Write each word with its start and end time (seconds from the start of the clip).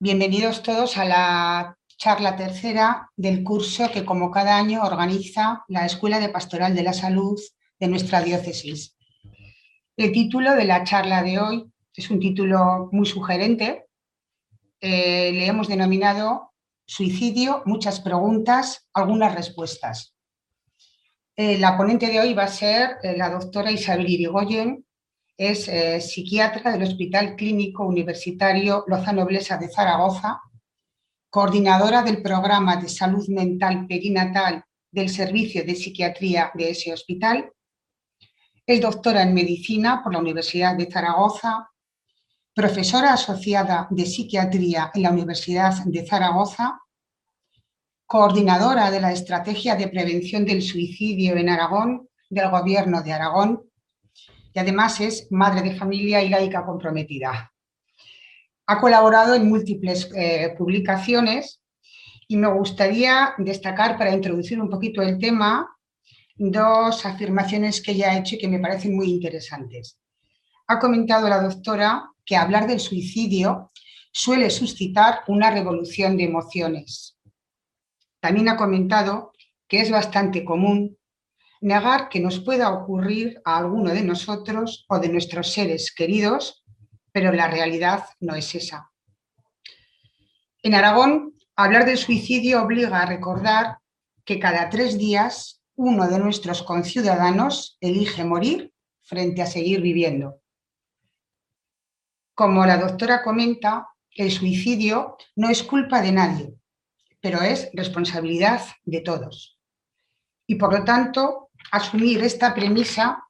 Bienvenidos 0.00 0.62
todos 0.62 0.96
a 0.96 1.04
la 1.04 1.76
charla 1.96 2.36
tercera 2.36 3.10
del 3.16 3.42
curso 3.42 3.90
que 3.90 4.04
como 4.04 4.30
cada 4.30 4.56
año 4.56 4.84
organiza 4.84 5.64
la 5.66 5.86
Escuela 5.86 6.20
de 6.20 6.28
Pastoral 6.28 6.72
de 6.76 6.84
la 6.84 6.92
Salud 6.92 7.36
de 7.80 7.88
nuestra 7.88 8.22
diócesis. 8.22 8.96
El 9.96 10.12
título 10.12 10.54
de 10.54 10.66
la 10.66 10.84
charla 10.84 11.24
de 11.24 11.40
hoy 11.40 11.72
es 11.92 12.10
un 12.12 12.20
título 12.20 12.88
muy 12.92 13.06
sugerente. 13.06 13.86
Eh, 14.80 15.32
le 15.32 15.46
hemos 15.46 15.66
denominado 15.66 16.52
Suicidio, 16.86 17.64
muchas 17.66 17.98
preguntas, 17.98 18.86
algunas 18.94 19.34
respuestas. 19.34 20.14
Eh, 21.34 21.58
la 21.58 21.76
ponente 21.76 22.06
de 22.06 22.20
hoy 22.20 22.34
va 22.34 22.44
a 22.44 22.48
ser 22.48 22.98
eh, 23.02 23.16
la 23.16 23.30
doctora 23.30 23.72
Isabel 23.72 24.08
Irigoyen, 24.08 24.86
es 25.38 25.68
eh, 25.68 26.00
psiquiatra 26.00 26.72
del 26.72 26.82
Hospital 26.82 27.36
Clínico 27.36 27.86
Universitario 27.86 28.84
Lozano 28.88 29.24
Blesa 29.24 29.56
de 29.56 29.68
Zaragoza, 29.68 30.42
coordinadora 31.30 32.02
del 32.02 32.20
programa 32.22 32.76
de 32.76 32.88
salud 32.88 33.26
mental 33.28 33.86
perinatal 33.86 34.64
del 34.90 35.08
Servicio 35.08 35.64
de 35.64 35.76
Psiquiatría 35.76 36.50
de 36.54 36.70
ese 36.70 36.92
hospital, 36.92 37.52
es 38.66 38.80
doctora 38.80 39.22
en 39.22 39.32
medicina 39.32 40.02
por 40.02 40.12
la 40.12 40.18
Universidad 40.18 40.76
de 40.76 40.90
Zaragoza, 40.90 41.70
profesora 42.52 43.12
asociada 43.12 43.86
de 43.90 44.06
psiquiatría 44.06 44.90
en 44.92 45.02
la 45.02 45.10
Universidad 45.10 45.84
de 45.84 46.04
Zaragoza, 46.04 46.80
coordinadora 48.06 48.90
de 48.90 49.00
la 49.00 49.12
Estrategia 49.12 49.76
de 49.76 49.86
Prevención 49.86 50.44
del 50.44 50.62
Suicidio 50.62 51.36
en 51.36 51.48
Aragón 51.48 52.08
del 52.28 52.50
Gobierno 52.50 53.02
de 53.02 53.12
Aragón 53.12 53.67
y 54.52 54.58
además 54.58 55.00
es 55.00 55.28
madre 55.30 55.62
de 55.62 55.76
familia 55.76 56.22
y 56.22 56.28
laica 56.28 56.64
comprometida. 56.64 57.52
Ha 58.66 58.80
colaborado 58.80 59.34
en 59.34 59.48
múltiples 59.48 60.10
eh, 60.14 60.54
publicaciones 60.56 61.60
y 62.26 62.36
me 62.36 62.48
gustaría 62.48 63.34
destacar 63.38 63.96
para 63.96 64.12
introducir 64.12 64.60
un 64.60 64.68
poquito 64.68 65.00
el 65.00 65.18
tema 65.18 65.68
dos 66.36 67.04
afirmaciones 67.04 67.82
que 67.82 67.92
ella 67.92 68.12
ha 68.12 68.18
hecho 68.18 68.36
y 68.36 68.38
que 68.38 68.48
me 68.48 68.60
parecen 68.60 68.94
muy 68.94 69.10
interesantes. 69.10 69.98
Ha 70.68 70.78
comentado 70.78 71.28
la 71.28 71.40
doctora 71.40 72.10
que 72.24 72.36
hablar 72.36 72.66
del 72.66 72.78
suicidio 72.78 73.70
suele 74.12 74.50
suscitar 74.50 75.20
una 75.28 75.50
revolución 75.50 76.16
de 76.16 76.24
emociones. 76.24 77.16
También 78.20 78.48
ha 78.50 78.56
comentado 78.56 79.32
que 79.66 79.80
es 79.80 79.90
bastante 79.90 80.44
común 80.44 80.97
negar 81.60 82.08
que 82.08 82.20
nos 82.20 82.40
pueda 82.40 82.70
ocurrir 82.70 83.40
a 83.44 83.58
alguno 83.58 83.92
de 83.92 84.02
nosotros 84.02 84.86
o 84.88 84.98
de 84.98 85.08
nuestros 85.08 85.52
seres 85.52 85.92
queridos, 85.94 86.64
pero 87.12 87.32
la 87.32 87.48
realidad 87.48 88.04
no 88.20 88.34
es 88.34 88.54
esa. 88.54 88.90
En 90.62 90.74
Aragón, 90.74 91.34
hablar 91.56 91.84
del 91.84 91.98
suicidio 91.98 92.62
obliga 92.62 93.00
a 93.00 93.06
recordar 93.06 93.78
que 94.24 94.38
cada 94.38 94.68
tres 94.70 94.98
días 94.98 95.62
uno 95.76 96.08
de 96.08 96.18
nuestros 96.18 96.62
conciudadanos 96.62 97.78
elige 97.80 98.24
morir 98.24 98.72
frente 99.02 99.42
a 99.42 99.46
seguir 99.46 99.80
viviendo. 99.80 100.40
Como 102.34 102.66
la 102.66 102.78
doctora 102.78 103.22
comenta, 103.22 103.88
el 104.10 104.30
suicidio 104.30 105.16
no 105.36 105.48
es 105.48 105.62
culpa 105.62 106.02
de 106.02 106.12
nadie, 106.12 106.54
pero 107.20 107.42
es 107.42 107.70
responsabilidad 107.72 108.60
de 108.84 109.00
todos. 109.00 109.58
Y 110.46 110.56
por 110.56 110.72
lo 110.72 110.84
tanto, 110.84 111.47
asumir 111.70 112.22
esta 112.22 112.54
premisa 112.54 113.22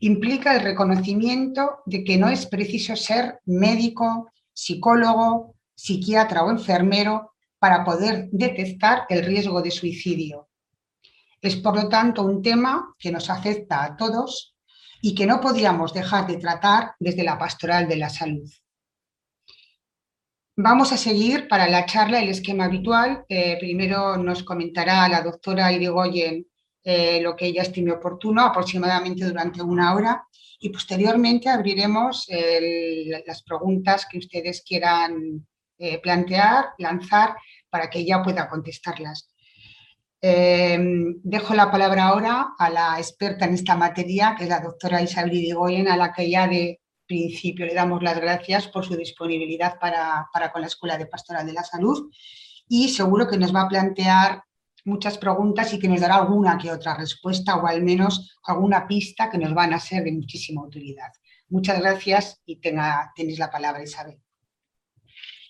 implica 0.00 0.54
el 0.54 0.62
reconocimiento 0.62 1.82
de 1.86 2.04
que 2.04 2.16
no 2.16 2.28
es 2.28 2.46
preciso 2.46 2.96
ser 2.96 3.40
médico, 3.46 4.30
psicólogo, 4.52 5.54
psiquiatra 5.74 6.44
o 6.44 6.50
enfermero 6.50 7.34
para 7.58 7.84
poder 7.84 8.28
detectar 8.32 9.04
el 9.08 9.24
riesgo 9.24 9.60
de 9.62 9.70
suicidio. 9.70 10.48
Es 11.40 11.56
por 11.56 11.76
lo 11.76 11.88
tanto 11.88 12.22
un 12.22 12.42
tema 12.42 12.94
que 12.98 13.10
nos 13.10 13.30
afecta 13.30 13.84
a 13.84 13.96
todos 13.96 14.54
y 15.02 15.14
que 15.14 15.26
no 15.26 15.40
podíamos 15.40 15.94
dejar 15.94 16.26
de 16.26 16.36
tratar 16.36 16.94
desde 16.98 17.24
la 17.24 17.38
pastoral 17.38 17.88
de 17.88 17.96
la 17.96 18.10
salud. 18.10 18.50
Vamos 20.56 20.92
a 20.92 20.98
seguir 20.98 21.48
para 21.48 21.68
la 21.68 21.86
charla 21.86 22.20
el 22.20 22.28
esquema 22.28 22.64
habitual. 22.64 23.24
Eh, 23.28 23.56
primero 23.58 24.18
nos 24.18 24.42
comentará 24.42 25.08
la 25.08 25.22
doctora 25.22 25.72
Irigoyen 25.72 26.46
eh, 26.82 27.20
lo 27.20 27.36
que 27.36 27.46
ella 27.46 27.62
estime 27.62 27.92
oportuno, 27.92 28.42
aproximadamente 28.42 29.24
durante 29.24 29.62
una 29.62 29.94
hora, 29.94 30.24
y 30.58 30.68
posteriormente 30.68 31.48
abriremos 31.48 32.26
las 32.28 33.42
preguntas 33.42 34.06
que 34.10 34.18
ustedes 34.18 34.62
quieran 34.62 35.46
eh, 35.78 35.98
plantear, 35.98 36.74
lanzar, 36.76 37.36
para 37.70 37.88
que 37.88 38.00
ella 38.00 38.22
pueda 38.22 38.50
contestarlas. 38.50 39.30
Em, 40.20 41.16
dejo 41.22 41.54
la 41.54 41.70
palabra 41.70 42.08
ahora 42.08 42.48
a 42.58 42.68
la 42.68 42.98
experta 42.98 43.46
en 43.46 43.54
esta 43.54 43.76
materia, 43.76 44.34
que 44.36 44.44
es 44.44 44.50
la 44.50 44.60
doctora 44.60 45.00
Isabel 45.00 45.32
Irigoyen, 45.32 45.88
a 45.88 45.96
la 45.96 46.12
que 46.12 46.28
ya 46.28 46.46
de 46.46 46.80
principio 47.06 47.64
le 47.64 47.72
damos 47.72 48.02
las 48.02 48.20
gracias 48.20 48.68
por 48.68 48.84
su 48.84 48.94
disponibilidad 48.94 49.78
para, 49.80 50.28
para 50.32 50.52
con 50.52 50.60
la 50.60 50.66
Escuela 50.66 50.98
de 50.98 51.06
Pastoral 51.06 51.46
de 51.46 51.54
la 51.54 51.64
Salud 51.64 52.10
y 52.68 52.90
seguro 52.90 53.26
que 53.26 53.38
nos 53.38 53.54
va 53.54 53.62
a 53.62 53.68
plantear 53.68 54.44
muchas 54.90 55.16
preguntas 55.16 55.72
y 55.72 55.78
que 55.78 55.88
nos 55.88 56.00
dará 56.00 56.16
alguna 56.16 56.58
que 56.58 56.70
otra 56.70 56.96
respuesta 56.96 57.56
o 57.56 57.66
al 57.66 57.82
menos 57.82 58.38
alguna 58.44 58.86
pista 58.86 59.30
que 59.30 59.38
nos 59.38 59.54
van 59.54 59.72
a 59.72 59.78
ser 59.78 60.04
de 60.04 60.12
muchísima 60.12 60.62
utilidad. 60.62 61.12
Muchas 61.48 61.80
gracias 61.80 62.42
y 62.44 62.56
tenga, 62.56 63.12
tenéis 63.14 63.38
la 63.38 63.50
palabra 63.50 63.82
Isabel. 63.82 64.18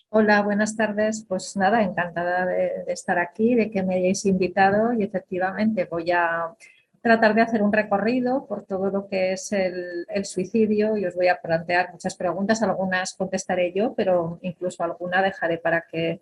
Hola, 0.09 0.41
buenas 0.41 0.75
tardes. 0.75 1.25
Pues 1.27 1.55
nada, 1.55 1.81
encantada 1.81 2.45
de, 2.45 2.83
estar 2.87 3.17
aquí, 3.17 3.55
de 3.55 3.71
que 3.71 3.81
me 3.81 3.95
hayáis 3.95 4.25
invitado 4.25 4.93
y 4.93 5.03
efectivamente 5.03 5.85
voy 5.85 6.11
a 6.11 6.53
tratar 7.01 7.33
de 7.33 7.41
hacer 7.41 7.63
un 7.63 7.73
recorrido 7.73 8.45
por 8.45 8.65
todo 8.65 8.91
lo 8.91 9.07
que 9.07 9.33
es 9.33 9.51
el, 9.53 10.05
el, 10.09 10.25
suicidio 10.25 10.97
y 10.97 11.05
os 11.05 11.15
voy 11.15 11.29
a 11.29 11.41
plantear 11.41 11.91
muchas 11.91 12.15
preguntas, 12.15 12.61
algunas 12.61 13.15
contestaré 13.15 13.73
yo, 13.73 13.93
pero 13.95 14.37
incluso 14.41 14.83
alguna 14.83 15.21
dejaré 15.23 15.57
para 15.57 15.85
que 15.89 16.19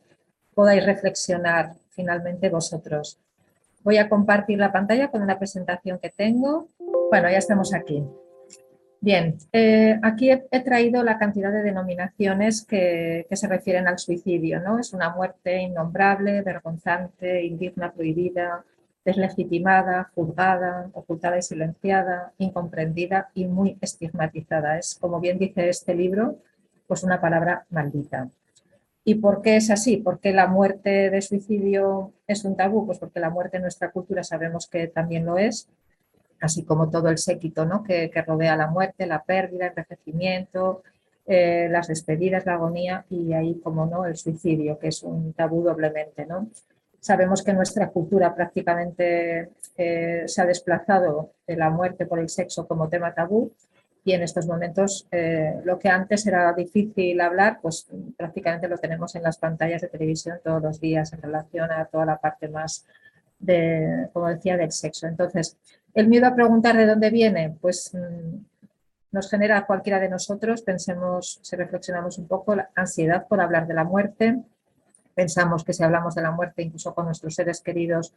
podáis 0.54 0.86
reflexionar 0.86 1.74
finalmente 2.00 2.50
vosotros. 2.50 3.20
Voy 3.84 3.98
a 3.98 4.08
compartir 4.08 4.58
la 4.58 4.72
pantalla 4.72 5.10
con 5.12 5.22
una 5.22 5.38
presentación 5.38 6.00
que 6.00 6.10
tengo. 6.10 6.70
Bueno, 7.10 7.30
ya 7.30 7.38
estamos 7.38 7.74
aquí. 7.74 8.02
Bien, 9.02 9.38
eh, 9.52 10.00
aquí 10.02 10.32
he, 10.32 10.60
traído 10.62 11.04
la 11.04 11.18
cantidad 11.18 11.52
de 11.52 11.62
denominaciones 11.62 12.66
que, 12.66 13.28
se 13.30 13.48
refieren 13.48 13.88
al 13.90 14.00
suicidio. 14.00 14.62
¿no? 14.62 14.80
Es 14.80 14.94
una 14.94 15.10
muerte 15.10 15.58
innombrable, 15.62 16.42
vergonzante, 16.42 17.44
indigna, 17.44 17.92
prohibida, 17.92 18.64
deslegitimada, 19.04 20.10
juzgada, 20.16 20.90
ocultada 20.94 21.38
y 21.38 21.42
silenciada, 21.42 22.32
incomprendida 22.38 23.30
y 23.34 23.46
muy 23.46 23.78
estigmatizada. 23.82 24.78
Es, 24.78 24.98
como 25.02 25.20
bien 25.20 25.38
dice 25.38 25.68
este 25.68 25.94
libro, 25.96 26.38
pues 26.88 27.04
una 27.04 27.20
palabra 27.20 27.66
maldita. 27.70 28.30
¿Y 29.10 29.16
por 29.16 29.42
qué 29.42 29.56
es 29.56 29.72
así? 29.72 29.98
¿Por 29.98 30.20
qué 30.20 30.32
la 30.32 30.46
muerte 30.46 31.10
de 31.10 31.20
suicidio 31.24 32.14
es 32.28 32.46
un 32.46 32.56
tabú? 32.56 32.86
Pues 32.86 33.00
porque 33.00 33.20
la 33.20 33.32
muerte 33.32 33.58
en 33.58 33.64
nuestra 33.64 33.90
cultura 33.90 34.24
sabemos 34.24 34.68
que 34.68 34.86
también 34.86 35.26
lo 35.26 35.40
es, 35.40 35.68
así 36.40 36.64
como 36.64 36.92
todo 36.92 37.10
el 37.10 37.18
séquito 37.18 37.66
¿no? 37.66 37.84
que, 37.84 38.12
rodea 38.28 38.56
la 38.56 38.68
muerte, 38.68 39.08
la 39.08 39.24
pérdida, 39.24 39.66
el 39.66 39.72
envejecimiento, 39.72 40.84
eh, 41.26 41.68
las 41.72 41.88
despedidas, 41.88 42.46
la 42.46 42.54
agonía 42.54 43.04
y 43.10 43.34
ahí, 43.34 43.60
como 43.64 43.88
no, 43.88 44.06
el 44.06 44.16
suicidio, 44.16 44.78
que 44.78 44.90
es 44.90 45.02
un 45.02 45.34
tabú 45.34 45.64
doblemente. 45.64 46.28
¿no? 46.28 46.48
Sabemos 47.00 47.42
que 47.42 47.54
nuestra 47.54 47.90
cultura 47.90 48.36
prácticamente 48.36 49.50
eh, 49.76 50.24
se 50.28 50.40
ha 50.40 50.46
desplazado 50.46 51.32
de 51.48 51.56
la 51.58 51.72
muerte 51.72 52.06
por 52.06 52.20
el 52.20 52.30
sexo 52.30 52.68
como 52.68 52.90
tema 52.90 53.16
tabú 53.16 53.52
y 54.10 54.14
en 54.14 54.24
estos 54.24 54.48
momentos 54.48 55.08
eh, 55.12 55.62
lo 55.64 55.78
que 55.78 55.88
antes 55.88 56.26
era 56.26 56.52
difícil 56.54 57.22
hablar, 57.22 57.60
pues 57.62 57.88
prácticamente 58.18 58.68
lo 58.68 58.80
tenemos 58.80 59.14
en 59.14 59.22
las 59.22 59.38
pantallas 59.38 59.82
de 59.82 59.88
televisión 59.88 60.40
todos 60.44 60.64
los 60.64 60.80
días 60.80 61.14
en 61.14 61.22
relación 61.22 61.72
a 61.72 61.86
toda 61.86 62.06
la 62.06 62.18
parte 62.18 62.50
más 62.50 62.88
de, 63.38 64.10
como 64.12 64.28
decía, 64.30 64.58
del 64.58 64.72
sexo. 64.72 65.06
Entonces, 65.06 65.58
el 65.94 66.08
miedo 66.08 66.26
a 66.26 66.34
preguntar 66.34 66.76
de 66.76 66.88
dónde 66.88 67.12
viene, 67.12 67.56
pues 67.62 67.94
mm, 67.94 68.38
nos 69.12 69.30
genera 69.30 69.68
cualquiera 69.68 70.00
de 70.00 70.10
nosotros, 70.10 70.64
pensemos, 70.64 71.40
si 71.44 71.56
reflexionamos 71.56 72.18
un 72.18 72.28
poco, 72.28 72.56
la 72.56 72.72
ansiedad 72.74 73.28
por 73.28 73.40
hablar 73.42 73.68
de 73.68 73.76
la 73.76 73.84
muerte, 73.84 74.40
pensamos 75.14 75.64
que 75.64 75.74
si 75.74 75.84
hablamos 75.84 76.16
de 76.16 76.24
la 76.24 76.32
muerte 76.32 76.64
incluso 76.64 76.96
con 76.96 77.06
nuestros 77.06 77.36
seres 77.36 77.62
queridos 77.62 78.16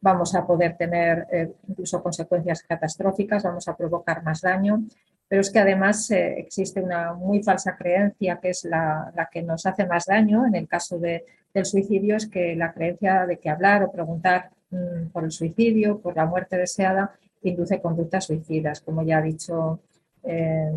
vamos 0.00 0.34
a 0.34 0.46
poder 0.46 0.76
tener 0.76 1.26
eh, 1.32 1.52
incluso 1.68 2.02
consecuencias 2.02 2.62
catastróficas, 2.64 3.44
vamos 3.44 3.66
a 3.68 3.76
provocar 3.76 4.22
más 4.22 4.40
daño 4.40 4.84
pero 5.32 5.40
es 5.40 5.50
que 5.50 5.60
además 5.60 6.10
eh, 6.10 6.34
existe 6.40 6.82
una 6.82 7.14
muy 7.14 7.42
falsa 7.42 7.74
creencia 7.74 8.38
que 8.38 8.50
es 8.50 8.66
la, 8.66 9.30
que 9.32 9.42
nos 9.42 9.64
hace 9.64 9.86
más 9.86 10.04
daño 10.04 10.44
en 10.44 10.54
el 10.54 10.68
caso 10.68 10.98
del 10.98 11.64
suicidio, 11.64 12.16
es 12.16 12.26
que 12.26 12.54
la 12.54 12.74
creencia 12.74 13.24
de 13.24 13.38
que 13.38 13.48
hablar 13.48 13.82
o 13.82 13.90
preguntar 13.90 14.50
mm, 14.68 15.06
por 15.06 15.24
el 15.24 15.30
suicidio, 15.30 16.00
por 16.00 16.14
la 16.16 16.26
muerte 16.26 16.58
deseada, 16.58 17.14
induce 17.44 17.80
conductas 17.80 18.26
suicidas, 18.26 18.82
como 18.82 19.04
ya 19.04 19.16
ha 19.16 19.22
dicho 19.22 19.80
eh, 20.22 20.70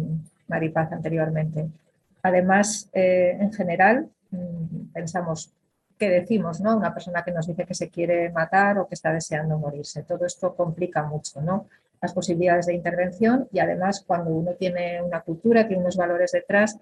Maripaz 0.48 0.90
anteriormente. 0.94 1.68
Además, 2.24 2.90
eh, 2.94 3.38
en 3.38 3.52
general, 3.52 4.08
mm, 4.32 4.94
pensamos 4.94 5.52
qué 6.00 6.10
decimos, 6.10 6.62
¿no? 6.62 6.78
Una 6.78 6.94
persona 6.94 7.26
que 7.26 7.34
nos 7.34 7.46
dice 7.46 7.66
que 7.66 7.74
se 7.74 7.90
quiere 7.90 8.30
matar 8.30 8.78
o 8.78 8.88
que 8.88 8.96
está 8.96 9.12
deseando 9.12 9.58
morirse. 9.58 10.04
Todo 10.04 10.26
esto 10.26 10.56
complica 10.56 11.04
mucho, 11.04 11.42
¿no? 11.42 11.68
Las 12.06 12.14
posibilidades 12.14 12.68
de 12.68 12.76
intervención 12.76 13.48
y 13.52 13.58
además 13.58 14.04
cuando 14.06 14.30
uno 14.30 14.52
tiene 14.52 15.02
una 15.02 15.22
cultura, 15.22 15.68
tiene 15.68 15.82
unos 15.82 15.98
valores 15.98 16.34
detrás, 16.34 16.78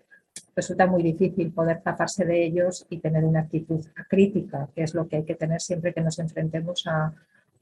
resulta 0.54 0.86
muy 0.86 1.02
difícil 1.02 1.54
poder 1.54 1.80
zafarse 1.82 2.26
de 2.26 2.44
ellos 2.44 2.86
y 2.90 2.98
tener 2.98 3.24
una 3.24 3.40
actitud 3.40 3.86
crítica, 4.10 4.68
que 4.76 4.84
es 4.84 4.94
lo 4.94 5.08
que 5.08 5.16
hay 5.16 5.24
que 5.24 5.36
tener 5.36 5.62
siempre 5.62 5.94
que 5.94 6.02
nos 6.02 6.20
enfrentemos 6.20 6.86
a, 6.88 7.14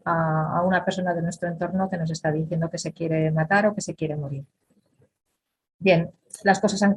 a, 0.05 0.63
una 0.63 0.83
persona 0.83 1.13
de 1.13 1.21
nuestro 1.21 1.49
entorno 1.49 1.87
que 1.87 1.99
nos 1.99 2.09
está 2.09 2.31
diciendo 2.31 2.67
que 2.67 2.79
se 2.79 2.93
quiere 2.93 3.29
matar 3.29 3.67
o 3.67 3.75
que 3.75 3.81
se 3.81 3.93
quiere 3.93 4.15
morir. 4.15 4.43
Bien, 5.77 6.09
las 6.43 6.59
cosas 6.59 6.81
han, 6.81 6.95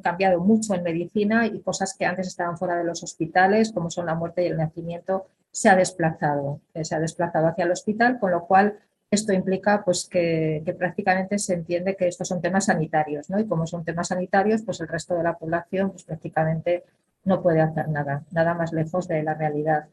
cambiado 0.00 0.40
mucho 0.40 0.74
en 0.74 0.82
medicina 0.82 1.46
y 1.46 1.62
cosas 1.62 1.96
que 1.98 2.04
antes 2.04 2.26
estaban 2.26 2.58
fuera 2.58 2.76
de 2.76 2.84
los 2.84 3.02
hospitales, 3.02 3.72
como 3.72 3.90
son 3.90 4.04
la 4.04 4.14
muerte 4.14 4.42
y 4.42 4.48
el 4.48 4.58
nacimiento, 4.58 5.28
se 5.50 5.70
ha 5.70 5.74
desplazado. 5.74 6.60
Eh, 6.74 6.84
se 6.84 6.94
ha 6.94 7.00
desplazado 7.00 7.46
hacia 7.46 7.64
el 7.64 7.70
hospital, 7.70 8.18
con 8.18 8.30
lo 8.30 8.46
cual 8.46 8.78
esto 9.10 9.32
implica 9.32 9.84
pues, 9.84 10.08
que, 10.08 10.62
prácticamente 10.78 11.38
se 11.38 11.54
entiende 11.54 11.96
que 11.96 12.08
estos 12.08 12.28
son 12.28 12.40
temas 12.40 12.66
sanitarios, 12.66 13.30
¿no? 13.30 13.38
Y 13.38 13.46
como 13.46 13.66
son 13.66 13.84
temas 13.84 14.08
sanitarios, 14.08 14.62
pues 14.62 14.80
el 14.80 14.88
resto 14.88 15.14
de 15.14 15.22
la 15.22 15.36
población 15.36 15.90
pues, 15.90 16.04
prácticamente 16.04 16.84
no 17.24 17.42
puede 17.42 17.60
hacer 17.60 17.88
nada, 17.88 18.24
nada 18.32 18.54
más 18.54 18.72
lejos 18.72 19.08
de 19.08 19.22
la 19.22 19.34
realidad. 19.34 19.86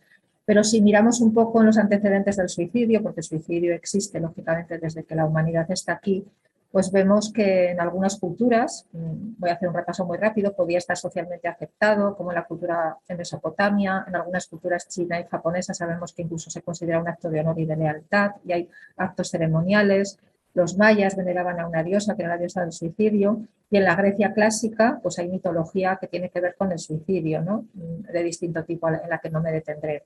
Pero 0.46 0.64
si 0.64 0.82
miramos 0.82 1.22
un 1.22 1.34
poco 1.34 1.62
en 1.62 1.68
los 1.68 1.78
antecedentes 1.78 2.38
del 2.38 2.50
suicidio, 2.50 3.02
porque 3.02 3.22
el 3.22 3.26
suicidio 3.26 3.74
existe 3.74 4.20
lógicamente 4.20 4.78
desde 4.78 5.04
que 5.04 5.16
la 5.16 5.26
humanidad 5.26 5.70
está 5.72 5.94
aquí, 5.94 6.26
pues 6.74 6.92
vemos 6.92 7.32
que 7.32 7.70
en 7.70 7.80
algunas 7.80 8.20
culturas, 8.20 8.88
mm, 8.94 9.36
voy 9.38 9.52
a 9.52 9.54
hacer 9.54 9.70
un 9.70 9.76
repaso 9.76 10.08
muy 10.08 10.18
rápido, 10.18 10.56
podía 10.56 10.80
estar 10.80 10.98
socialmente 10.98 11.48
aceptado, 11.48 12.16
como 12.16 12.32
en 12.32 12.36
la 12.36 12.46
cultura 12.46 12.98
en 13.08 13.18
Mesopotamia, 13.18 14.04
en 14.08 14.16
algunas 14.16 14.48
culturas 14.48 14.90
china 14.90 15.20
y 15.20 15.26
japonesa 15.26 15.76
sabemos 15.76 16.14
que 16.14 16.24
incluso 16.24 16.50
se 16.50 16.64
considera 16.64 17.00
un 17.00 17.08
acto 17.08 17.30
de 17.30 17.42
honor 17.42 17.60
y 17.60 17.66
de 17.66 17.76
lealtad 17.76 18.32
y 18.44 18.54
hay 18.54 18.70
actos 18.98 19.30
ceremoniales. 19.30 20.18
Los 20.56 20.76
mayas 20.76 21.16
veneraban 21.16 21.60
a 21.60 21.68
una 21.68 21.84
diosa, 21.84 22.16
que 22.16 22.24
era 22.24 22.34
la 22.34 22.40
diosa 22.40 22.62
del 22.62 22.72
suicidio, 22.72 23.44
y 23.70 23.78
en 23.78 23.84
la 23.84 23.94
Grecia 23.96 24.34
clásica 24.34 25.00
pues 25.04 25.20
hay 25.20 25.30
mitología 25.30 26.00
que 26.02 26.08
tiene 26.08 26.30
que 26.30 26.42
ver 26.42 26.56
con 26.56 26.72
el 26.72 26.80
suicidio, 26.80 27.44
¿no? 27.44 27.68
Mm, 27.76 28.12
de 28.12 28.24
distinto 28.24 28.64
tipo 28.64 28.90
en 28.90 29.08
la 29.08 29.20
que 29.20 29.30
no 29.30 29.42
me 29.42 29.52
detendré 29.52 30.06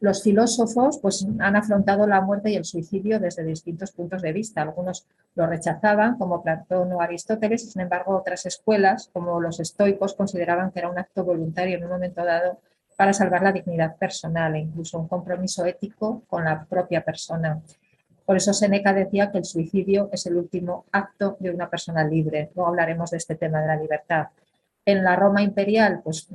los 0.00 0.22
filósofos 0.22 0.98
pues, 0.98 1.26
han 1.38 1.56
afrontado 1.56 2.06
la 2.06 2.20
muerte 2.20 2.50
y 2.50 2.56
el 2.56 2.64
suicidio 2.64 3.18
desde 3.20 3.44
distintos 3.44 3.92
puntos 3.92 4.22
de 4.22 4.32
vista. 4.32 4.62
Algunos 4.62 5.06
lo 5.34 5.46
rechazaban, 5.46 6.18
como 6.18 6.42
Platón 6.42 6.92
o 6.92 7.00
Aristóteles, 7.00 7.64
y 7.64 7.70
sin 7.70 7.82
embargo 7.82 8.16
otras 8.16 8.46
escuelas, 8.46 9.10
como 9.12 9.40
los 9.40 9.60
estoicos, 9.60 10.14
consideraban 10.14 10.70
que 10.70 10.80
era 10.80 10.90
un 10.90 10.98
acto 10.98 11.24
voluntario 11.24 11.76
en 11.76 11.84
un 11.84 11.90
momento 11.90 12.24
dado 12.24 12.58
para 12.96 13.12
salvar 13.12 13.42
la 13.42 13.52
dignidad 13.52 13.96
personal 13.96 14.54
e 14.54 14.60
incluso 14.60 14.98
un 14.98 15.08
compromiso 15.08 15.64
ético 15.64 16.22
con 16.28 16.44
la 16.44 16.64
propia 16.64 17.04
persona. 17.04 17.60
Por 18.24 18.36
eso 18.36 18.52
Seneca 18.52 18.92
decía 18.92 19.30
que 19.30 19.38
el 19.38 19.44
suicidio 19.44 20.08
es 20.12 20.26
el 20.26 20.36
último 20.36 20.86
acto 20.92 21.36
de 21.40 21.50
una 21.50 21.68
persona 21.68 22.04
libre. 22.04 22.50
Luego 22.54 22.68
hablaremos 22.68 23.10
de 23.10 23.18
este 23.18 23.34
tema 23.34 23.60
de 23.60 23.66
la 23.66 23.76
libertad. 23.76 24.28
En 24.86 25.04
la 25.04 25.16
Roma 25.16 25.42
imperial, 25.42 26.00
pues 26.02 26.28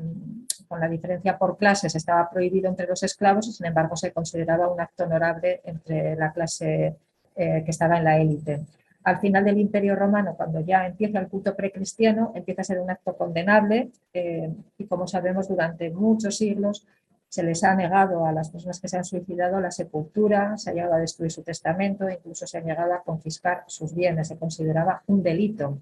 con 0.70 0.80
la 0.80 0.88
diferencia 0.88 1.36
por 1.36 1.58
clases 1.58 1.96
estaba 1.96 2.30
prohibido 2.30 2.70
entre 2.70 2.86
los 2.86 3.02
esclavos 3.02 3.48
y 3.48 3.52
sin 3.52 3.66
embargo 3.66 3.96
se 3.96 4.14
consideraba 4.14 4.70
un 4.70 4.80
acto 4.80 5.04
honorable 5.04 5.62
entre 5.64 6.16
la 6.16 6.32
clase 6.32 6.96
eh, 7.36 7.64
que 7.66 7.72
estaba 7.72 7.98
en 7.98 8.04
la 8.04 8.20
élite. 8.20 8.62
Al 9.04 9.20
final 9.20 9.44
del 9.44 9.58
Imperio 9.58 9.96
Romano, 9.96 10.36
cuando 10.38 10.60
ya 10.60 10.86
empieza 10.86 11.18
el 11.20 11.28
culto 11.28 11.56
precristiano, 11.56 12.34
empieza 12.36 12.62
a 12.62 12.66
ser 12.66 12.80
un 12.80 12.92
acto 12.92 13.18
condenable 13.18 13.90
eh, 14.14 14.54
y 14.78 14.86
como 14.86 15.08
sabemos 15.08 15.48
durante 15.48 15.90
muchos 15.90 16.38
siglos 16.38 16.86
se 17.28 17.42
les 17.42 17.64
ha 17.64 17.74
negado 17.74 18.28
a 18.28 18.32
las 18.32 18.50
personas 18.50 18.80
que 18.80 18.88
se 18.88 18.98
han 18.98 19.06
suicidado 19.06 19.60
la 19.60 19.72
sepultura, 19.72 20.56
se 20.58 20.70
ha 20.70 20.74
llegado 20.74 20.94
a 20.94 21.00
destruir 21.00 21.32
su 21.32 21.42
testamento, 21.42 22.08
incluso 22.08 22.46
se 22.46 22.60
ha 22.60 22.62
llegado 22.62 22.94
a 22.94 23.02
confiscar 23.02 23.64
sus 23.66 23.96
bienes, 23.96 24.28
se 24.28 24.38
consideraba 24.38 25.02
un 25.08 25.24
delito 25.24 25.80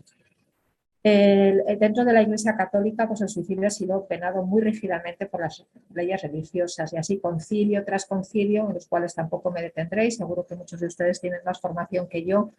dentro 1.79 2.05
de 2.05 2.13
la 2.13 2.21
Iglesia 2.21 2.55
Católica, 2.55 3.07
pues 3.07 3.21
el 3.21 3.29
suicidio 3.29 3.67
ha 3.67 3.71
sido 3.71 4.05
penado 4.07 4.43
muy 4.43 4.61
rígidamente 4.61 5.25
por 5.25 5.41
las 5.41 5.65
leyes 5.93 6.21
religiosas 6.21 6.91
y 6.93 6.97
así 6.97 7.19
concilio 7.19 7.83
tras 7.85 8.05
concilio, 8.05 8.67
en 8.67 8.73
los 8.73 8.87
cuales 8.87 9.13
tampoco 9.13 9.51
me 9.51 9.61
detendréis, 9.61 10.17
seguro 10.17 10.45
que 10.45 10.55
muchos 10.55 10.79
de 10.79 10.87
ustedes 10.87 11.21
tienen 11.21 11.41
más 11.45 11.59
formación 11.59 12.07
que 12.07 12.23
yo, 12.23 12.51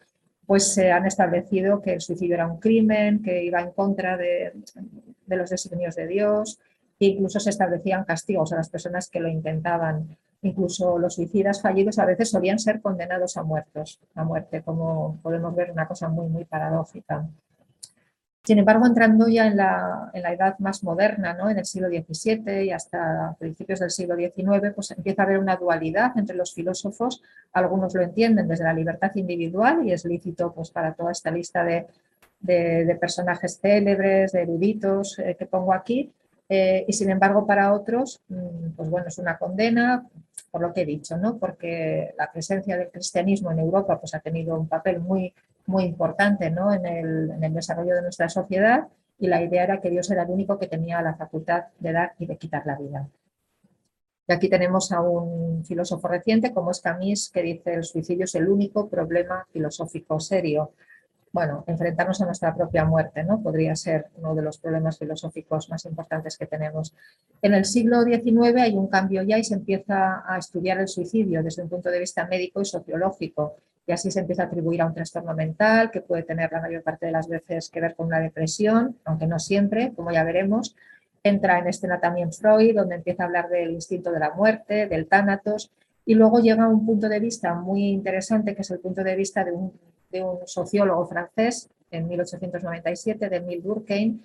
pues 0.48 0.72
se 0.72 0.90
han 0.90 1.04
establecido 1.04 1.82
que 1.82 1.92
el 1.92 2.00
suicidio 2.00 2.34
era 2.34 2.46
un 2.46 2.58
crimen, 2.58 3.22
que 3.22 3.44
iba 3.44 3.60
en 3.60 3.70
contra 3.72 4.16
de, 4.16 4.54
los 5.26 5.50
designios 5.50 5.94
de 5.94 6.06
Dios, 6.06 6.58
e 6.98 7.06
incluso 7.06 7.38
se 7.38 7.50
establecían 7.50 8.04
castigos 8.04 8.52
a 8.52 8.56
las 8.56 8.70
personas 8.70 9.10
que 9.10 9.20
lo 9.20 9.28
intentaban. 9.28 10.16
Incluso 10.40 10.98
los 10.98 11.16
suicidas 11.16 11.60
fallidos 11.60 11.98
a 11.98 12.06
veces 12.06 12.30
solían 12.30 12.58
ser 12.58 12.80
condenados 12.80 13.36
a 13.36 13.42
muertos, 13.42 14.00
a 14.14 14.24
muerte, 14.24 14.62
como 14.62 15.18
podemos 15.22 15.54
ver 15.54 15.70
una 15.70 15.86
cosa 15.86 16.08
muy, 16.08 16.28
muy 16.28 16.46
paradójica. 16.46 17.28
Sin 18.44 18.58
embargo, 18.58 18.87
entrando 18.87 19.29
ya 19.29 19.46
en 19.46 19.56
la, 19.56 20.11
edad 20.14 20.58
más 20.58 20.82
moderna, 20.82 21.35
¿no? 21.35 21.50
en 21.50 21.58
el 21.58 21.67
siglo 21.67 21.88
XVII 21.88 22.64
y 22.64 22.70
hasta 22.70 23.37
principios 23.38 23.81
del 23.81 23.90
siglo 23.90 24.17
XIX, 24.17 24.73
pues 24.75 24.90
empieza 24.93 25.23
a 25.23 25.26
haber 25.26 25.38
una 25.38 25.56
dualidad 25.56 26.17
entre 26.17 26.37
los 26.37 26.55
filósofos. 26.55 27.23
Algunos 27.52 27.94
lo 27.94 28.02
entienden 28.02 28.49
desde 28.49 28.64
la 28.64 28.73
libertad 28.73 29.11
individual 29.17 29.87
y 29.87 29.93
es 29.93 30.05
lícito 30.05 30.52
pues, 30.52 30.70
para 30.70 30.94
toda 30.94 31.12
esta 31.12 31.31
lista 31.31 31.62
de, 31.62 31.87
personajes 33.00 33.58
célebres, 33.61 34.32
de 34.32 34.43
eruditos 34.43 35.19
eh, 35.19 35.37
que 35.38 35.46
pongo 35.46 35.75
aquí. 35.75 36.11
Eh, 36.49 36.87
y 36.88 36.93
sin 36.94 37.11
embargo, 37.11 37.46
para 37.46 37.75
otros, 37.75 38.23
mm, 38.29 38.70
pues 38.76 38.88
bueno, 38.88 39.08
es 39.08 39.19
una 39.19 39.37
condena, 39.37 40.06
por 40.50 40.62
lo 40.62 40.73
que 40.73 40.82
he 40.82 40.87
dicho, 40.87 41.17
¿no? 41.19 41.37
porque 41.37 42.14
la 42.17 42.32
presencia 42.32 42.76
del 42.76 42.91
cristianismo 42.91 43.50
en 43.50 43.58
Europa 43.58 44.00
pues, 44.00 44.14
ha 44.14 44.20
tenido 44.20 44.58
un 44.58 44.69
papel 44.69 45.00
muy 45.00 45.34
muy 45.69 45.85
importante 45.85 46.50
¿no? 46.50 46.73
en, 46.73 46.87
el, 46.87 47.31
en 47.31 47.44
el 47.44 47.55
desarrollo 47.55 47.94
de 47.94 48.03
nuestra 48.03 48.29
sociedad 48.29 48.88
y 49.19 49.26
la 49.26 49.43
idea 49.43 49.65
era 49.65 49.81
que 49.81 49.91
Dios 49.91 50.11
era 50.11 50.23
el 50.23 50.31
único 50.31 50.59
que 50.59 50.67
tenía 50.67 51.03
la 51.03 51.15
facultad 51.15 51.65
de 51.79 51.93
dar 51.93 52.15
y 52.19 52.26
de 52.26 52.37
quitar 52.37 52.67
la 52.67 52.76
vida. 52.76 53.09
Y 54.26 54.32
aquí 54.32 54.49
tenemos 54.49 54.93
a 54.93 55.03
un 55.03 55.65
filósofo 55.65 56.09
reciente 56.09 56.55
como 56.55 56.70
es 56.70 56.81
Camus 56.81 57.31
que 57.31 57.43
dice 57.43 57.75
el 57.75 57.85
suicidio 57.85 58.25
es 58.25 58.35
el 58.35 58.49
único 58.49 58.88
problema 58.88 59.47
filosófico 59.53 60.19
serio. 60.20 60.73
Bueno, 61.32 61.65
enfrentarnos 61.67 62.23
a 62.23 62.25
nuestra 62.25 62.55
propia 62.55 62.87
muerte, 62.87 63.23
¿no? 63.23 63.43
Podría 63.43 63.76
ser 63.76 64.06
uno 64.17 64.35
de 64.35 64.43
los 64.43 64.56
problemas 64.56 64.99
filosóficos 64.99 65.69
más 65.69 65.85
importantes 65.85 66.38
que 66.38 66.47
tenemos. 66.47 66.94
En 67.43 67.53
el 67.53 67.67
siglo 67.67 68.03
XIX 68.05 68.56
hay 68.62 68.75
un 68.75 68.88
cambio 68.88 69.22
ya 69.22 69.37
y 69.37 69.44
se 69.44 69.55
empieza 69.55 70.25
a 70.27 70.39
estudiar 70.39 70.79
el 70.81 70.89
suicidio 70.89 71.43
desde 71.43 71.63
un 71.63 71.69
punto 71.69 71.91
de 71.91 71.98
vista 71.98 72.27
médico 72.27 72.63
y 72.63 72.65
sociológico 72.65 73.56
y 73.88 73.92
así 73.92 74.10
se 74.10 74.20
empieza 74.20 74.42
a 74.42 74.46
atribuir 74.46 74.82
a 74.82 74.86
un 74.86 74.92
trastorno 74.92 75.34
mental 75.34 75.90
que 75.90 76.02
puede 76.02 76.22
tener 76.22 76.52
la 76.52 76.60
mayor 76.60 76.82
parte 76.82 77.06
de 77.06 77.12
las 77.12 77.26
veces 77.26 77.70
que 77.70 77.80
ver 77.80 77.94
con 77.94 78.08
una 78.08 78.20
depresión, 78.20 78.98
aunque 79.06 79.26
no 79.26 79.38
siempre, 79.38 79.94
como 79.96 80.12
ya 80.12 80.24
veremos. 80.24 80.76
Entra 81.22 81.58
en 81.58 81.68
escena 81.68 81.98
también 81.98 82.30
Freud, 82.30 82.76
donde 82.76 82.96
empieza 82.96 83.22
a 83.22 83.26
hablar 83.26 83.48
del 83.48 83.70
instinto 83.70 84.12
de 84.12 84.20
la 84.20 84.34
muerte, 84.34 84.88
del 84.88 85.06
tánatos, 85.06 85.72
y 86.04 86.14
luego 86.14 86.40
llega 86.40 86.64
a 86.64 86.68
un 86.68 86.84
punto 86.84 87.08
de 87.08 87.18
vista 87.18 87.54
muy 87.54 87.86
interesante, 87.88 88.54
que 88.54 88.60
es 88.60 88.70
el 88.70 88.78
punto 88.78 89.02
de 89.02 89.16
vista 89.16 89.42
de 89.42 89.52
un, 89.52 89.72
sociólogo 90.44 91.06
francés 91.06 91.70
en 91.90 92.08
1897, 92.08 93.26
de 93.26 93.36
Emile 93.36 93.62
Durkheim. 93.62 94.20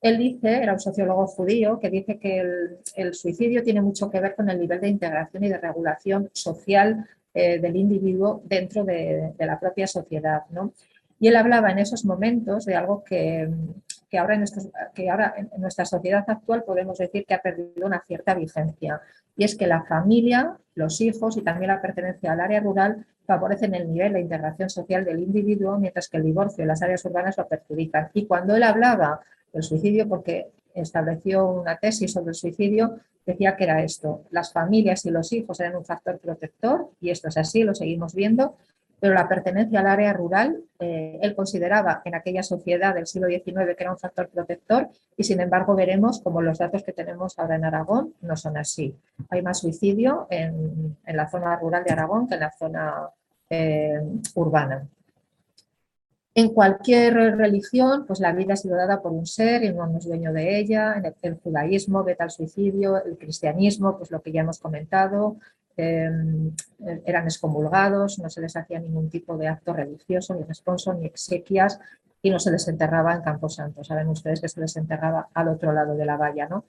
Él 0.00 0.18
dice, 0.18 0.56
era 0.56 0.72
un 0.72 0.80
sociólogo 0.80 1.28
judío, 1.28 1.78
que 1.78 1.88
dice 1.88 2.18
que 2.18 2.40
el, 2.40 2.78
el 2.96 3.14
suicidio 3.14 3.62
tiene 3.62 3.80
mucho 3.80 4.10
que 4.10 4.18
ver 4.18 4.34
con 4.34 4.50
el 4.50 4.58
nivel 4.58 4.80
de 4.80 4.88
integración 4.88 5.44
y 5.44 5.48
de 5.50 5.58
regulación 5.58 6.30
social 6.32 7.06
eh, 7.34 7.58
del 7.58 7.76
individuo 7.76 8.42
dentro 8.44 8.84
de, 8.84 9.34
la 9.38 9.58
propia 9.58 9.86
sociedad. 9.86 10.42
¿no? 10.50 10.72
Y 11.18 11.28
él 11.28 11.36
hablaba 11.36 11.70
en 11.70 11.80
esos 11.80 12.04
momentos 12.04 12.64
de 12.64 12.76
algo 12.76 13.02
que, 13.02 13.48
ahora, 14.16 14.36
en 14.36 14.44
que 14.94 15.10
ahora 15.10 15.34
en 15.36 15.60
nuestra 15.60 15.84
sociedad 15.84 16.24
actual 16.28 16.62
podemos 16.62 16.98
decir 16.98 17.24
que 17.26 17.34
ha 17.34 17.42
perdido 17.42 17.86
una 17.86 18.02
cierta 18.06 18.34
vigencia. 18.34 19.00
Y 19.36 19.44
es 19.44 19.56
que 19.56 19.66
la 19.66 19.82
familia, 19.82 20.56
los 20.74 21.00
hijos 21.00 21.36
y 21.36 21.42
también 21.42 21.72
la 21.72 21.82
pertenencia 21.82 22.32
al 22.32 22.40
área 22.40 22.60
rural 22.60 23.04
favorecen 23.26 23.74
el 23.74 23.90
nivel 23.90 24.12
de 24.12 24.20
integración 24.20 24.70
social 24.70 25.04
del 25.04 25.18
individuo, 25.18 25.78
mientras 25.78 26.08
que 26.08 26.18
el 26.18 26.24
divorcio 26.24 26.62
en 26.62 26.68
las 26.68 26.82
áreas 26.82 27.04
urbanas 27.04 27.36
lo 27.36 27.48
perjudican. 27.48 28.10
Y 28.12 28.26
cuando 28.26 28.54
él 28.54 28.62
hablaba 28.62 29.20
del 29.52 29.62
suicidio, 29.62 30.08
porque 30.08 30.48
estableció 30.74 31.50
una 31.50 31.78
tesis 31.78 32.12
sobre 32.12 32.30
el 32.30 32.34
suicidio, 32.34 33.00
decía 33.26 33.56
que 33.56 33.64
era 33.64 33.82
esto, 33.82 34.22
las 34.30 34.52
familias 34.52 35.04
y 35.06 35.10
los 35.10 35.32
hijos 35.32 35.60
eran 35.60 35.76
un 35.76 35.84
factor 35.84 36.18
protector, 36.18 36.90
y 37.00 37.10
esto 37.10 37.28
es 37.28 37.36
así, 37.36 37.62
lo 37.62 37.74
seguimos 37.74 38.14
viendo, 38.14 38.56
pero 39.04 39.14
la 39.14 39.28
pertenencia 39.28 39.80
al 39.80 39.86
área 39.86 40.14
rural, 40.14 40.62
eh, 40.78 41.18
él 41.20 41.34
consideraba 41.34 42.00
en 42.06 42.14
aquella 42.14 42.42
sociedad 42.42 42.94
del 42.94 43.06
siglo 43.06 43.28
XIX 43.28 43.76
que 43.76 43.82
era 43.82 43.92
un 43.92 43.98
factor 43.98 44.30
protector 44.30 44.88
y 45.14 45.24
sin 45.24 45.40
embargo 45.40 45.74
veremos 45.74 46.22
como 46.22 46.40
los 46.40 46.56
datos 46.56 46.82
que 46.82 46.92
tenemos 46.92 47.38
ahora 47.38 47.56
en 47.56 47.66
Aragón 47.66 48.14
no 48.22 48.34
son 48.34 48.56
así. 48.56 48.96
Hay 49.28 49.42
más 49.42 49.58
suicidio 49.58 50.26
en, 50.30 50.96
la 51.06 51.28
zona 51.28 51.54
rural 51.56 51.84
de 51.84 51.92
Aragón 51.92 52.26
que 52.26 52.34
en 52.36 52.40
la 52.40 52.52
zona 52.52 53.10
eh, 53.50 54.00
urbana. 54.36 54.88
En 56.36 56.48
cualquier 56.48 57.14
religión, 57.14 58.06
pues 58.06 58.18
la 58.18 58.32
vida 58.32 58.54
ha 58.54 58.56
sido 58.56 58.76
dada 58.76 59.00
por 59.00 59.12
un 59.12 59.24
ser 59.24 59.62
y 59.62 59.72
no 59.72 59.96
es 59.96 60.04
dueño 60.04 60.32
de 60.32 60.58
ella. 60.58 60.94
En 60.94 61.14
el, 61.22 61.34
judaísmo, 61.36 62.02
vete 62.02 62.24
al 62.24 62.30
suicidio, 62.32 63.04
el 63.04 63.16
cristianismo, 63.16 63.96
pues 63.96 64.10
lo 64.10 64.20
que 64.20 64.32
ya 64.32 64.40
hemos 64.40 64.58
comentado, 64.58 65.36
em, 65.76 66.50
eran 67.04 67.24
excomulgados, 67.24 68.18
no 68.18 68.28
se 68.30 68.40
les 68.40 68.56
hacía 68.56 68.80
ningún 68.80 69.10
tipo 69.10 69.36
de 69.36 69.46
acto 69.46 69.72
religioso, 69.72 70.34
ni 70.34 70.42
responso, 70.42 70.92
ni 70.94 71.06
exequias, 71.06 71.78
y 72.20 72.30
no 72.30 72.40
se 72.40 72.50
les 72.50 72.66
enterraba 72.66 73.14
en 73.14 73.22
Camposanto. 73.22 73.84
Saben 73.84 74.08
ustedes 74.08 74.40
que 74.40 74.48
se 74.48 74.60
les 74.60 74.76
enterraba 74.76 75.28
al 75.34 75.48
otro 75.48 75.72
lado 75.72 75.94
de 75.94 76.04
la 76.04 76.16
valla, 76.16 76.48
¿no? 76.48 76.64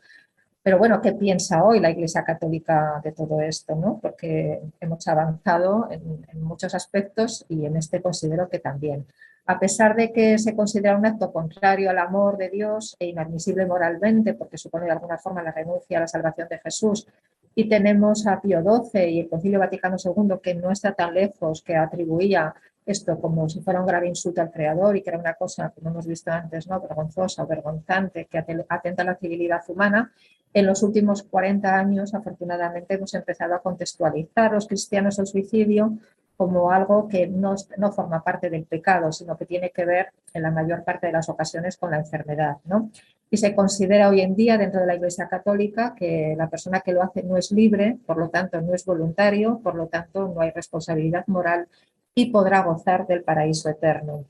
Pero 0.62 0.78
bueno, 0.78 1.02
¿qué 1.02 1.14
piensa 1.14 1.64
hoy 1.64 1.80
la 1.80 1.90
Iglesia 1.90 2.24
Católica 2.24 3.02
de 3.04 3.12
todo 3.14 3.42
esto? 3.42 3.76
¿no? 3.76 4.00
Porque 4.02 4.62
hemos 4.80 5.08
avanzado 5.08 5.88
en, 5.92 6.26
en 6.32 6.44
muchos 6.44 6.74
aspectos 6.76 7.46
y 7.50 7.66
en 7.66 7.78
este 7.78 8.02
considero 8.02 8.50
que 8.50 8.60
también 8.60 9.06
a 9.48 9.60
pesar 9.60 9.96
de 9.96 10.12
que 10.12 10.38
se 10.40 10.56
considera 10.56 10.98
un 10.98 11.06
acto 11.06 11.32
contrario 11.32 11.90
al 11.90 12.00
amor 12.00 12.38
de 12.38 12.50
Dios 12.50 12.96
e 13.00 13.08
inadmisible 13.08 13.66
moralmente, 13.66 14.34
porque 14.34 14.58
supone 14.58 14.86
de 14.86 14.92
alguna 14.92 15.18
forma 15.18 15.44
la 15.44 15.52
renuncia 15.52 15.98
a 15.98 16.02
la 16.02 16.08
salvación 16.08 16.48
de 16.50 16.60
Jesús, 16.60 17.08
y 17.54 17.70
tenemos 17.70 18.28
a 18.28 18.42
Pío 18.42 18.62
XII 18.62 19.10
y 19.10 19.20
el 19.22 19.30
Concilio 19.30 19.60
Vaticano 19.60 19.96
II, 20.04 20.40
que 20.42 20.56
no 20.56 20.72
está 20.72 20.94
tan 20.94 21.14
lejos, 21.14 21.62
que 21.62 21.76
atribuía 21.76 22.54
esto 22.86 23.20
como 23.20 23.48
si 23.50 23.62
fuera 23.62 23.80
un 23.80 23.88
grave 23.88 24.08
insulto 24.08 24.42
al 24.42 24.52
Creador 24.52 24.96
y 24.96 25.02
que 25.02 25.10
era 25.10 25.20
una 25.20 25.34
cosa, 25.34 25.70
como 25.70 25.90
hemos 25.90 26.06
visto 26.06 26.32
antes, 26.32 26.68
¿no? 26.68 26.80
vergonzosa 26.82 27.44
o 27.44 27.48
vergonzante, 27.48 28.26
que 28.26 28.38
atenta 28.38 29.04
a 29.04 29.06
la 29.06 29.16
civilidad 29.16 29.62
humana, 29.70 30.12
en 30.54 30.66
los 30.66 30.84
últimos 30.84 31.24
40 31.24 31.78
años, 31.78 32.14
afortunadamente, 32.14 32.94
hemos 32.94 33.14
empezado 33.14 33.56
a 33.56 33.62
contextualizar 33.62 34.54
los 34.54 34.68
cristianos 34.68 35.20
el 35.20 35.28
suicidio 35.28 35.98
como 36.38 36.72
algo 36.72 37.08
que 37.08 37.28
no, 37.28 37.56
no, 37.78 37.92
forma 37.92 38.24
parte 38.24 38.50
del 38.50 38.66
pecado, 38.66 39.12
sino 39.12 39.38
que 39.38 39.46
tiene 39.46 39.72
que 39.72 39.86
ver 39.86 40.12
en 40.34 40.44
la 40.44 40.52
mayor 40.52 40.84
parte 40.84 41.08
de 41.08 41.14
las 41.14 41.30
ocasiones 41.30 41.78
con 41.78 41.92
la 41.92 41.98
enfermedad. 41.98 42.58
¿no? 42.66 42.90
Y 43.30 43.38
se 43.38 43.56
considera 43.56 44.10
hoy 44.10 44.22
en 44.22 44.36
día 44.36 44.58
dentro 44.58 44.82
de 44.82 44.88
la 44.88 44.96
Iglesia 44.96 45.28
Católica 45.28 45.96
que 45.96 46.36
la 46.38 46.50
persona 46.50 46.82
que 46.82 46.94
lo 46.94 47.04
hace 47.04 47.24
no 47.24 47.38
es 47.38 47.52
libre, 47.52 47.98
por 48.06 48.18
lo 48.18 48.30
tanto 48.30 48.62
no 48.62 48.74
es 48.74 48.86
voluntario, 48.86 49.60
por 49.64 49.76
lo 49.76 49.88
tanto 49.88 50.28
no 50.28 50.42
hay 50.42 50.52
responsabilidad 50.52 51.26
moral 51.28 51.68
y 52.14 52.32
podrá 52.32 52.62
gozar 52.64 53.08
del 53.08 53.24
paraíso 53.24 53.70
eterno. 53.70 54.26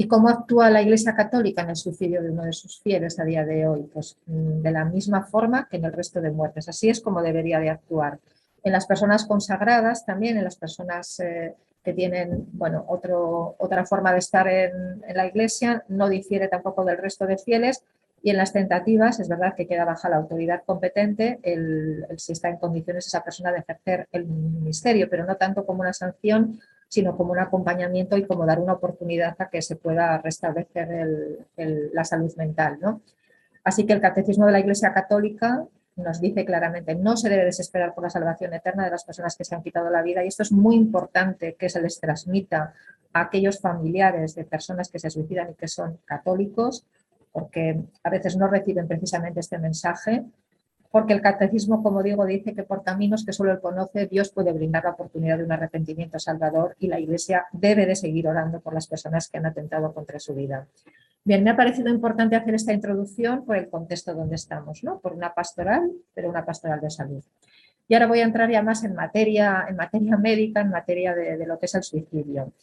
¿Y 0.00 0.06
cómo 0.06 0.28
actúa 0.28 0.70
la 0.70 0.80
Iglesia 0.80 1.14
Católica 1.14 1.62
en 1.62 1.70
el 1.70 1.76
suicidio 1.76 2.22
de 2.22 2.30
uno 2.30 2.44
de 2.44 2.52
sus 2.52 2.80
fieles 2.80 3.18
a 3.18 3.24
día 3.24 3.44
de 3.44 3.66
hoy? 3.66 3.82
Pues 3.92 4.16
mm, 4.26 4.62
de 4.62 4.70
la 4.70 4.84
misma 4.84 5.24
forma 5.24 5.66
que 5.68 5.76
en 5.76 5.86
el 5.86 5.92
resto 5.92 6.20
de 6.20 6.30
muertes. 6.30 6.68
Así 6.68 6.88
es 6.88 7.00
como 7.00 7.20
debería 7.20 7.58
de 7.58 7.70
actuar 7.70 8.20
en 8.68 8.72
las 8.72 8.86
personas 8.86 9.26
consagradas 9.26 10.04
también, 10.04 10.36
en 10.36 10.44
las 10.44 10.56
personas 10.56 11.18
eh, 11.20 11.54
que 11.82 11.92
tienen 11.92 12.46
bueno, 12.52 12.84
otro, 12.88 13.56
otra 13.58 13.84
forma 13.86 14.12
de 14.12 14.18
estar 14.18 14.46
en, 14.46 15.02
la 15.14 15.26
iglesia, 15.26 15.84
no 15.88 16.08
difiere 16.08 16.48
tampoco 16.48 16.84
del 16.84 16.98
resto 16.98 17.26
de 17.26 17.38
fieles. 17.38 17.82
Y 18.22 18.30
en 18.30 18.36
las 18.36 18.52
tentativas 18.52 19.20
es 19.20 19.28
verdad 19.28 19.54
que 19.56 19.66
queda 19.66 19.84
baja 19.84 20.08
la 20.08 20.16
autoridad 20.16 20.62
competente 20.66 21.38
el, 21.42 22.04
si 22.16 22.32
está 22.32 22.48
en 22.48 22.56
condiciones 22.56 23.06
esa 23.06 23.22
persona 23.22 23.52
de 23.52 23.60
ejercer 23.60 24.08
el 24.12 24.26
ministerio, 24.26 25.08
pero 25.08 25.24
no 25.24 25.36
tanto 25.36 25.64
como 25.64 25.80
una 25.80 25.92
sanción, 25.92 26.60
sino 26.88 27.16
como 27.16 27.32
un 27.32 27.38
acompañamiento 27.38 28.16
y 28.16 28.26
como 28.26 28.44
dar 28.44 28.58
una 28.58 28.74
oportunidad 28.74 29.36
a 29.38 29.48
que 29.48 29.62
se 29.62 29.76
pueda 29.76 30.18
restablecer 30.18 31.46
la 31.56 32.04
salud 32.04 32.34
mental. 32.36 32.78
¿no? 32.80 33.02
Así 33.62 33.86
que 33.86 33.92
el 33.92 34.00
Catecismo 34.00 34.46
de 34.46 34.52
la 34.52 34.60
Iglesia 34.60 34.92
Católica 34.92 35.64
nos 35.98 36.20
dice 36.20 36.44
claramente, 36.44 36.94
no 36.94 37.16
se 37.16 37.28
debe 37.28 37.44
desesperar 37.44 37.94
por 37.94 38.04
la 38.04 38.10
salvación 38.10 38.54
eterna 38.54 38.84
de 38.84 38.90
las 38.90 39.04
personas 39.04 39.36
que 39.36 39.44
se 39.44 39.54
han 39.54 39.62
quitado 39.62 39.90
la 39.90 40.02
vida 40.02 40.24
y 40.24 40.28
esto 40.28 40.42
es 40.42 40.52
muy 40.52 40.76
importante 40.76 41.54
que 41.54 41.68
se 41.68 41.82
les 41.82 42.00
transmita 42.00 42.72
a 43.12 43.20
aquellos 43.20 43.60
familiares 43.60 44.34
de 44.34 44.44
personas 44.44 44.90
que 44.90 44.98
se 44.98 45.10
suicidan 45.10 45.50
y 45.50 45.54
que 45.54 45.68
son 45.68 45.98
católicos, 46.04 46.86
porque 47.32 47.80
a 48.02 48.10
veces 48.10 48.36
no 48.36 48.48
reciben 48.48 48.86
precisamente 48.86 49.40
este 49.40 49.58
mensaje, 49.58 50.24
porque 50.90 51.12
el 51.12 51.20
catecismo, 51.20 51.82
como 51.82 52.02
digo, 52.02 52.24
dice 52.24 52.54
que 52.54 52.62
por 52.62 52.82
caminos 52.82 53.24
que 53.24 53.32
solo 53.32 53.52
él 53.52 53.60
conoce, 53.60 54.06
Dios 54.06 54.30
puede 54.30 54.52
brindar 54.52 54.84
la 54.84 54.90
oportunidad 54.90 55.36
de 55.36 55.44
un 55.44 55.52
arrepentimiento 55.52 56.18
salvador 56.18 56.76
y 56.78 56.86
la 56.86 56.98
Iglesia 56.98 57.46
debe 57.52 57.84
de 57.84 57.94
seguir 57.94 58.26
orando 58.26 58.60
por 58.60 58.72
las 58.72 58.86
personas 58.86 59.28
que 59.28 59.38
han 59.38 59.46
atentado 59.46 59.92
contra 59.92 60.18
su 60.18 60.34
vida. 60.34 60.66
Bien, 61.28 61.44
me 61.44 61.50
ha 61.50 61.56
parecido 61.56 61.90
importante 61.90 62.36
hacer 62.36 62.54
esta 62.54 62.72
introducción 62.72 63.44
por 63.44 63.54
el 63.58 63.68
contexto 63.68 64.14
donde 64.14 64.36
estamos, 64.36 64.82
¿no? 64.82 64.98
por 64.98 65.12
una 65.12 65.34
pastoral, 65.34 65.92
pero 66.14 66.30
una 66.30 66.46
pastoral 66.46 66.80
de 66.80 66.88
salud. 66.88 67.22
Y 67.86 67.92
ahora 67.92 68.06
voy 68.06 68.20
a 68.20 68.24
entrar 68.24 68.50
ya 68.50 68.62
más 68.62 68.82
en 68.82 68.94
materia, 68.94 69.66
en 69.68 69.76
materia 69.76 70.16
médica, 70.16 70.62
en 70.62 70.70
materia 70.70 71.14
de, 71.14 71.44
lo 71.46 71.58
que 71.58 71.66
es 71.66 71.74
el 71.74 71.82
suicidio. 71.82 72.54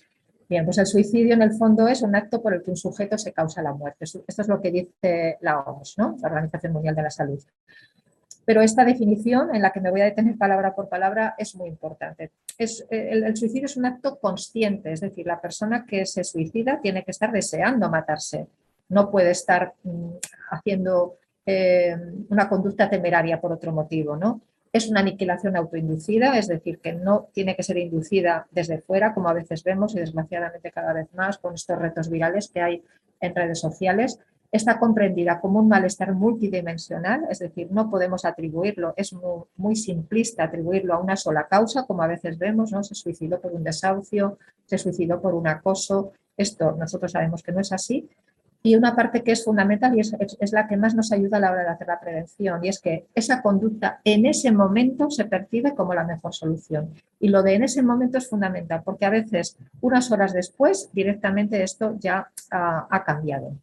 Bien, 0.49 0.65
pues 0.65 0.79
el 0.79 0.87
suicidio 0.87 1.35
en 1.35 1.43
el 1.43 1.53
fondo 1.53 1.87
es 1.87 2.01
un 2.01 2.15
acto 2.15 2.41
por 2.41 2.55
el 2.55 2.63
que 2.63 2.71
un 2.71 2.75
sujeto 2.75 3.19
se 3.19 3.31
causa 3.31 3.61
la 3.61 3.71
muerte. 3.71 4.05
Esto 4.05 4.23
es 4.27 4.47
lo 4.47 4.59
que 4.59 4.71
dice 4.71 5.37
la 5.41 5.59
OMS, 5.59 5.99
¿no? 5.99 6.17
la 6.19 6.29
Organización 6.29 6.73
Mundial 6.73 6.95
de 6.95 7.03
la 7.03 7.11
Salud. 7.11 7.39
Pero 8.45 8.61
esta 8.61 8.85
definición, 8.85 9.53
en 9.53 9.61
la 9.61 9.71
que 9.71 9.81
me 9.81 9.89
voy 9.89 10.01
a 10.01 10.05
detener 10.05 10.37
palabra 10.37 10.75
por 10.75 10.87
palabra, 10.87 11.33
es 11.37 11.55
muy 11.55 11.67
importante. 11.67 12.31
Es, 12.57 12.85
el, 12.89 13.35
suicidio 13.35 13.65
es 13.65 13.75
un 13.75 13.85
acto 13.85 14.19
consciente, 14.19 14.91
es 14.91 15.01
decir, 15.01 15.25
la 15.25 15.41
persona 15.41 15.85
que 15.85 16.05
se 16.05 16.23
suicida 16.23 16.79
tiene 16.79 17.03
que 17.03 17.11
estar 17.11 17.31
deseando 17.31 17.89
matarse, 17.89 18.47
no 18.89 19.09
puede 19.09 19.31
estar 19.31 19.73
mm, 19.83 20.09
haciendo 20.51 21.17
eh, 21.45 21.97
una 22.29 22.47
conducta 22.47 22.87
temeraria 22.87 23.41
por 23.41 23.51
otro 23.51 23.71
motivo, 23.71 24.15
¿no? 24.15 24.41
Es 24.71 24.89
una 24.89 24.99
aniquilación 24.99 25.55
autoinducida, 25.55 26.37
es 26.37 26.47
decir, 26.47 26.79
que 26.79 26.93
no 26.93 27.29
tiene 27.33 27.55
que 27.55 27.63
ser 27.63 27.77
inducida 27.77 28.45
desde 28.51 28.79
fuera, 28.79 29.13
como 29.13 29.29
a 29.29 29.33
veces 29.33 29.63
vemos 29.63 29.95
y 29.95 29.99
desgraciadamente 29.99 30.71
cada 30.71 30.93
vez 30.93 31.07
más 31.13 31.37
con 31.37 31.55
estos 31.55 31.79
retos 31.79 32.09
virales 32.09 32.49
que 32.49 32.61
hay 32.61 32.83
en 33.21 33.33
redes 33.33 33.59
sociales, 33.59 34.19
está 34.55 34.79
comprendida 34.79 35.39
como 35.39 35.59
un 35.59 35.67
malestar 35.67 36.13
multidimensional, 36.13 37.25
es 37.29 37.39
decir, 37.39 37.67
no 37.71 37.89
podemos 37.89 38.25
atribuirlo, 38.25 38.93
es 38.95 39.13
muy, 39.57 39.75
simplista 39.75 40.43
atribuirlo 40.43 40.93
a 40.93 40.99
una 40.99 41.15
sola 41.15 41.47
causa, 41.47 41.85
como 41.85 42.03
a 42.03 42.07
veces 42.07 42.37
vemos, 42.37 42.71
¿no? 42.71 42.83
se 42.83 42.95
suicidó 42.95 43.39
por 43.39 43.53
un 43.53 43.63
desahucio, 43.63 44.37
se 44.65 44.77
suicidó 44.77 45.21
por 45.21 45.33
un 45.33 45.47
acoso, 45.47 46.13
esto 46.37 46.75
nosotros 46.77 47.11
sabemos 47.11 47.43
que 47.43 47.51
no 47.51 47.59
es 47.59 47.71
así. 47.71 48.09
Y 48.63 48.75
una 48.75 48.95
parte 48.95 49.21
que 49.21 49.31
es 49.31 49.45
fundamental 49.45 49.95
y 49.95 49.99
es, 49.99 50.51
la 50.51 50.67
que 50.67 50.75
más 50.75 50.95
nos 50.95 51.11
ayuda 51.11 51.37
a 51.37 51.39
la 51.39 51.51
hora 51.51 51.61
de 51.61 51.69
hacer 51.69 51.85
la 51.85 51.99
prevención, 51.99 52.65
y 52.65 52.69
es 52.69 52.79
que 52.79 53.05
esa 53.13 53.43
conducta 53.43 54.01
en 54.03 54.25
ese 54.25 54.51
momento 54.51 55.11
se 55.11 55.25
percibe 55.25 55.75
como 55.75 55.93
la 55.93 56.03
mejor 56.03 56.33
solución. 56.33 56.89
Y 57.19 57.29
lo 57.29 57.43
de 57.43 57.53
en 57.53 57.63
ese 57.63 57.83
momento 57.83 58.17
es 58.17 58.27
fundamental, 58.27 58.81
porque 58.83 59.05
a 59.05 59.11
veces, 59.11 59.55
unas 59.81 60.11
horas 60.11 60.33
después, 60.33 60.89
directamente 60.93 61.61
esto 61.61 61.95
ya 61.99 62.31
ha 62.49 63.03
cambiado. 63.05 63.53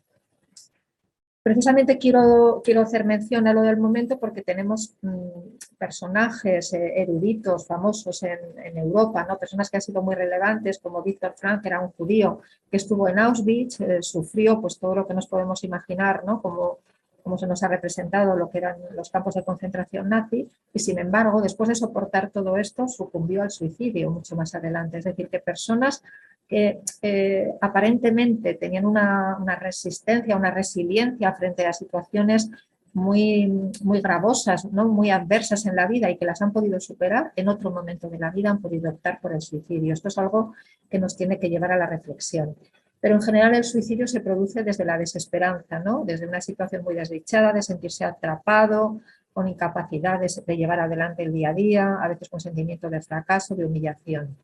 Precisamente 1.42 1.98
quiero, 1.98 2.62
quiero 2.64 2.82
hacer 2.82 3.04
mención 3.04 3.48
a 3.48 3.52
lo 3.52 3.62
del 3.62 3.76
momento 3.76 4.16
porque 4.18 4.42
tenemos 4.42 4.94
mm, 5.02 5.76
personajes 5.76 6.72
eh, 6.72 7.02
eruditos, 7.02 7.66
famosos 7.66 8.22
en, 8.22 8.78
Europa, 8.78 9.26
¿no? 9.28 9.38
personas 9.38 9.68
que 9.68 9.78
han 9.78 9.82
sido 9.82 10.02
muy 10.02 10.14
relevantes, 10.14 10.78
como 10.78 11.02
Víctor 11.02 11.34
Frank, 11.36 11.62
que 11.62 11.68
era 11.68 11.80
un 11.80 11.90
judío 11.90 12.40
que 12.70 12.76
estuvo 12.76 13.08
en 13.08 13.18
Auschwitz, 13.18 13.80
eh, 13.80 13.98
sufrió 14.02 14.60
pues, 14.60 14.78
todo 14.78 14.94
lo 14.94 15.06
que 15.06 15.14
nos 15.14 15.26
podemos 15.26 15.64
imaginar, 15.64 16.24
¿no? 16.24 16.40
como, 16.40 16.78
como 17.24 17.36
se 17.36 17.48
nos 17.48 17.62
ha 17.64 17.68
representado 17.68 18.36
lo 18.36 18.48
que 18.48 18.58
eran 18.58 18.76
los 18.94 19.10
campos 19.10 19.34
de 19.34 19.44
concentración 19.44 20.08
nazi, 20.08 20.48
y 20.72 20.78
sin 20.78 20.98
embargo, 21.00 21.42
después 21.42 21.68
de 21.68 21.74
soportar 21.74 22.30
todo 22.30 22.56
esto, 22.56 22.86
sucumbió 22.86 23.42
al 23.42 23.50
suicidio 23.50 24.10
mucho 24.10 24.36
más 24.36 24.54
adelante. 24.54 24.98
Es 24.98 25.04
decir, 25.04 25.28
que 25.28 25.40
personas 25.40 26.02
que 26.52 26.82
eh, 27.00 27.50
aparentemente 27.62 28.52
tenían 28.52 28.84
una, 28.84 29.56
resistencia, 29.58 30.36
una 30.36 30.50
resiliencia 30.50 31.32
frente 31.32 31.64
a 31.64 31.72
situaciones 31.72 32.50
muy, 32.92 33.50
gravosas, 33.82 34.66
¿no? 34.66 34.86
muy 34.86 35.08
adversas 35.08 35.64
en 35.64 35.76
la 35.76 35.86
vida 35.86 36.10
y 36.10 36.18
que 36.18 36.26
las 36.26 36.42
han 36.42 36.52
podido 36.52 36.78
superar, 36.78 37.32
en 37.36 37.48
otro 37.48 37.70
momento 37.70 38.10
de 38.10 38.18
la 38.18 38.28
vida 38.30 38.50
han 38.50 38.60
podido 38.60 38.90
optar 38.90 39.18
por 39.22 39.32
el 39.32 39.40
suicidio. 39.40 39.94
Esto 39.94 40.08
es 40.08 40.18
algo 40.18 40.52
que 40.90 40.98
nos 40.98 41.16
tiene 41.16 41.38
que 41.38 41.48
llevar 41.48 41.72
a 41.72 41.78
la 41.78 41.86
reflexión. 41.86 42.54
Pero 43.00 43.14
en 43.14 43.22
general 43.22 43.54
el 43.54 43.64
suicidio 43.64 44.06
se 44.06 44.20
produce 44.20 44.62
desde 44.62 44.84
la 44.84 44.98
desesperanza, 44.98 45.78
¿no? 45.78 46.04
desde 46.04 46.28
una 46.28 46.42
situación 46.42 46.84
muy 46.84 46.94
desdichada, 46.94 47.54
de 47.54 47.62
sentirse 47.62 48.04
atrapado, 48.04 49.00
con 49.32 49.48
incapacidad 49.48 50.20
de 50.20 50.56
llevar 50.58 50.80
adelante 50.80 51.22
el 51.22 51.32
día 51.32 51.48
a 51.48 51.54
día, 51.54 51.96
a 51.98 52.08
veces 52.08 52.28
con 52.28 52.40
sentimiento 52.40 52.90
de 52.90 53.00
fracaso, 53.00 53.54
de 53.54 53.64
humillación. 53.64 54.36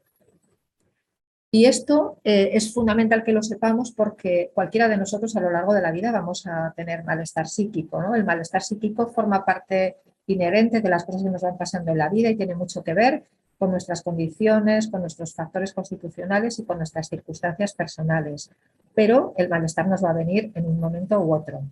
Y 1.50 1.64
esto 1.64 2.18
eh, 2.24 2.50
es 2.52 2.74
fundamental 2.74 3.24
que 3.24 3.32
lo 3.32 3.42
sepamos 3.42 3.92
porque 3.92 4.50
cualquiera 4.52 4.88
de 4.88 4.98
nosotros 4.98 5.34
a 5.34 5.40
lo 5.40 5.50
largo 5.50 5.72
de 5.72 5.80
la 5.80 5.92
vida 5.92 6.12
vamos 6.12 6.46
a 6.46 6.74
tener 6.76 7.04
malestar 7.04 7.48
psíquico. 7.48 8.02
¿no? 8.02 8.14
El 8.14 8.24
malestar 8.24 8.62
psíquico 8.62 9.06
forma 9.08 9.44
parte 9.44 9.96
inherente 10.26 10.82
de 10.82 10.88
las 10.90 11.04
cosas 11.04 11.22
que 11.22 11.30
nos 11.30 11.42
van 11.42 11.56
pasando 11.56 11.92
en 11.92 11.98
la 11.98 12.10
vida 12.10 12.28
y 12.28 12.36
tiene 12.36 12.54
mucho 12.54 12.84
que 12.84 12.92
ver 12.92 13.24
con 13.58 13.70
nuestras 13.70 14.02
condiciones, 14.02 14.88
con 14.88 15.00
nuestros 15.00 15.34
factores 15.34 15.72
constitucionales 15.72 16.58
y 16.58 16.64
con 16.64 16.76
nuestras 16.76 17.08
circunstancias 17.08 17.72
personales. 17.72 18.50
Pero 18.94 19.34
el 19.36 19.48
malestar 19.48 19.88
nos 19.88 20.04
va 20.04 20.10
a 20.10 20.14
venir 20.14 20.52
en 20.54 20.66
un 20.66 20.78
momento 20.78 21.18
u 21.20 21.34
otro. 21.34 21.62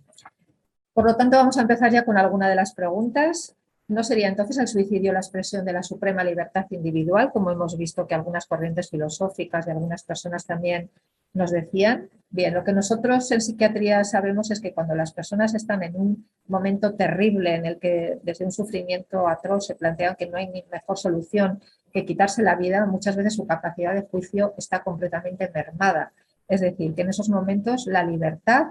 Por 0.93 1.05
lo 1.05 1.15
tanto, 1.15 1.37
vamos 1.37 1.57
a 1.57 1.61
empezar 1.61 1.91
ya 1.91 2.03
con 2.03 2.17
alguna 2.17 2.49
de 2.49 2.55
las 2.55 2.73
preguntas. 2.73 3.55
¿No 3.87 4.03
sería 4.03 4.27
entonces 4.27 4.57
el 4.57 4.67
suicidio 4.67 5.13
la 5.13 5.19
expresión 5.19 5.63
de 5.63 5.71
la 5.71 5.81
suprema 5.81 6.23
libertad 6.23 6.65
individual, 6.71 7.31
como 7.31 7.51
hemos 7.51 7.77
visto 7.77 8.05
que 8.05 8.15
algunas 8.15 8.45
corrientes 8.45 8.89
filosóficas 8.89 9.65
y 9.65 9.71
algunas 9.71 10.03
personas 10.03 10.45
también 10.45 10.89
nos 11.33 11.51
decían, 11.51 12.09
bien, 12.29 12.53
lo 12.53 12.65
que 12.65 12.73
nosotros 12.73 13.31
en 13.31 13.39
psiquiatría 13.39 14.03
sabemos 14.03 14.51
es 14.51 14.59
que 14.59 14.73
cuando 14.73 14.93
las 14.93 15.13
personas 15.13 15.53
están 15.55 15.83
en 15.83 15.95
un 15.95 16.29
momento 16.47 16.95
terrible 16.95 17.55
en 17.55 17.65
el 17.65 17.79
que 17.79 18.19
desde 18.23 18.43
un 18.43 18.51
sufrimiento 18.51 19.27
atroz 19.27 19.67
se 19.67 19.75
plantean 19.75 20.15
que 20.15 20.27
no 20.27 20.37
hay 20.37 20.51
mejor 20.69 20.97
solución 20.97 21.61
que 21.93 22.05
quitarse 22.05 22.43
la 22.43 22.55
vida, 22.55 22.85
muchas 22.85 23.15
veces 23.15 23.35
su 23.35 23.47
capacidad 23.47 23.93
de 23.93 24.01
juicio 24.01 24.53
está 24.57 24.83
completamente 24.83 25.49
mermada. 25.53 26.11
Es 26.49 26.59
decir, 26.59 26.93
que 26.93 27.03
en 27.03 27.09
esos 27.09 27.29
momentos 27.29 27.85
la 27.87 28.03
libertad 28.03 28.67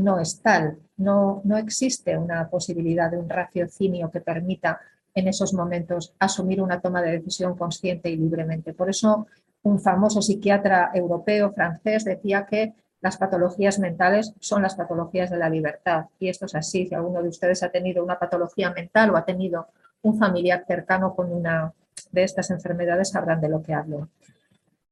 no 0.00 0.18
es 0.18 0.40
tal, 0.40 0.78
no, 0.96 1.40
no 1.44 1.56
existe 1.56 2.16
una 2.16 2.48
posibilidad 2.48 3.10
de 3.10 3.18
un 3.18 3.28
raciocinio 3.28 4.10
que 4.10 4.20
permita 4.20 4.80
en 5.14 5.28
esos 5.28 5.52
momentos 5.54 6.14
asumir 6.18 6.62
una 6.62 6.80
toma 6.80 7.02
de 7.02 7.12
decisión 7.12 7.56
consciente 7.56 8.10
y 8.10 8.16
libremente. 8.16 8.72
Por 8.72 8.90
eso 8.90 9.26
un 9.62 9.78
famoso 9.78 10.22
psiquiatra 10.22 10.90
europeo 10.94 11.52
francés 11.52 12.04
decía 12.04 12.46
que 12.46 12.74
las 13.00 13.16
patologías 13.16 13.78
mentales 13.78 14.34
son 14.40 14.62
las 14.62 14.74
patologías 14.74 15.30
de 15.30 15.38
la 15.38 15.48
libertad. 15.48 16.06
Y 16.18 16.28
esto 16.28 16.46
es 16.46 16.54
así. 16.54 16.86
Si 16.86 16.94
alguno 16.94 17.22
de 17.22 17.28
ustedes 17.28 17.62
ha 17.62 17.70
tenido 17.70 18.04
una 18.04 18.18
patología 18.18 18.70
mental 18.70 19.10
o 19.10 19.16
ha 19.16 19.24
tenido 19.24 19.68
un 20.02 20.18
familiar 20.18 20.64
cercano 20.66 21.14
con 21.14 21.32
una 21.32 21.72
de 22.12 22.22
estas 22.22 22.50
enfermedades, 22.50 23.10
sabrán 23.10 23.40
de 23.40 23.48
lo 23.48 23.62
que 23.62 23.74
hablo. 23.74 24.08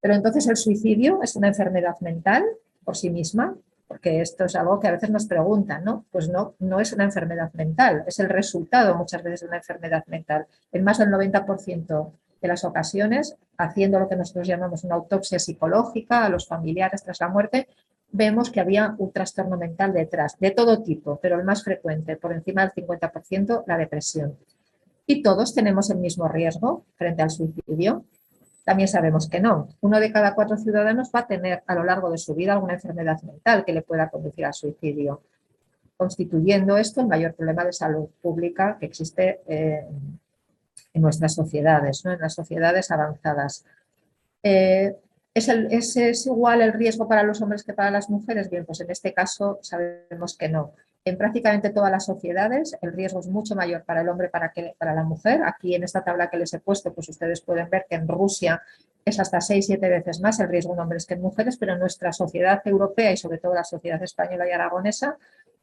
Pero 0.00 0.15
entonces 0.15 0.47
el 0.49 0.57
suicidio 0.57 1.21
es 1.23 1.37
una 1.37 1.49
enfermedad 1.49 1.99
mental 2.00 2.45
por 2.85 2.97
sí 2.97 3.11
misma, 3.11 3.57
porque 3.88 4.21
esto 4.21 4.45
es 4.45 4.54
algo 4.54 4.78
que 4.78 4.87
a 4.87 4.92
veces 4.92 5.11
nos 5.11 5.26
preguntan, 5.26 5.83
¿no? 5.83 6.04
Pues 6.12 6.28
no, 6.28 6.54
no 6.59 6.78
es 6.78 6.92
una 6.92 7.04
enfermedad 7.04 7.52
mental, 7.54 8.04
es 8.07 8.21
el 8.21 8.28
resultado 8.28 8.95
muchas 8.95 9.23
veces 9.23 9.40
de 9.40 9.47
una 9.49 9.57
enfermedad 9.57 10.04
mental. 10.07 10.47
En 10.71 10.85
más 10.85 10.99
del 10.99 11.09
90% 11.09 12.12
de 12.40 12.49
las 12.49 12.64
ocasiones, 12.64 13.37
haciendo 13.57 13.99
lo 13.99 14.09
que 14.09 14.16
nosotros 14.16 14.47
llamamos 14.47 14.85
una 14.85 14.95
autopsia 14.95 15.38
psicológica 15.38 16.25
a 16.25 16.28
los 16.28 16.47
familiares 16.47 17.02
tras 17.02 17.21
la 17.21 17.28
muerte, 17.28 17.66
vemos 18.11 18.50
que 18.50 18.61
había 18.61 18.95
un 18.99 19.11
trastorno 19.11 19.57
mental 19.57 19.92
detrás, 19.92 20.38
de 20.38 20.50
todo 20.50 20.83
tipo, 20.83 21.18
pero 21.21 21.38
el 21.38 21.45
más 21.45 21.64
frecuente, 21.64 22.16
por 22.16 22.33
encima 22.33 22.62
del 22.62 22.87
50%, 22.87 23.64
la 23.66 23.76
depresión. 23.76 24.37
Y 25.07 25.23
todos 25.23 25.54
tenemos 25.54 25.88
el 25.90 25.99
mismo 25.99 26.28
riesgo 26.28 26.85
frente 26.97 27.23
al 27.23 27.30
suicidio. 27.30 28.04
También 28.69 28.87
sabemos 28.87 29.31
que 29.31 29.41
no. 29.41 29.67
Uno 29.81 29.99
de 29.99 30.13
cada 30.13 30.35
cuatro 30.35 30.59
ciudadanos 30.59 31.11
va 31.15 31.21
a 31.21 31.27
tener 31.27 31.63
a 31.67 31.75
lo 31.75 31.85
largo 31.85 32.11
de 32.11 32.19
su 32.19 32.35
vida 32.35 32.53
alguna 32.53 32.75
enfermedad 32.75 33.19
mental 33.23 33.65
que 33.65 33.73
le 33.73 33.81
pueda 33.81 34.11
conducir 34.11 34.45
al 34.45 34.53
suicidio, 34.53 35.23
constituyendo 35.97 36.77
esto 36.77 37.01
el 37.01 37.07
mayor 37.07 37.33
problema 37.33 37.65
de 37.65 37.73
salud 37.73 38.11
pública 38.21 38.77
que 38.79 38.85
existe 38.85 39.41
eh, 39.49 39.87
en 40.93 41.01
nuestras 41.01 41.33
sociedades, 41.35 42.05
¿no? 42.05 42.13
en 42.13 42.21
las 42.21 42.35
sociedades 42.35 42.91
avanzadas. 42.91 43.65
Eh, 44.43 44.95
¿Es, 45.33 46.27
igual 46.27 46.61
el 46.61 46.75
riesgo 46.75 47.09
para 47.09 47.23
los 47.23 47.41
hombres 47.41 47.65
que 47.65 47.73
para 47.73 47.91
las 47.91 48.11
mujeres? 48.11 48.51
Bien, 48.51 48.67
pues 48.67 48.83
en 48.83 48.91
este 48.91 49.15
caso 49.15 49.61
sabemos 49.63 50.37
que 50.37 50.51
no. 50.51 50.75
En 51.09 51.17
prácticamente 51.17 51.71
todas 51.71 51.91
las 51.91 52.05
sociedades 52.05 52.77
el 52.83 52.93
riesgo 52.93 53.21
es 53.21 53.29
mucho 53.29 53.55
mayor 53.55 53.85
para 53.85 54.03
el 54.03 54.09
hombre 54.09 54.29
para 54.29 54.53
que 54.53 54.75
para 54.79 54.95
la 54.95 55.05
mujer. 55.05 55.43
Aquí 55.45 55.75
en 55.75 55.85
esta 55.85 56.05
tabla 56.05 56.29
que 56.29 56.37
les 56.37 56.53
he 56.55 56.61
puesto, 56.61 56.93
pues 56.93 57.09
ustedes 57.09 57.41
pueden 57.41 57.71
ver 57.71 57.87
que 57.88 57.97
en 57.97 58.07
Rusia 58.07 58.62
es 59.05 59.19
hasta 59.19 59.38
6-7 59.38 59.81
veces 59.81 60.21
más 60.21 60.38
el 60.41 60.49
riesgo 60.49 60.75
en 60.75 60.81
hombres 60.81 61.07
que 61.07 61.15
en 61.15 61.23
mujeres, 61.23 61.57
pero 61.57 61.73
en 61.73 61.81
nuestra 61.81 62.12
sociedad 62.12 62.61
europea 62.65 63.12
y 63.12 63.17
sobre 63.17 63.38
todo 63.38 63.55
la 63.55 63.65
sociedad 63.65 64.03
española 64.03 64.47
y 64.49 64.53
aragonesa, 64.53 65.17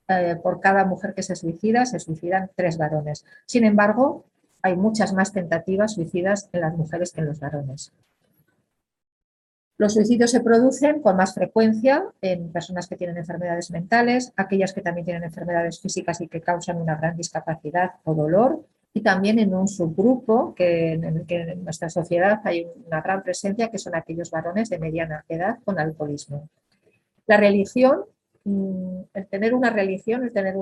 eh, 0.07 0.35
por 0.41 0.59
cada 0.59 0.85
mujer 0.85 1.13
que 1.13 1.23
se 1.23 1.35
suicida, 1.35 1.85
se 1.85 1.99
suicidan 1.99 2.49
tres 2.55 2.77
varones. 2.77 3.25
Sin 3.45 3.65
embargo, 3.65 4.25
hay 4.61 4.75
muchas 4.75 5.13
más 5.13 5.31
tentativas 5.31 5.93
suicidas 5.93 6.49
en 6.53 6.61
las 6.61 6.75
mujeres 6.75 7.11
que 7.11 7.21
en 7.21 7.27
los 7.27 7.39
varones. 7.39 7.91
Los 9.77 9.93
suicidios 9.93 10.31
se 10.31 10.39
producen 10.39 11.01
con 11.01 11.17
más 11.17 11.33
frecuencia 11.33 12.05
en 12.21 12.49
personas 12.51 12.87
que 12.87 12.95
tienen 12.95 13.17
enfermedades 13.17 13.71
mentales, 13.71 14.31
aquellas 14.37 14.71
que 14.71 14.81
también 14.81 15.03
tienen 15.03 15.23
enfermedades 15.23 15.81
físicas 15.81 16.21
y 16.21 16.29
que 16.29 16.39
causan 16.39 16.81
una 16.81 16.95
gran 16.95 17.17
discapacidad 17.17 17.91
o 18.05 18.13
dolor, 18.13 18.65
y 18.93 19.01
también 19.01 19.37
en 19.39 19.53
un 19.53 19.67
subgrupo 19.67 20.55
que 20.55 20.93
en 20.93 21.25
que 21.25 21.41
en 21.41 21.65
nuestra 21.65 21.89
sociedad 21.89 22.39
hay 22.45 22.65
una 22.87 23.01
gran 23.01 23.21
presencia, 23.21 23.69
que 23.69 23.77
son 23.77 23.95
aquellos 23.95 24.31
varones 24.31 24.69
de 24.69 24.79
mediana 24.79 25.25
edad 25.27 25.57
con 25.65 25.77
alcoholismo. 25.77 26.47
La 27.27 27.35
religión, 27.35 28.05
mm, 28.45 28.99
el 29.13 29.27
tener 29.27 29.53
una 29.53 29.71
religión, 29.71 30.23
el 30.23 30.31
tener 30.31 30.55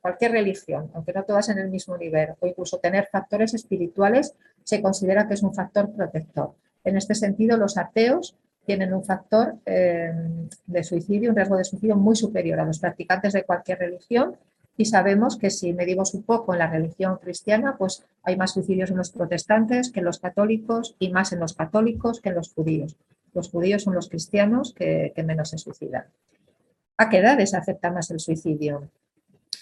cualquier 0.00 0.32
religión, 0.32 0.90
aunque 0.94 1.12
no 1.12 1.22
todas 1.22 1.48
en 1.50 1.58
el 1.58 1.70
mismo 1.70 1.96
nivel, 1.96 2.30
o 2.40 2.46
incluso 2.48 2.78
tener 2.78 3.06
factores 3.12 3.54
espirituales, 3.54 4.34
se 4.64 4.82
considera 4.82 5.28
que 5.28 5.34
es 5.34 5.44
un 5.44 5.54
factor 5.54 5.92
protector. 5.92 6.54
En 6.82 6.96
este 6.96 7.14
sentido, 7.14 7.56
los 7.56 7.78
ateos 7.78 8.36
tienen 8.68 8.92
un 8.92 9.02
factor 9.02 9.54
eh, 9.64 10.12
de 10.66 10.84
suicidio, 10.84 11.30
un 11.30 11.36
riesgo 11.36 11.56
de 11.56 11.64
suicidio 11.64 11.96
muy 11.96 12.14
superior 12.14 12.60
a 12.60 12.66
los 12.66 12.78
practicantes 12.78 13.32
de 13.32 13.44
cualquier 13.44 13.78
religión 13.78 14.36
y 14.76 14.84
sabemos 14.84 15.38
que 15.38 15.48
si 15.48 15.72
medimos 15.72 16.12
un 16.12 16.22
poco 16.22 16.52
en 16.52 16.58
la 16.58 16.66
religión 16.66 17.16
cristiana, 17.16 17.76
pues 17.78 18.04
hay 18.22 18.36
más 18.36 18.52
suicidios 18.52 18.90
en 18.90 18.98
los 18.98 19.10
protestantes 19.10 19.90
que 19.90 20.00
en 20.00 20.04
los 20.04 20.18
católicos 20.18 20.96
y 20.98 21.10
más 21.10 21.32
en 21.32 21.40
los 21.40 21.54
católicos 21.54 22.20
que 22.20 22.28
en 22.28 22.34
los 22.34 22.52
judíos. 22.52 22.94
Los 23.32 23.48
judíos 23.48 23.84
son 23.84 23.94
los 23.94 24.10
cristianos 24.10 24.74
que, 24.74 25.14
que 25.16 25.22
menos 25.22 25.48
se 25.48 25.56
suicidan. 25.56 26.04
¿A 26.98 27.08
qué 27.08 27.20
edades 27.20 27.54
afecta 27.54 27.90
más 27.90 28.10
el 28.10 28.20
suicidio? 28.20 28.90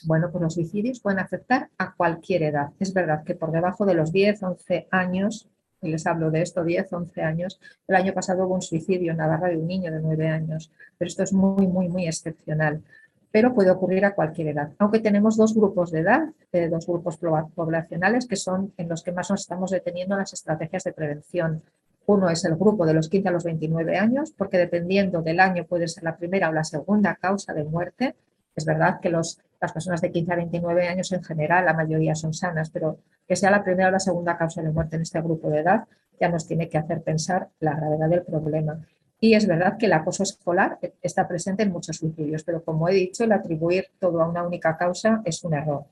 Bueno, 0.03 0.33
pues 0.33 0.43
los 0.43 0.55
suicidios 0.55 0.99
pueden 0.99 1.21
afectar 1.21 1.71
a 1.79 1.95
cualquier 1.95 2.43
edad. 2.43 2.71
Es 2.81 2.93
verdad 2.93 3.23
que 3.23 3.37
por 3.37 3.53
debajo 3.53 3.87
de 3.87 3.95
los 3.95 4.11
10, 4.11 4.43
11 4.43 4.89
años 4.91 5.49
y 5.83 5.89
les 5.89 6.07
hablo 6.07 6.31
de 6.31 6.43
esto, 6.43 6.65
10, 6.65 6.93
11 6.93 7.23
años. 7.23 7.61
El 7.87 7.97
año 7.97 8.13
pasado 8.13 8.47
hubo 8.47 8.55
un 8.55 8.63
suicidio 8.63 9.13
en 9.13 9.19
Navarra 9.19 9.49
de 9.49 9.57
un 9.57 9.67
niño 9.67 9.93
de 9.93 10.01
9 10.01 10.29
años, 10.29 10.71
pero 10.99 11.09
esto 11.09 11.23
es 11.23 11.33
muy, 11.33 11.67
muy, 11.67 11.89
muy 11.89 12.07
excepcional. 12.07 12.83
Pero 13.31 13.55
puede 13.55 13.71
ocurrir 13.71 14.05
a 14.05 14.15
cualquier 14.15 14.49
edad, 14.49 14.71
aunque 14.79 15.01
tenemos 15.01 15.37
dos 15.37 15.55
grupos 15.55 15.91
de 15.91 16.01
edad, 16.01 16.29
eh, 16.53 16.69
dos 16.69 16.87
grupos 16.87 17.19
poblacionales 17.19 18.27
que 18.27 18.37
son 18.37 18.73
en 18.77 18.89
los 18.89 19.03
que 19.03 19.13
más 19.13 19.31
nos 19.31 19.41
estamos 19.43 19.71
deteniendo 19.71 20.17
las 20.17 20.33
estrategias 20.33 20.85
de 20.85 20.93
prevención. 20.93 21.63
Uno 22.07 22.31
es 22.31 22.45
el 22.45 22.55
grupo 22.55 22.87
de 22.87 22.95
los 22.95 23.09
15 23.09 23.29
a 23.29 23.33
los 23.33 23.45
29 23.45 23.99
años, 23.99 24.33
porque 24.37 24.59
dependiendo 24.59 25.23
del 25.23 25.41
año 25.41 25.67
puede 25.67 25.89
ser 25.89 26.05
la 26.05 26.17
primera 26.17 26.49
o 26.49 26.53
la 26.53 26.65
segunda 26.65 27.17
causa 27.17 27.53
de 27.53 27.65
muerte. 27.65 28.15
Es 28.57 28.65
verdad 28.65 29.01
que 29.01 29.11
los, 29.11 29.39
las 29.61 29.73
personas 29.73 30.01
de 30.01 30.11
15 30.11 30.33
a 30.33 30.37
29 30.37 30.89
años 30.89 31.13
en 31.13 31.23
general, 31.23 31.67
la 31.67 31.75
mayoría 31.75 32.15
son 32.15 32.33
sanas, 32.33 32.71
pero 32.71 32.99
que 33.29 33.37
sea 33.37 33.51
la 33.51 33.63
primera 33.63 33.91
o 33.91 33.93
la 33.93 34.01
segunda 34.01 34.37
causa 34.39 34.63
de 34.63 34.71
muerte 34.71 34.97
en 34.97 35.03
este 35.03 35.21
grupo 35.21 35.51
de 35.51 35.61
edad, 35.61 35.85
ya 36.19 36.29
nos 36.29 36.47
tiene 36.47 36.69
que 36.69 36.79
hacer 36.79 37.03
pensar 37.03 37.51
la 37.61 37.75
gravedad 37.75 38.09
del 38.09 38.23
problema. 38.23 38.81
Y 39.21 39.35
es 39.35 39.47
verdad 39.47 39.77
que 39.79 39.87
el 39.87 39.93
acoso 39.93 40.23
escolar 40.23 40.79
está 41.03 41.27
presente 41.29 41.63
en 41.63 41.73
muchos 41.73 41.97
suicidios, 41.97 42.45
pero 42.45 42.63
como 42.65 42.89
he 42.89 42.95
dicho, 42.95 43.25
el 43.25 43.33
atribuir 43.33 43.87
todo 43.99 44.23
a 44.23 44.29
una 44.29 44.43
única 44.43 44.77
causa 44.77 45.23
es 45.25 45.43
un 45.45 45.55
error. 45.55 45.85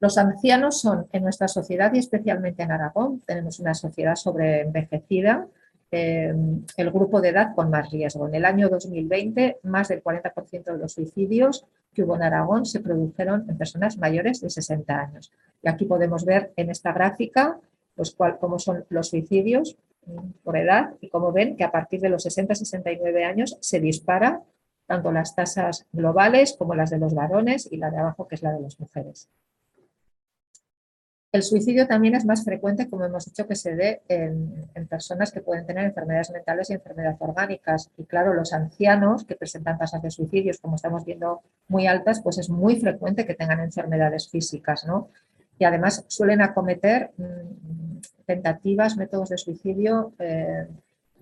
Los 0.00 0.18
ancianos 0.18 0.80
son 0.80 1.06
en 1.12 1.22
nuestra 1.22 1.46
sociedad 1.46 1.92
y 1.94 1.98
especialmente 1.98 2.62
en 2.62 2.72
Aragón, 2.72 3.22
tenemos 3.26 3.60
una 3.60 3.74
sociedad 3.74 4.16
sobreenvejecida, 4.16 5.46
eh, 5.94 6.34
el 6.78 6.90
grupo 6.90 7.20
de 7.20 7.28
edad 7.28 7.54
con 7.54 7.68
más 7.68 7.90
riesgo. 7.90 8.26
En 8.26 8.34
el 8.34 8.46
año 8.46 8.70
2020, 8.70 9.58
más 9.64 9.88
del 9.88 10.02
40% 10.02 10.64
de 10.64 10.78
los 10.78 10.94
suicidios 10.94 11.66
que 11.92 12.02
hubo 12.02 12.16
en 12.16 12.22
Aragón 12.22 12.64
se 12.64 12.80
produjeron 12.80 13.44
en 13.50 13.58
personas 13.58 13.98
mayores 13.98 14.40
de 14.40 14.48
60 14.48 14.98
años. 14.98 15.30
Y 15.62 15.68
aquí 15.68 15.84
podemos 15.84 16.24
ver 16.24 16.50
en 16.56 16.70
esta 16.70 16.94
gráfica 16.94 17.60
pues, 17.94 18.12
cuál, 18.12 18.38
cómo 18.38 18.58
son 18.58 18.86
los 18.88 19.10
suicidios 19.10 19.76
mm, 20.06 20.30
por 20.42 20.56
edad 20.56 20.94
y 21.02 21.10
como 21.10 21.30
ven 21.30 21.56
que 21.56 21.64
a 21.64 21.70
partir 21.70 22.00
de 22.00 22.08
los 22.08 22.24
60-69 22.24 23.26
años 23.26 23.58
se 23.60 23.78
dispara 23.78 24.40
tanto 24.86 25.12
las 25.12 25.34
tasas 25.34 25.86
globales 25.92 26.56
como 26.58 26.74
las 26.74 26.88
de 26.88 26.98
los 26.98 27.14
varones 27.14 27.68
y 27.70 27.76
la 27.76 27.90
de 27.90 27.98
abajo 27.98 28.26
que 28.26 28.36
es 28.36 28.42
la 28.42 28.52
de 28.52 28.60
las 28.60 28.80
mujeres. 28.80 29.28
El 31.32 31.42
suicidio 31.42 31.86
también 31.86 32.14
es 32.14 32.26
más 32.26 32.44
frecuente, 32.44 32.90
como 32.90 33.06
hemos 33.06 33.24
dicho, 33.24 33.48
que 33.48 33.56
se 33.56 33.74
dé 33.74 34.02
en, 34.06 34.66
personas 34.86 35.32
que 35.32 35.40
pueden 35.40 35.64
tener 35.64 35.86
enfermedades 35.86 36.30
mentales 36.30 36.68
y 36.68 36.74
enfermedades 36.74 37.16
orgánicas. 37.20 37.90
Y 37.96 38.04
claro, 38.04 38.34
los 38.34 38.52
ancianos 38.52 39.24
que 39.24 39.34
presentan 39.34 39.78
tasas 39.78 40.02
de 40.02 40.10
suicidios, 40.10 40.58
como 40.58 40.76
estamos 40.76 41.06
viendo, 41.06 41.40
muy 41.68 41.86
altas, 41.86 42.20
pues 42.20 42.36
es 42.36 42.50
muy 42.50 42.78
frecuente 42.78 43.24
que 43.24 43.34
tengan 43.34 43.60
enfermedades 43.60 44.28
físicas, 44.28 44.84
¿no? 44.84 45.08
Y 45.58 45.64
además 45.64 46.04
suelen 46.08 46.42
acometer 46.42 47.12
mm, 47.16 47.96
tentativas, 48.26 48.98
métodos 48.98 49.30
de 49.30 49.38
suicidio 49.38 50.12
eh, 50.18 50.66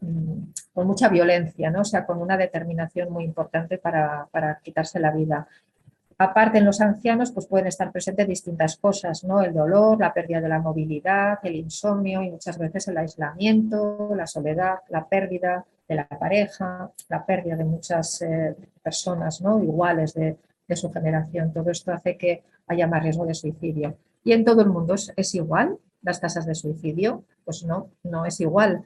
mm, 0.01 0.43
con 0.75 0.89
mucha 0.89 1.09
violencia, 1.09 1.71
¿no? 1.71 1.83
O 1.83 1.85
sea, 1.85 2.05
con 2.05 2.21
una 2.21 2.37
determinación 2.37 3.13
muy 3.13 3.23
importante 3.23 3.79
para, 3.79 4.27
para 4.33 4.59
quitarse 4.61 4.99
la 4.99 5.13
vida. 5.13 5.47
Aparte, 6.23 6.59
en 6.59 6.67
los 6.67 6.83
ancianos 6.83 7.33
pues 7.33 7.47
pueden 7.47 7.69
estar 7.69 7.91
presentes 7.91 8.29
distintas 8.29 8.77
cosas, 8.77 9.25
¿no? 9.25 9.41
El 9.41 9.55
dolor, 9.55 9.99
la 9.99 10.13
pérdida 10.13 10.43
de 10.43 10.51
la 10.51 10.59
movilidad, 10.59 11.39
el 11.43 11.57
insomnio 11.57 12.23
y 12.23 12.31
muchas 12.31 12.59
veces 12.59 12.89
el 12.89 12.99
aislamiento, 12.99 14.13
la 14.15 14.27
soledad, 14.27 14.81
la 14.91 15.09
pérdida 15.09 15.65
de 15.89 15.95
la 15.95 16.07
pareja, 16.07 16.93
la 17.09 17.25
pérdida 17.25 17.57
de 17.57 17.65
muchas 17.65 18.21
eh, 18.21 18.55
personas 18.83 19.41
¿no? 19.41 19.63
iguales 19.65 20.13
de, 20.13 20.37
su 20.77 20.93
generación. 20.93 21.55
Todo 21.55 21.71
esto 21.71 21.91
hace 21.91 22.19
que 22.19 22.45
haya 22.67 22.87
más 22.87 23.03
riesgo 23.03 23.25
de 23.25 23.33
suicidio. 23.33 23.97
¿Y 24.23 24.33
en 24.33 24.45
todo 24.45 24.61
el 24.61 24.69
mundo 24.69 24.95
es, 24.95 25.35
igual 25.35 25.79
las 26.03 26.21
tasas 26.21 26.45
de 26.45 26.55
suicidio? 26.55 27.25
Pues 27.47 27.65
no, 27.65 27.89
no 28.05 28.27
es 28.27 28.41
igual. 28.41 28.85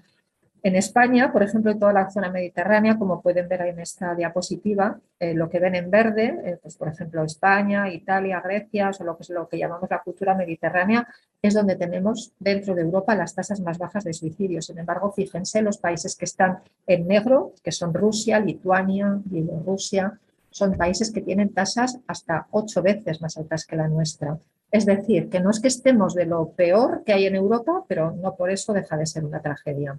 En 0.66 0.76
España, 0.76 1.30
por 1.30 1.42
ejemplo, 1.42 1.72
en 1.72 1.78
toda 1.78 1.92
la 1.92 2.10
zona 2.10 2.30
mediterránea, 2.30 2.96
como 2.96 3.20
pueden 3.20 3.48
ver 3.48 3.60
en 3.66 3.80
esta 3.80 4.14
diapositiva, 4.14 4.98
eh, 5.20 5.34
lo 5.34 5.50
que 5.50 5.58
ven 5.60 5.74
en 5.74 5.90
verde, 5.90 6.40
eh, 6.42 6.58
pues 6.62 6.74
por 6.76 6.88
ejemplo 6.88 7.22
España, 7.22 7.92
Italia, 7.92 8.40
Grecia, 8.40 8.90
o 8.98 9.04
lo 9.04 9.14
que 9.14 9.24
es 9.24 9.28
lo 9.28 9.46
que 9.46 9.58
llamamos 9.58 9.90
la 9.90 10.00
cultura 10.00 10.34
mediterránea, 10.34 11.06
es 11.42 11.52
donde 11.52 11.76
tenemos 11.76 12.32
dentro 12.38 12.74
de 12.74 12.80
Europa 12.80 13.14
las 13.14 13.34
tasas 13.34 13.60
más 13.60 13.76
bajas 13.76 14.04
de 14.04 14.14
suicidio. 14.14 14.62
Sin 14.62 14.78
embargo, 14.78 15.12
fíjense 15.12 15.60
los 15.60 15.76
países 15.76 16.16
que 16.16 16.24
están 16.24 16.60
en 16.86 17.06
negro, 17.06 17.52
que 17.62 17.70
son 17.70 17.92
Rusia, 17.92 18.40
Lituania, 18.40 19.20
Bielorrusia, 19.22 20.18
son 20.48 20.78
países 20.78 21.12
que 21.12 21.20
tienen 21.20 21.52
tasas 21.52 21.98
hasta 22.06 22.46
ocho 22.52 22.80
veces 22.80 23.20
más 23.20 23.36
altas 23.36 23.66
que 23.66 23.76
la 23.76 23.88
nuestra. 23.88 24.38
Es 24.70 24.86
decir, 24.86 25.28
que 25.28 25.40
no 25.40 25.50
es 25.50 25.60
que 25.60 25.68
estemos 25.68 26.14
de 26.14 26.24
lo 26.24 26.52
peor 26.52 27.02
que 27.04 27.12
hay 27.12 27.26
en 27.26 27.34
Europa, 27.34 27.84
pero 27.86 28.12
no 28.12 28.34
por 28.34 28.50
eso 28.50 28.72
deja 28.72 28.96
de 28.96 29.04
ser 29.04 29.26
una 29.26 29.42
tragedia. 29.42 29.98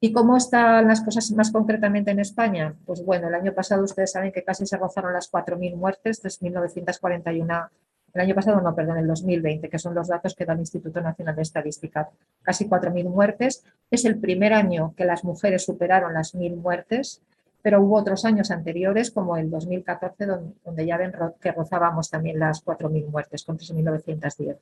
¿Y 0.00 0.12
cómo 0.12 0.36
están 0.36 0.86
las 0.86 1.00
cosas 1.00 1.30
más 1.32 1.50
concretamente 1.50 2.12
en 2.12 2.20
España? 2.20 2.74
Pues 2.86 3.04
bueno, 3.04 3.28
el 3.28 3.34
año 3.34 3.52
pasado 3.52 3.82
ustedes 3.82 4.12
saben 4.12 4.30
que 4.30 4.44
casi 4.44 4.64
se 4.64 4.76
rozaron 4.76 5.12
las 5.12 5.30
4.000 5.30 5.74
muertes, 5.74 6.22
desde 6.22 6.44
1941, 6.44 7.70
el 8.14 8.20
año 8.20 8.34
pasado 8.34 8.60
no, 8.60 8.74
perdón, 8.74 8.98
el 8.98 9.06
2020, 9.06 9.68
que 9.68 9.78
son 9.78 9.94
los 9.94 10.08
datos 10.08 10.34
que 10.34 10.44
da 10.44 10.54
el 10.54 10.60
Instituto 10.60 11.00
Nacional 11.00 11.36
de 11.36 11.42
Estadística, 11.42 12.08
casi 12.42 12.68
4.000 12.68 13.08
muertes. 13.08 13.64
Es 13.90 14.04
el 14.04 14.18
primer 14.18 14.54
año 14.54 14.94
que 14.96 15.04
las 15.04 15.24
mujeres 15.24 15.64
superaron 15.64 16.14
las 16.14 16.34
1.000 16.34 16.56
muertes, 16.56 17.20
pero 17.60 17.82
hubo 17.82 17.96
otros 17.96 18.24
años 18.24 18.50
anteriores, 18.50 19.10
como 19.10 19.36
el 19.36 19.50
2014, 19.50 20.26
donde, 20.64 20.86
ya 20.86 20.96
ven 20.96 21.12
que 21.40 21.52
rozábamos 21.52 22.08
también 22.08 22.38
las 22.38 22.64
4.000 22.64 23.08
muertes, 23.08 23.44
con 23.44 23.58
3.910. 23.58 24.56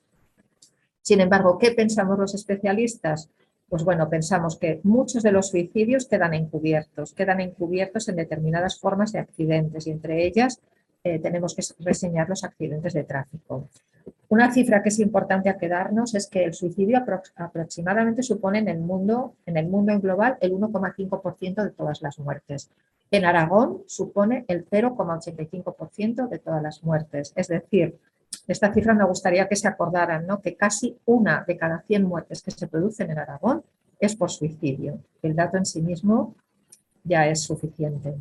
Sin 1.03 1.20
embargo, 1.20 1.57
¿qué 1.57 1.70
pensamos 1.70 2.18
los 2.18 2.35
especialistas? 2.35 3.31
Pues 3.68 3.83
bueno, 3.83 4.09
pensamos 4.09 4.59
que 4.59 4.81
muchos 4.85 5.22
de 5.22 5.33
los 5.33 5.48
suicidios 5.48 6.07
quedan 6.07 6.35
encubiertos, 6.35 7.12
quedan 7.12 7.40
encubiertos 7.40 8.09
en 8.09 8.16
determinadas 8.16 8.79
formas 8.79 9.12
de 9.12 9.18
accidentes 9.18 9.87
y 9.87 9.90
entre 9.90 10.24
ellas 10.24 10.61
eh, 11.02 11.18
tenemos 11.18 11.55
que 11.55 11.62
reseñar 11.81 12.29
los 12.29 12.44
accidentes 12.44 12.94
de 12.94 13.05
tráfico. 13.05 13.68
Una 14.29 14.52
cifra 14.52 14.83
que 14.83 14.88
es 14.88 14.98
importante 15.00 15.48
a 15.48 15.57
quedarnos 15.57 16.14
es 16.14 16.29
que 16.29 16.44
el 16.44 16.55
suicidio 16.55 17.02
aproximadamente 17.37 18.22
supone 18.22 18.59
en 18.59 18.68
el 18.68 18.79
mundo, 18.79 19.35
en 19.46 19.57
el 19.57 19.68
mundo 19.68 19.92
en 19.92 20.00
global 20.00 20.37
el 20.40 20.52
1,5% 20.52 21.62
de 21.62 21.70
todas 21.70 22.02
las 22.02 22.18
muertes. 22.18 22.70
En 23.11 23.24
Aragón 23.24 23.83
supone 23.87 24.44
el 24.48 24.68
0,85% 24.68 26.29
de 26.29 26.38
todas 26.38 26.62
las 26.62 26.83
muertes. 26.83 27.33
Es 27.37 27.48
decir, 27.48 27.98
esta 28.47 28.73
cifra 28.73 28.95
me 28.95 29.05
gustaría 29.05 29.49
que 29.49 29.57
se 29.57 29.69
acordaran, 29.69 30.27
¿no? 30.27 30.41
que 30.41 30.57
casi 30.57 30.97
una 31.05 31.45
de 31.47 31.57
cada 31.57 31.83
100 31.83 32.05
muertes 32.05 32.43
que 32.43 32.51
se 32.51 32.69
producen 32.69 33.11
en 33.11 33.19
Aragón 33.19 33.65
es 33.99 34.15
por 34.15 34.31
suicidio. 34.31 35.01
El 35.23 35.35
dato 35.35 35.57
en 35.57 35.67
sí 35.67 35.83
mismo 35.83 36.35
ya 37.03 37.27
es 37.27 37.43
suficiente. 37.43 38.15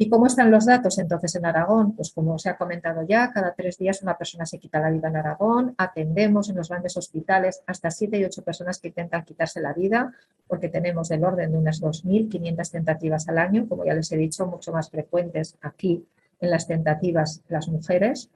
¿Y 0.00 0.08
cómo 0.08 0.26
están 0.26 0.52
los 0.52 0.64
datos 0.64 0.96
entonces 0.98 1.34
en 1.34 1.44
Aragón? 1.44 1.96
Pues 1.96 2.12
como 2.12 2.38
se 2.38 2.48
ha 2.48 2.56
comentado 2.56 3.02
ya, 3.02 3.32
cada 3.32 3.52
tres 3.54 3.78
días 3.78 4.00
una 4.00 4.16
persona 4.16 4.46
se 4.46 4.60
quita 4.60 4.78
la 4.78 4.90
vida 4.90 5.08
en 5.08 5.16
Aragón, 5.16 5.74
atendemos 5.76 6.48
en 6.48 6.56
los 6.56 6.68
grandes 6.68 6.96
hospitales 6.96 7.62
hasta 7.66 7.90
siete 7.90 8.16
y 8.16 8.24
ocho 8.24 8.44
personas 8.44 8.78
que 8.78 8.88
intentan 8.88 9.24
quitarse 9.24 9.60
la 9.60 9.72
vida, 9.72 10.12
porque 10.46 10.68
tenemos 10.68 11.08
del 11.08 11.24
orden 11.24 11.50
de 11.50 11.58
unas 11.58 11.82
2.500 11.82 12.70
tentativas 12.70 13.28
al 13.28 13.38
año, 13.38 13.68
como 13.68 13.84
ya 13.84 13.94
les 13.94 14.12
he 14.12 14.16
dicho, 14.16 14.46
mucho 14.46 14.72
más 14.72 14.88
frecuentes 14.88 15.58
aquí 15.62 16.06
en 16.40 16.50
las 16.50 16.68
tentativas 16.68 17.42
las 17.48 17.66
mujeres 17.66 18.30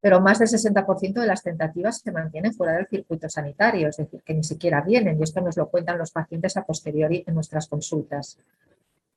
pero 0.00 0.20
más 0.20 0.38
del 0.38 0.48
60% 0.48 1.20
de 1.20 1.26
las 1.26 1.42
tentativas 1.42 1.98
se 1.98 2.12
mantienen 2.12 2.54
fuera 2.54 2.74
del 2.74 2.86
circuito 2.86 3.28
sanitario, 3.28 3.88
es 3.88 3.96
decir, 3.96 4.22
que 4.22 4.34
ni 4.34 4.44
siquiera 4.44 4.80
vienen, 4.80 5.18
y 5.18 5.22
esto 5.22 5.40
nos 5.40 5.56
lo 5.56 5.68
cuentan 5.68 5.98
los 5.98 6.12
pacientes 6.12 6.56
a 6.56 6.64
posteriori 6.64 7.24
en 7.26 7.34
nuestras 7.34 7.66
consultas. 7.66 8.38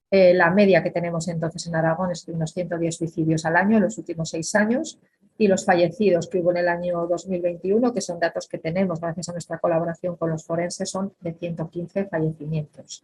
Eh, 0.09 0.33
la 0.33 0.49
media 0.49 0.83
que 0.83 0.91
tenemos 0.91 1.27
entonces 1.27 1.67
en 1.67 1.75
Aragón 1.75 2.11
es 2.11 2.25
de 2.25 2.33
unos 2.33 2.51
110 2.53 2.95
suicidios 2.95 3.45
al 3.45 3.55
año 3.55 3.77
en 3.77 3.83
los 3.83 3.97
últimos 3.97 4.29
seis 4.29 4.53
años, 4.55 4.99
y 5.37 5.47
los 5.47 5.65
fallecidos 5.65 6.27
que 6.27 6.39
hubo 6.39 6.51
en 6.51 6.57
el 6.57 6.67
año 6.67 7.07
2021, 7.07 7.93
que 7.93 8.01
son 8.01 8.19
datos 8.19 8.47
que 8.47 8.57
tenemos 8.57 8.99
gracias 8.99 9.29
a 9.29 9.31
nuestra 9.31 9.57
colaboración 9.57 10.15
con 10.15 10.29
los 10.29 10.43
forenses, 10.43 10.89
son 10.89 11.13
de 11.21 11.33
115 11.33 12.05
fallecimientos. 12.05 13.03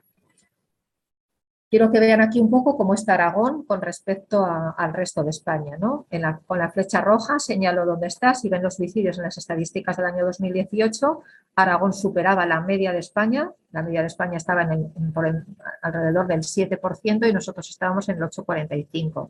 Quiero 1.70 1.92
que 1.92 2.00
vean 2.00 2.22
aquí 2.22 2.40
un 2.40 2.50
poco 2.50 2.78
cómo 2.78 2.94
está 2.94 3.16
Aragón 3.16 3.64
con 3.66 3.82
respecto 3.82 4.46
al 4.46 4.94
resto 4.94 5.22
de 5.24 5.32
España. 5.32 5.78
¿no? 5.78 6.08
con 6.46 6.60
la 6.60 6.72
flecha 6.72 7.02
roja 7.02 7.40
señalo 7.40 7.86
dónde 7.86 8.08
está. 8.08 8.34
Si 8.36 8.48
ven 8.48 8.64
los 8.64 8.76
suicidios 8.76 9.18
en 9.18 9.26
las 9.26 9.38
estadísticas 9.38 9.98
del 9.98 10.06
año 10.06 10.26
2018, 10.26 11.20
Aragón 11.56 11.92
superaba 11.92 12.46
la 12.46 12.62
media 12.62 12.94
de 12.94 13.00
España. 13.00 13.52
La 13.72 13.84
media 13.84 14.00
de 14.00 14.08
España 14.08 14.38
estaba 14.38 14.62
en 14.62 14.94
alrededor 15.82 16.28
del 16.28 16.40
7% 16.40 17.30
y 17.30 17.34
nosotros 17.34 17.70
estábamos 17.70 18.08
en 18.08 18.16
el 18.16 18.24
8,45%. 18.24 19.30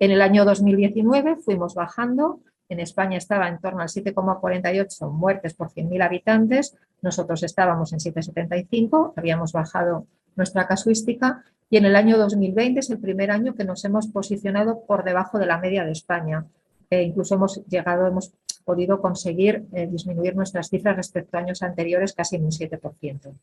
En 0.00 0.10
el 0.10 0.20
año 0.20 0.44
2019 0.44 1.36
fuimos 1.36 1.74
bajando. 1.74 2.40
En 2.68 2.80
España 2.80 3.16
estaba 3.16 3.48
en 3.48 3.60
torno 3.60 3.80
al 3.80 3.88
7,48 3.88 5.10
muertes 5.10 5.54
por 5.54 5.70
100.000 5.70 6.04
habitantes. 6.04 6.76
Nosotros 7.00 7.42
estábamos 7.42 7.94
en 7.94 8.00
7,75. 8.00 9.14
Habíamos 9.16 9.52
bajado 9.52 10.06
nuestra 10.38 10.66
casuística 10.66 11.44
y 11.68 11.76
en 11.76 11.84
el 11.84 11.96
año 11.96 12.16
2020 12.16 12.80
es 12.80 12.88
el 12.88 12.98
primer 12.98 13.30
año 13.30 13.54
que 13.54 13.64
nos 13.64 13.84
hemos 13.84 14.06
posicionado 14.06 14.84
por 14.86 15.04
debajo 15.04 15.38
de 15.38 15.44
la 15.44 15.58
media 15.58 15.84
de 15.84 15.92
España. 15.92 16.46
E 16.88 17.02
incluso 17.02 17.34
hemos 17.34 17.62
llegado, 17.66 18.06
hemos 18.06 18.32
podido 18.64 19.02
conseguir 19.02 19.66
eh, 19.72 19.86
disminuir 19.86 20.34
nuestras 20.34 20.70
cifras 20.70 20.96
respecto 20.96 21.36
a 21.36 21.40
años 21.40 21.62
anteriores 21.62 22.14
casi 22.14 22.36
en 22.36 22.44
un 22.44 22.50
7%. 22.50 23.34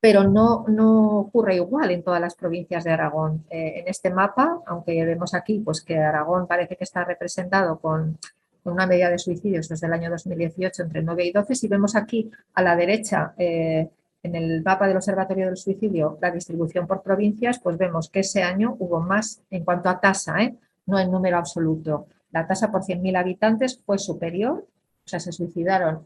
Pero 0.00 0.22
no, 0.28 0.64
no 0.68 1.18
ocurre 1.18 1.56
igual 1.56 1.90
en 1.90 2.04
todas 2.04 2.20
las 2.20 2.36
provincias 2.36 2.84
de 2.84 2.92
Aragón. 2.92 3.44
Eh, 3.50 3.80
en 3.80 3.88
este 3.88 4.10
mapa, 4.10 4.60
aunque 4.66 5.04
vemos 5.04 5.34
aquí 5.34 5.58
pues, 5.58 5.82
que 5.82 5.98
Aragón 5.98 6.46
parece 6.46 6.76
que 6.76 6.84
está 6.84 7.02
representado 7.04 7.80
con, 7.80 8.18
una 8.64 8.86
media 8.86 9.10
de 9.10 9.18
suicidios 9.18 9.68
desde 9.68 9.86
el 9.86 9.92
año 9.94 10.10
2018 10.10 10.82
entre 10.82 11.02
9 11.02 11.24
y 11.24 11.32
12, 11.32 11.54
si 11.54 11.68
vemos 11.68 11.96
aquí 11.96 12.30
a 12.54 12.62
la 12.62 12.76
derecha 12.76 13.32
eh, 13.38 13.88
en 14.22 14.34
el 14.34 14.62
mapa 14.62 14.86
del 14.86 14.96
Observatorio 14.96 15.46
del 15.46 15.56
Suicidio 15.56 16.18
la 16.20 16.30
distribución 16.30 16.86
por 16.86 17.02
provincias, 17.02 17.60
pues 17.60 17.78
vemos 17.78 18.10
que 18.10 18.20
ese 18.20 18.42
año 18.42 18.76
hubo 18.78 19.00
más 19.00 19.42
en 19.50 19.64
cuanto 19.64 19.88
a 19.88 20.00
tasa, 20.00 20.42
¿eh? 20.42 20.56
no 20.86 20.98
en 20.98 21.10
número 21.10 21.38
absoluto. 21.38 22.06
La 22.30 22.46
tasa 22.46 22.70
por 22.70 22.82
100.000 22.82 23.16
habitantes 23.18 23.80
fue 23.84 23.98
superior, 23.98 24.66
o 25.04 25.08
sea, 25.08 25.20
se 25.20 25.32
suicidaron 25.32 26.04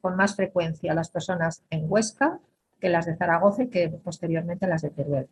con 0.00 0.16
más 0.16 0.36
frecuencia 0.36 0.94
las 0.94 1.10
personas 1.10 1.62
en 1.70 1.86
Huesca 1.88 2.38
que 2.78 2.88
las 2.88 3.06
de 3.06 3.16
Zaragoza 3.16 3.62
y 3.62 3.68
que 3.68 3.88
posteriormente 3.88 4.66
las 4.66 4.82
de 4.82 4.90
Teruel. 4.90 5.28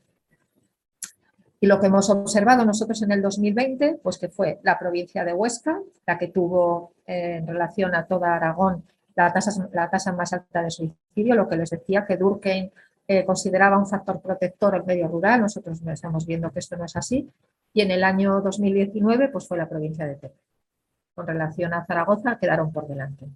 Y 1.62 1.66
lo 1.66 1.78
que 1.78 1.88
hemos 1.88 2.08
observado 2.08 2.64
nosotros 2.64 3.02
en 3.02 3.10
el 3.10 3.20
2020, 3.20 4.00
pues 4.02 4.18
que 4.18 4.28
fue 4.28 4.60
la 4.62 4.78
provincia 4.78 5.24
de 5.24 5.34
Huesca, 5.34 5.78
la 6.06 6.16
que 6.16 6.28
tuvo 6.28 6.94
eh, 7.06 7.36
en 7.38 7.46
relación 7.46 7.94
a 7.94 8.06
toda 8.06 8.34
Aragón 8.34 8.84
la 9.14 9.32
tasa, 9.32 9.68
la 9.72 9.90
tasa 9.90 10.12
más 10.12 10.32
alta 10.32 10.62
de 10.62 10.70
suicidio, 10.70 10.99
lo 11.14 11.48
que 11.48 11.56
les 11.56 11.70
decía 11.70 12.06
que 12.06 12.16
Durkheim 12.16 12.70
eh, 13.06 13.24
consideraba 13.24 13.78
un 13.78 13.86
factor 13.86 14.20
protector 14.20 14.74
el 14.74 14.84
medio 14.84 15.08
rural, 15.08 15.40
nosotros 15.40 15.80
estamos 15.86 16.26
viendo 16.26 16.50
que 16.50 16.60
esto 16.60 16.76
no 16.76 16.84
es 16.84 16.96
así, 16.96 17.28
y 17.72 17.80
en 17.82 17.90
el 17.90 18.04
año 18.04 18.40
2019 18.40 19.28
pues 19.28 19.46
fue 19.46 19.58
la 19.58 19.68
provincia 19.68 20.06
de 20.06 20.14
Teruel. 20.14 20.38
Con 21.14 21.26
relación 21.26 21.74
a 21.74 21.84
Zaragoza 21.84 22.38
quedaron 22.38 22.72
por 22.72 22.86
delante. 22.86 23.26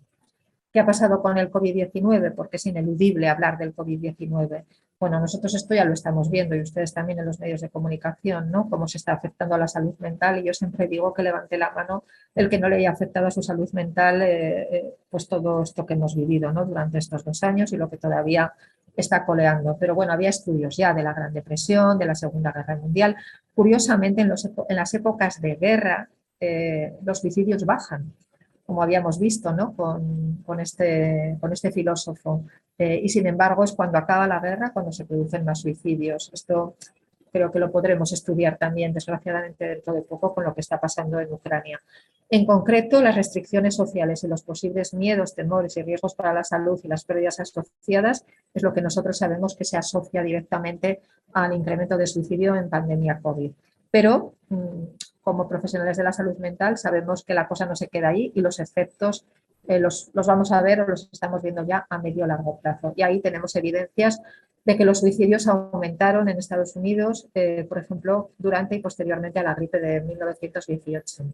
¿Qué 0.75 0.81
ha 0.81 0.87
pasado 0.87 1.23
con 1.23 1.39
el 1.39 1.53
COVID-19? 1.53 2.35
Porque 2.35 2.57
es 2.57 2.67
ineludible 2.67 3.29
hablar 3.29 3.59
del 3.59 3.77
COVID-19. 3.77 4.65
Bueno, 4.99 5.21
nosotros 5.21 5.55
esto 5.55 5.73
ya 5.73 5.85
lo 5.85 5.93
estamos 5.93 6.29
viendo 6.29 6.57
y 6.57 6.63
ustedes 6.63 6.93
también 6.93 7.21
en 7.21 7.27
los 7.27 7.39
medios 7.39 7.61
de 7.61 7.69
comunicación, 7.69 8.51
¿no? 8.51 8.69
Cómo 8.69 8.89
se 8.89 8.99
está 8.99 9.13
afectando 9.13 9.55
a 9.55 9.59
la 9.59 9.69
salud 9.69 9.95
mental 10.01 10.41
y 10.41 10.43
yo 10.43 10.53
siempre 10.53 10.89
digo 10.89 11.15
que 11.15 11.23
levante 11.23 11.59
la 11.59 11.71
mano 11.71 12.03
el 12.35 12.51
que 12.51 12.59
no 12.59 12.69
le 12.69 12.75
haya 12.75 12.91
afectado 12.91 13.29
a 13.29 13.31
su 13.31 13.41
salud 13.41 13.71
mental 13.71 14.21
eh, 14.23 14.63
eh, 14.63 14.95
pues 15.09 15.29
todo 15.29 15.63
esto 15.63 15.87
que 15.87 15.95
hemos 15.95 16.17
vivido 16.17 16.53
¿no? 16.53 16.65
durante 16.65 16.99
estos 16.99 17.25
dos 17.25 17.45
años 17.45 17.73
y 17.73 17.77
lo 17.77 17.89
que 17.89 17.99
todavía 17.99 18.53
está 18.97 19.25
coleando. 19.25 19.77
Pero 19.79 19.95
bueno, 19.95 20.13
había 20.13 20.31
estudios 20.31 20.77
ya 20.77 20.93
de 20.93 21.05
la 21.05 21.15
Gran 21.15 21.33
Depresión, 21.33 22.01
de 22.01 22.07
la 22.07 22.17
Segunda 22.17 22.51
Guerra 22.51 22.75
Mundial. 22.75 23.15
Curiosamente, 23.55 24.23
en, 24.23 24.33
en 24.33 24.77
las 24.77 24.93
épocas 24.93 25.41
de 25.41 25.55
guerra 25.55 26.09
eh, 26.41 26.97
los 27.05 27.21
suicidios 27.21 27.65
bajan 27.65 28.13
como 28.65 28.83
habíamos 28.83 29.19
visto 29.19 29.53
¿no? 29.53 29.75
con, 29.75 30.61
este, 30.61 31.37
con 31.41 31.53
este 31.53 31.71
filósofo. 31.71 32.45
Eh, 32.79 33.01
y 33.03 33.09
sin 33.09 33.27
embargo 33.27 33.63
es 33.63 33.73
cuando 33.73 33.99
acaba 33.99 34.27
la 34.27 34.41
guerra 34.41 34.73
cuando 34.73 34.93
se 34.93 35.05
producen 35.05 35.45
más 35.45 35.61
suicidios. 35.61 36.31
Esto 36.33 36.77
creo 37.35 37.51
que 37.51 37.59
lo 37.59 37.71
podremos 37.71 38.13
estudiar 38.13 38.57
también, 38.59 38.93
desgraciadamente, 38.93 39.67
dentro 39.67 39.93
de 39.93 40.03
poco 40.03 40.33
con 40.33 40.45
lo 40.45 40.55
que 40.55 40.61
está 40.61 40.81
pasando 40.81 41.19
en 41.19 41.33
Ucrania. 41.33 41.81
En 42.31 42.47
concreto, 42.47 43.03
las 43.03 43.17
restricciones 43.17 43.75
sociales 43.75 44.23
y 44.23 44.29
los 44.29 44.43
posibles 44.43 44.95
miedos, 44.95 45.35
temores 45.35 45.77
y 45.77 45.83
riesgos 45.83 46.15
para 46.15 46.33
la 46.33 46.45
salud 46.45 46.81
y 46.85 46.89
las 46.89 47.05
pérdidas 47.05 47.41
asociadas 47.41 48.25
es 48.55 48.63
lo 48.63 48.73
que 48.73 48.83
nosotros 48.83 49.19
sabemos 49.19 49.57
que 49.57 49.65
se 49.65 49.77
asocia 49.77 50.23
directamente 50.23 51.01
al 51.33 51.53
incremento 51.53 51.97
de 51.97 52.07
suicidio 52.07 52.55
en 52.55 52.71
pandemia 52.71 53.19
COVID. 53.21 53.51
Pero 53.91 54.35
mm, 54.49 54.85
como 55.25 55.49
profesionales 55.49 55.97
de 55.97 56.05
la 56.05 56.13
salud 56.13 56.37
mental 56.37 56.77
sabemos 56.79 57.25
que 57.25 57.35
la 57.35 57.49
cosa 57.49 57.67
no 57.67 57.75
se 57.75 57.89
queda 57.89 58.11
ahí 58.11 58.31
y 58.35 58.43
los 58.43 58.61
efectos 58.61 59.27
eh, 59.67 59.81
los, 59.81 60.11
vamos 60.13 60.53
a 60.53 60.61
ver 60.63 60.83
o 60.83 60.87
los 60.87 61.09
estamos 61.11 61.43
viendo 61.43 61.65
ya 61.67 61.87
a 61.89 61.99
medio 61.99 62.27
largo 62.27 62.61
plazo. 62.61 62.93
Y 62.97 63.03
ahí 63.03 63.21
tenemos 63.21 63.57
evidencias 63.57 64.21
de 64.65 64.77
que 64.77 64.85
los 64.85 65.01
suicidios 65.01 65.47
aumentaron 65.49 66.29
en 66.29 66.39
Estados 66.39 66.77
Unidos, 66.77 67.29
eh, 67.35 67.65
por 67.69 67.79
ejemplo, 67.79 68.31
durante 68.39 68.77
y 68.77 68.81
posteriormente 68.81 69.39
a 69.39 69.43
la 69.43 69.55
gripe 69.55 69.81
de 69.81 70.01
1918. 70.03 71.25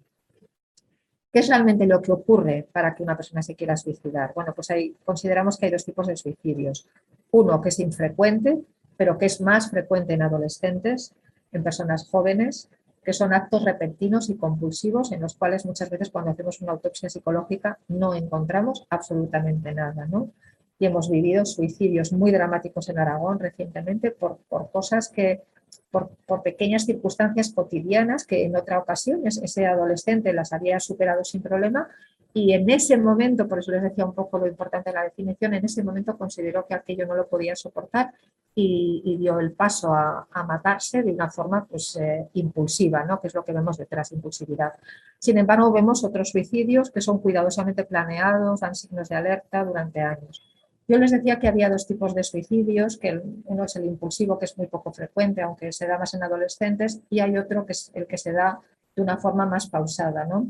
¿Qué 1.32 1.38
es 1.38 1.48
realmente 1.48 1.86
lo 1.86 2.02
que 2.02 2.10
ocurre 2.10 2.68
para 2.72 2.94
que 2.94 3.04
una 3.04 3.16
persona 3.16 3.42
se 3.42 3.54
quiera 3.54 3.76
suicidar? 3.76 4.32
Bueno, 4.34 4.52
pues 4.54 4.70
ahí 4.70 4.96
consideramos 5.04 5.58
que 5.58 5.66
hay 5.66 5.72
dos 5.72 5.84
tipos 5.84 6.06
de 6.08 6.16
suicidios. 6.16 6.88
Uno 7.30 7.60
que 7.60 7.68
es 7.68 7.78
infrecuente, 7.78 8.58
pero 8.96 9.16
que 9.16 9.26
es 9.26 9.40
más 9.40 9.70
frecuente 9.70 10.14
en 10.14 10.22
adolescentes, 10.22 11.14
en 11.52 11.62
personas 11.62 12.08
jóvenes, 12.08 12.68
que 13.10 13.14
son 13.14 13.34
actos 13.34 13.64
repentinos 13.64 14.30
y 14.30 14.36
compulsivos 14.36 15.10
en 15.10 15.20
los 15.20 15.34
cuales 15.34 15.66
muchas 15.66 15.90
veces 15.90 16.10
cuando 16.10 16.30
hacemos 16.30 16.60
una 16.60 16.70
autopsia 16.70 17.10
psicológica 17.10 17.76
no 17.88 18.14
encontramos 18.14 18.86
absolutamente 18.88 19.74
nada. 19.74 20.06
¿no? 20.06 20.30
Y 20.78 20.86
hemos 20.86 21.10
vivido 21.10 21.44
suicidios 21.44 22.12
muy 22.12 22.30
dramáticos 22.30 22.88
en 22.88 23.00
Aragón 23.00 23.40
recientemente 23.40 24.12
por, 24.12 24.38
por 24.48 24.70
cosas 24.70 25.08
que, 25.08 25.42
por, 25.90 26.10
por, 26.24 26.44
pequeñas 26.44 26.84
circunstancias 26.84 27.52
cotidianas 27.52 28.24
que 28.24 28.44
en 28.44 28.54
otra 28.54 28.78
ocasión 28.78 29.22
ese 29.26 29.66
adolescente 29.66 30.32
las 30.32 30.52
había 30.52 30.78
superado 30.78 31.24
sin 31.24 31.42
problema 31.42 31.88
y 32.32 32.52
en 32.52 32.70
ese 32.70 32.96
momento, 32.96 33.48
por 33.48 33.58
eso 33.58 33.72
les 33.72 33.82
decía 33.82 34.06
un 34.06 34.14
poco 34.14 34.38
lo 34.38 34.46
importante 34.46 34.90
de 34.90 34.94
la 34.94 35.02
definición, 35.02 35.52
en 35.54 35.64
ese 35.64 35.82
momento 35.82 36.16
consideró 36.16 36.64
que 36.64 36.74
aquello 36.74 37.08
no 37.08 37.16
lo 37.16 37.26
podía 37.26 37.56
soportar 37.56 38.12
y, 38.54 39.16
dio 39.18 39.38
el 39.38 39.52
paso 39.52 39.94
a, 39.94 40.26
matarse 40.46 41.02
de 41.02 41.12
una 41.12 41.30
forma 41.30 41.64
pues, 41.64 41.96
eh, 41.96 42.28
impulsiva, 42.34 43.04
¿no? 43.04 43.20
que 43.20 43.28
es 43.28 43.34
lo 43.34 43.44
que 43.44 43.52
vemos 43.52 43.78
detrás, 43.78 44.12
impulsividad. 44.12 44.72
Sin 45.18 45.38
embargo, 45.38 45.72
vemos 45.72 46.04
otros 46.04 46.30
suicidios 46.30 46.90
que 46.90 47.00
son 47.00 47.18
cuidadosamente 47.20 47.84
planeados, 47.84 48.60
dan 48.60 48.74
signos 48.74 49.08
de 49.08 49.16
alerta 49.16 49.64
durante 49.64 50.00
años. 50.00 50.42
Yo 50.88 50.98
les 50.98 51.12
decía 51.12 51.38
que 51.38 51.46
había 51.46 51.70
dos 51.70 51.86
tipos 51.86 52.14
de 52.16 52.24
suicidios, 52.24 52.96
que 52.96 53.22
uno 53.44 53.64
es 53.64 53.76
el 53.76 53.84
impulsivo, 53.84 54.38
que 54.38 54.46
es 54.46 54.58
muy 54.58 54.66
poco 54.66 54.92
frecuente, 54.92 55.40
aunque 55.40 55.70
se 55.70 55.86
da 55.86 55.98
más 55.98 56.14
en 56.14 56.24
adolescentes, 56.24 57.00
y 57.08 57.20
hay 57.20 57.38
otro 57.38 57.64
que 57.64 57.72
es 57.72 57.92
el 57.94 58.08
que 58.08 58.18
se 58.18 58.32
da 58.32 58.60
de 58.96 59.02
una 59.02 59.16
forma 59.16 59.46
más 59.46 59.68
pausada. 59.68 60.24
¿no? 60.24 60.48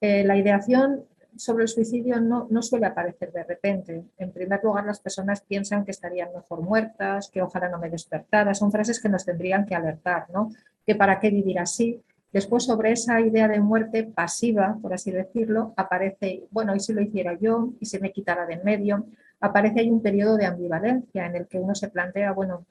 Eh, 0.00 0.24
la 0.24 0.36
ideación 0.36 1.04
sobre 1.38 1.62
el 1.62 1.68
suicidio 1.68 2.20
no, 2.20 2.62
suele 2.62 2.86
aparecer 2.86 3.32
de 3.32 3.44
repente. 3.44 4.04
En 4.18 4.32
primer 4.32 4.60
lugar, 4.62 4.84
las 4.84 5.00
personas 5.00 5.40
piensan 5.40 5.84
que 5.84 5.92
estarían 5.92 6.30
mejor 6.34 6.62
muertas, 6.62 7.30
que 7.30 7.40
ojalá 7.40 7.68
no 7.68 7.78
me 7.78 7.88
despertara. 7.88 8.54
Son 8.54 8.72
frases 8.72 9.00
que 9.00 9.08
nos 9.08 9.24
tendrían 9.24 9.64
que 9.64 9.74
alertar, 9.74 10.28
¿no? 10.30 10.50
Que 10.84 10.94
para 10.94 11.20
qué 11.20 11.30
vivir 11.30 11.58
así. 11.58 12.02
Después, 12.32 12.64
sobre 12.64 12.92
esa 12.92 13.20
idea 13.20 13.48
de 13.48 13.60
muerte 13.60 14.04
pasiva, 14.04 14.76
por 14.82 14.92
así 14.92 15.10
decirlo, 15.10 15.72
aparece, 15.76 16.44
bueno, 16.50 16.74
¿y 16.74 16.80
si 16.80 16.92
lo 16.92 17.00
hiciera 17.00 17.38
yo? 17.38 17.70
¿Y 17.80 17.86
si 17.86 17.98
me 17.98 18.12
quitara 18.12 18.44
de 18.44 18.54
en 18.54 18.64
medio? 18.64 19.06
Aparece 19.40 19.80
ahí 19.80 19.90
un 19.90 20.02
periodo 20.02 20.36
de 20.36 20.44
ambivalencia 20.44 21.26
en 21.26 21.36
el 21.36 21.46
que 21.46 21.58
uno 21.58 21.74
se 21.74 21.88
plantea, 21.88 22.32
bueno, 22.32 22.66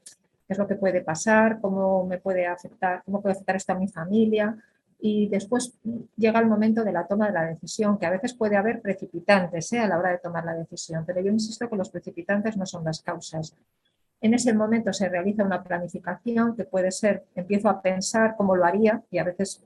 ¿qué 0.45 0.53
es 0.53 0.57
lo 0.59 0.67
que 0.67 0.75
puede 0.75 1.01
pasar? 1.01 1.59
¿Cómo 1.59 2.05
me 2.05 2.19
puede 2.19 2.45
afectar? 2.45 3.01
¿Cómo 3.05 3.21
puede 3.21 3.33
afectar 3.33 3.55
esto 3.55 3.73
a 3.73 3.79
mi 3.79 3.87
familia? 3.87 4.55
Y 4.99 5.27
después 5.29 5.77
llega 6.15 6.39
el 6.39 6.47
momento 6.47 6.83
de 6.83 6.91
la 6.91 7.05
toma 7.05 7.27
de 7.27 7.33
la 7.33 7.45
decisión, 7.45 7.97
que 7.97 8.05
a 8.05 8.11
veces 8.11 8.33
puede 8.33 8.57
haber 8.57 8.81
precipitantes 8.81 9.71
¿eh? 9.73 9.79
a 9.79 9.87
la 9.87 9.97
hora 9.97 10.11
de 10.11 10.17
tomar 10.17 10.43
la 10.43 10.55
decisión, 10.55 11.03
pero 11.05 11.21
yo 11.21 11.31
insisto 11.31 11.69
que 11.69 11.75
los 11.75 11.89
precipitantes 11.89 12.57
no 12.57 12.65
son 12.65 12.83
las 12.83 13.01
causas. 13.01 13.55
En 14.19 14.33
ese 14.33 14.53
momento 14.53 14.91
se 14.93 15.07
realiza 15.09 15.43
una 15.43 15.63
planificación 15.63 16.55
que 16.55 16.63
puede 16.63 16.91
ser, 16.91 17.25
empiezo 17.35 17.69
a 17.69 17.81
pensar 17.81 18.35
cómo 18.35 18.55
lo 18.55 18.65
haría 18.65 19.03
y 19.11 19.19
a 19.19 19.23
veces 19.23 19.63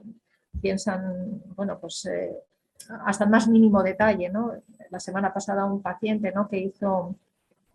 piensan, 0.61 1.41
bueno, 1.55 1.79
pues 1.79 2.05
eh, 2.05 2.35
hasta 3.05 3.23
el 3.23 3.29
más 3.29 3.47
mínimo 3.47 3.81
detalle, 3.81 4.29
¿no? 4.29 4.53
La 4.89 4.99
semana 4.99 5.33
pasada 5.33 5.65
un 5.65 5.81
paciente, 5.81 6.33
¿no? 6.33 6.49
Que 6.49 6.57
hizo 6.57 7.15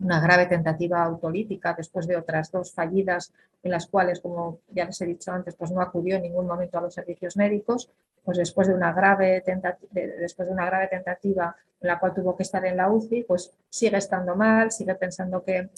una 0.00 0.20
grave 0.20 0.46
tentativa 0.46 1.02
autolítica 1.02 1.74
después 1.74 2.06
de 2.06 2.16
otras 2.16 2.50
dos 2.50 2.72
fallidas 2.72 3.32
en 3.62 3.70
las 3.70 3.86
cuales, 3.86 4.20
como 4.20 4.60
ya 4.70 4.84
les 4.84 5.00
he 5.00 5.06
dicho 5.06 5.32
antes, 5.32 5.54
pues 5.54 5.70
no 5.70 5.80
acudió 5.80 6.16
en 6.16 6.22
ningún 6.22 6.46
momento 6.46 6.78
a 6.78 6.82
los 6.82 6.94
servicios 6.94 7.36
médicos, 7.36 7.90
pues 8.24 8.38
después 8.38 8.68
de 8.68 8.74
una 8.74 8.92
grave 8.92 9.40
tentativa, 9.40 9.88
después 9.92 10.48
de 10.48 10.54
una 10.54 10.66
grave 10.66 10.88
tentativa 10.88 11.56
en 11.80 11.88
la 11.88 11.98
cual 11.98 12.14
tuvo 12.14 12.36
que 12.36 12.42
estar 12.42 12.64
en 12.66 12.76
la 12.76 12.90
UCI, 12.90 13.24
pues 13.24 13.52
sigue 13.68 13.96
estando 13.96 14.34
mal, 14.34 14.70
sigue 14.70 14.94
pensando 14.94 15.44
que, 15.44 15.70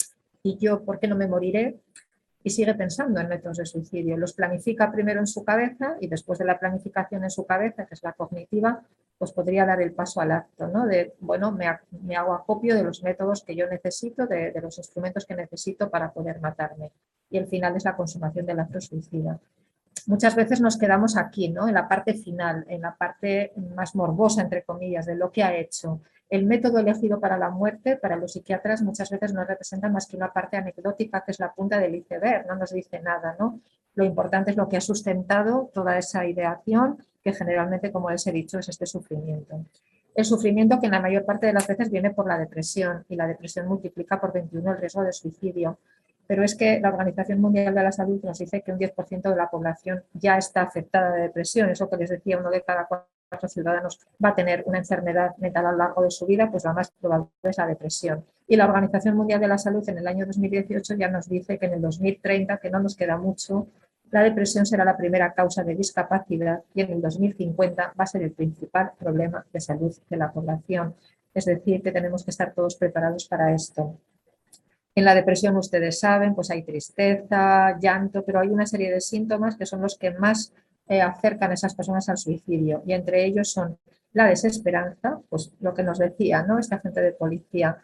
¿y 0.43 0.57
yo 0.57 0.83
por 0.83 0.99
qué 0.99 1.07
no 1.07 1.15
me 1.15 1.27
moriré? 1.27 1.79
Y 2.43 2.49
sigue 2.49 2.73
pensando 2.73 3.19
en 3.19 3.27
métodos 3.27 3.57
de 3.57 3.65
suicidio. 3.65 4.17
Los 4.17 4.33
planifica 4.33 4.91
primero 4.91 5.19
en 5.19 5.27
su 5.27 5.43
cabeza 5.43 5.97
y 5.99 6.07
después 6.07 6.39
de 6.39 6.45
la 6.45 6.57
planificación 6.57 7.23
en 7.23 7.29
su 7.29 7.45
cabeza, 7.45 7.85
que 7.85 7.93
es 7.93 8.03
la 8.03 8.13
cognitiva, 8.13 8.81
pues 9.19 9.33
podría 9.33 9.65
dar 9.65 9.81
el 9.81 9.91
paso 9.91 10.21
al 10.21 10.31
acto, 10.31 10.69
¿no? 10.69 10.87
De, 10.87 11.13
bueno, 11.19 11.51
me, 11.51 11.67
hago 12.15 12.33
acopio 12.33 12.73
de 12.73 12.83
los 12.83 13.03
métodos 13.03 13.43
que 13.43 13.53
yo 13.53 13.67
necesito, 13.67 14.25
de, 14.25 14.57
los 14.61 14.77
instrumentos 14.77 15.25
que 15.25 15.35
necesito 15.35 15.89
para 15.89 16.13
poder 16.13 16.39
matarme. 16.39 16.93
Y 17.29 17.37
el 17.37 17.45
final 17.45 17.75
es 17.75 17.83
la 17.83 17.97
consumación 17.97 18.45
del 18.45 18.61
acto 18.61 18.79
suicida. 18.79 19.37
Muchas 20.07 20.35
veces 20.35 20.61
nos 20.61 20.77
quedamos 20.77 21.17
aquí, 21.17 21.49
¿no? 21.49 21.67
En 21.67 21.73
la 21.73 21.89
parte 21.89 22.13
final, 22.13 22.65
en 22.69 22.81
la 22.81 22.95
parte 22.95 23.51
más 23.75 23.93
morbosa, 23.93 24.41
entre 24.41 24.63
comillas, 24.63 25.05
de 25.05 25.15
lo 25.15 25.29
que 25.33 25.43
ha 25.43 25.53
hecho. 25.53 25.99
El 26.29 26.45
método 26.45 26.79
elegido 26.79 27.19
para 27.19 27.37
la 27.37 27.49
muerte, 27.49 27.97
para 27.97 28.15
los 28.15 28.31
psiquiatras, 28.31 28.81
muchas 28.81 29.09
veces 29.09 29.33
no 29.33 29.43
representa 29.43 29.89
más 29.89 30.07
que 30.07 30.15
una 30.15 30.31
parte 30.31 30.55
anecdótica, 30.55 31.25
que 31.25 31.31
es 31.31 31.39
la 31.39 31.53
punta 31.53 31.77
del 31.77 31.95
iceberg, 31.95 32.47
no 32.47 32.55
nos 32.55 32.71
dice 32.71 33.01
nada, 33.01 33.35
¿no? 33.37 33.59
Lo 33.99 34.05
importante 34.05 34.51
es 34.51 34.55
lo 34.55 34.69
que 34.69 34.77
ha 34.77 34.81
sustentado 34.81 35.69
toda 35.73 35.97
esa 35.97 36.25
ideación 36.25 37.03
que 37.21 37.33
generalmente, 37.33 37.91
como 37.91 38.09
les 38.09 38.25
he 38.27 38.31
dicho, 38.31 38.57
es 38.57 38.69
este 38.69 38.85
sufrimiento. 38.85 39.65
El 40.15 40.23
sufrimiento 40.23 40.79
que 40.79 40.85
en 40.85 40.93
la 40.93 41.01
mayor 41.01 41.25
parte 41.25 41.47
de 41.47 41.51
las 41.51 41.67
veces 41.67 41.91
viene 41.91 42.11
por 42.11 42.25
la 42.25 42.37
depresión 42.37 43.03
y 43.09 43.17
la 43.17 43.27
depresión 43.27 43.67
multiplica 43.67 44.17
por 44.21 44.31
21 44.31 44.71
el 44.71 44.77
riesgo 44.77 45.03
de 45.03 45.11
suicidio. 45.11 45.79
Pero 46.27 46.45
es 46.45 46.55
que 46.55 46.79
la 46.79 46.91
Organización 46.91 47.41
Mundial 47.41 47.75
de 47.75 47.83
la 47.83 47.91
Salud 47.91 48.23
nos 48.23 48.39
dice 48.39 48.61
que 48.61 48.71
un 48.71 48.79
10% 48.79 49.29
de 49.29 49.35
la 49.35 49.49
población 49.49 50.01
ya 50.13 50.37
está 50.37 50.61
afectada 50.61 51.11
de 51.11 51.23
depresión. 51.23 51.69
Eso 51.69 51.89
que 51.89 51.97
les 51.97 52.09
decía, 52.09 52.37
uno 52.37 52.51
de 52.51 52.61
cada 52.61 52.87
cuatro 52.87 53.49
ciudadanos 53.49 53.99
va 54.23 54.29
a 54.29 54.35
tener 54.35 54.63
una 54.65 54.77
enfermedad 54.77 55.35
mental 55.39 55.65
a 55.65 55.71
lo 55.73 55.77
largo 55.77 56.03
de 56.03 56.11
su 56.11 56.25
vida, 56.25 56.49
pues 56.49 56.63
la 56.63 56.71
más 56.71 56.89
probable 56.91 57.27
es 57.43 57.57
la 57.57 57.67
depresión. 57.67 58.23
Y 58.47 58.55
la 58.55 58.65
Organización 58.65 59.17
Mundial 59.17 59.41
de 59.41 59.49
la 59.49 59.57
Salud 59.57 59.83
en 59.89 59.97
el 59.97 60.07
año 60.07 60.25
2018 60.25 60.95
ya 60.95 61.09
nos 61.09 61.27
dice 61.27 61.59
que 61.59 61.65
en 61.65 61.73
el 61.73 61.81
2030, 61.81 62.59
que 62.59 62.69
no 62.69 62.79
nos 62.79 62.95
queda 62.95 63.17
mucho, 63.17 63.67
la 64.11 64.23
depresión 64.23 64.65
será 64.65 64.83
la 64.83 64.97
primera 64.97 65.33
causa 65.33 65.63
de 65.63 65.75
discapacidad 65.75 66.63
y 66.73 66.81
en 66.81 66.91
el 66.91 67.01
2050 67.01 67.93
va 67.99 68.03
a 68.03 68.07
ser 68.07 68.23
el 68.23 68.31
principal 68.31 68.91
problema 68.97 69.45
de 69.51 69.59
salud 69.59 69.95
de 70.09 70.17
la 70.17 70.31
población. 70.31 70.95
Es 71.33 71.45
decir, 71.45 71.81
que 71.81 71.91
tenemos 71.91 72.23
que 72.23 72.31
estar 72.31 72.53
todos 72.53 72.75
preparados 72.75 73.27
para 73.27 73.53
esto. 73.53 73.97
En 74.95 75.05
la 75.05 75.15
depresión, 75.15 75.55
ustedes 75.55 75.99
saben, 75.99 76.35
pues 76.35 76.49
hay 76.49 76.63
tristeza, 76.63 77.77
llanto, 77.79 78.25
pero 78.25 78.39
hay 78.39 78.49
una 78.49 78.65
serie 78.65 78.91
de 78.91 78.99
síntomas 78.99 79.55
que 79.55 79.65
son 79.65 79.81
los 79.81 79.97
que 79.97 80.11
más 80.11 80.53
eh, 80.87 81.01
acercan 81.01 81.51
a 81.51 81.53
esas 81.53 81.75
personas 81.75 82.09
al 82.09 82.17
suicidio 82.17 82.81
y 82.85 82.93
entre 82.93 83.23
ellos 83.23 83.51
son 83.51 83.77
la 84.13 84.25
desesperanza, 84.25 85.21
pues 85.29 85.53
lo 85.59 85.73
que 85.73 85.83
nos 85.83 85.99
decía 85.99 86.43
¿no? 86.43 86.57
esta 86.57 86.79
gente 86.79 87.01
de 87.01 87.11
policía, 87.11 87.77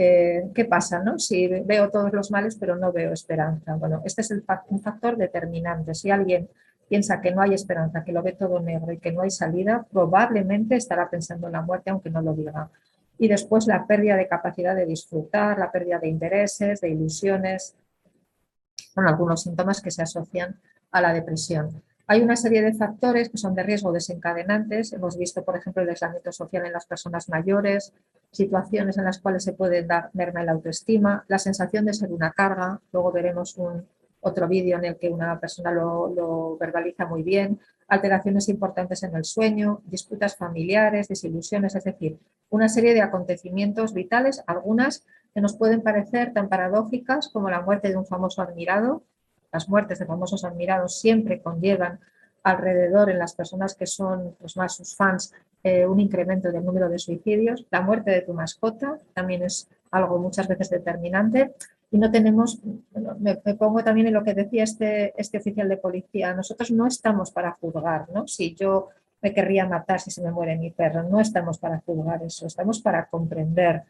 eh, 0.00 0.48
¿qué 0.54 0.64
pasa 0.64 1.02
no? 1.02 1.18
si 1.18 1.48
veo 1.48 1.90
todos 1.90 2.12
los 2.12 2.30
males 2.30 2.56
pero 2.56 2.76
no 2.76 2.92
veo 2.92 3.12
esperanza? 3.12 3.74
Bueno, 3.74 4.00
este 4.04 4.22
es 4.22 4.32
un 4.68 4.80
factor 4.80 5.16
determinante. 5.16 5.92
Si 5.92 6.08
alguien 6.08 6.48
piensa 6.88 7.20
que 7.20 7.32
no 7.32 7.42
hay 7.42 7.54
esperanza, 7.54 8.04
que 8.04 8.12
lo 8.12 8.22
ve 8.22 8.32
todo 8.32 8.60
negro 8.60 8.92
y 8.92 8.98
que 8.98 9.10
no 9.10 9.22
hay 9.22 9.30
salida, 9.30 9.84
probablemente 9.90 10.76
estará 10.76 11.10
pensando 11.10 11.48
en 11.48 11.54
la 11.54 11.62
muerte 11.62 11.90
aunque 11.90 12.10
no 12.10 12.22
lo 12.22 12.32
diga. 12.32 12.70
Y 13.18 13.26
después 13.26 13.66
la 13.66 13.88
pérdida 13.88 14.14
de 14.14 14.28
capacidad 14.28 14.76
de 14.76 14.86
disfrutar, 14.86 15.58
la 15.58 15.72
pérdida 15.72 15.98
de 15.98 16.06
intereses, 16.06 16.80
de 16.80 16.90
ilusiones, 16.90 17.74
son 18.94 19.08
algunos 19.08 19.42
síntomas 19.42 19.80
que 19.82 19.90
se 19.90 20.02
asocian 20.02 20.60
a 20.92 21.00
la 21.00 21.12
depresión. 21.12 21.82
Hay 22.10 22.22
una 22.22 22.36
serie 22.36 22.62
de 22.62 22.72
factores 22.72 23.28
que 23.28 23.36
son 23.36 23.54
de 23.54 23.62
riesgo 23.62 23.92
desencadenantes. 23.92 24.94
Hemos 24.94 25.18
visto, 25.18 25.44
por 25.44 25.56
ejemplo, 25.56 25.82
el 25.82 25.90
aislamiento 25.90 26.32
social 26.32 26.64
en 26.64 26.72
las 26.72 26.86
personas 26.86 27.28
mayores, 27.28 27.92
situaciones 28.30 28.96
en 28.96 29.04
las 29.04 29.20
cuales 29.20 29.44
se 29.44 29.52
puede 29.52 29.82
dar 29.82 30.08
merma 30.14 30.40
en 30.40 30.46
la 30.46 30.52
autoestima, 30.52 31.24
la 31.28 31.38
sensación 31.38 31.84
de 31.84 31.92
ser 31.92 32.10
una 32.10 32.32
carga. 32.32 32.80
Luego 32.92 33.12
veremos 33.12 33.58
un, 33.58 33.86
otro 34.20 34.48
vídeo 34.48 34.78
en 34.78 34.84
el 34.84 34.96
que 34.96 35.10
una 35.10 35.38
persona 35.38 35.70
lo, 35.70 36.08
lo, 36.14 36.56
verbaliza 36.56 37.06
muy 37.06 37.22
bien, 37.22 37.60
alteraciones 37.88 38.48
importantes 38.48 39.02
en 39.02 39.14
el 39.14 39.24
sueño, 39.24 39.82
disputas 39.84 40.36
familiares, 40.36 41.08
desilusiones, 41.08 41.74
es 41.74 41.84
decir, 41.84 42.18
una 42.50 42.68
serie 42.68 42.94
de 42.94 43.02
acontecimientos 43.02 43.92
vitales, 43.92 44.42
algunas 44.46 45.04
que 45.34 45.40
nos 45.40 45.56
pueden 45.56 45.82
parecer 45.82 46.32
tan 46.32 46.48
paradójicas 46.48 47.28
como 47.28 47.50
la 47.50 47.60
muerte 47.60 47.90
de 47.90 47.96
un 47.96 48.06
famoso 48.06 48.42
admirado, 48.42 49.04
las 49.52 49.68
muertes 49.68 49.98
de 49.98 50.06
famosos 50.06 50.44
admirados 50.44 51.00
siempre 51.00 51.40
conllevan 51.40 52.00
alrededor 52.42 53.10
en 53.10 53.18
las 53.18 53.34
personas 53.34 53.74
que 53.74 53.86
son 53.86 54.36
pues, 54.38 54.56
más 54.56 54.74
sus 54.76 54.94
fans 54.96 55.32
eh, 55.64 55.86
un 55.86 55.98
incremento 55.98 56.52
del 56.52 56.64
número 56.64 56.88
de 56.88 56.98
suicidios. 56.98 57.66
La 57.70 57.80
muerte 57.80 58.10
de 58.10 58.22
tu 58.22 58.32
mascota 58.32 58.98
también 59.12 59.42
es 59.42 59.68
algo 59.90 60.18
muchas 60.18 60.46
veces 60.46 60.70
determinante. 60.70 61.54
Y 61.90 61.98
no 61.98 62.10
tenemos, 62.10 62.60
me, 63.18 63.36
pongo 63.54 63.82
también 63.82 64.06
en 64.06 64.14
lo 64.14 64.22
que 64.22 64.34
decía 64.34 64.62
este, 64.62 65.14
este 65.20 65.38
oficial 65.38 65.68
de 65.68 65.78
policía, 65.78 66.34
nosotros 66.34 66.70
no 66.70 66.86
estamos 66.86 67.30
para 67.30 67.52
juzgar, 67.52 68.10
¿no? 68.12 68.28
Si 68.28 68.54
yo 68.54 68.90
me 69.22 69.32
querría 69.32 69.66
matar 69.66 70.00
si 70.00 70.10
se 70.10 70.22
me 70.22 70.30
muere 70.30 70.56
mi 70.56 70.70
perro. 70.70 71.02
No 71.02 71.20
estamos 71.20 71.58
para 71.58 71.80
juzgar 71.80 72.22
eso, 72.22 72.46
estamos 72.46 72.80
para 72.80 73.06
comprender. 73.06 73.82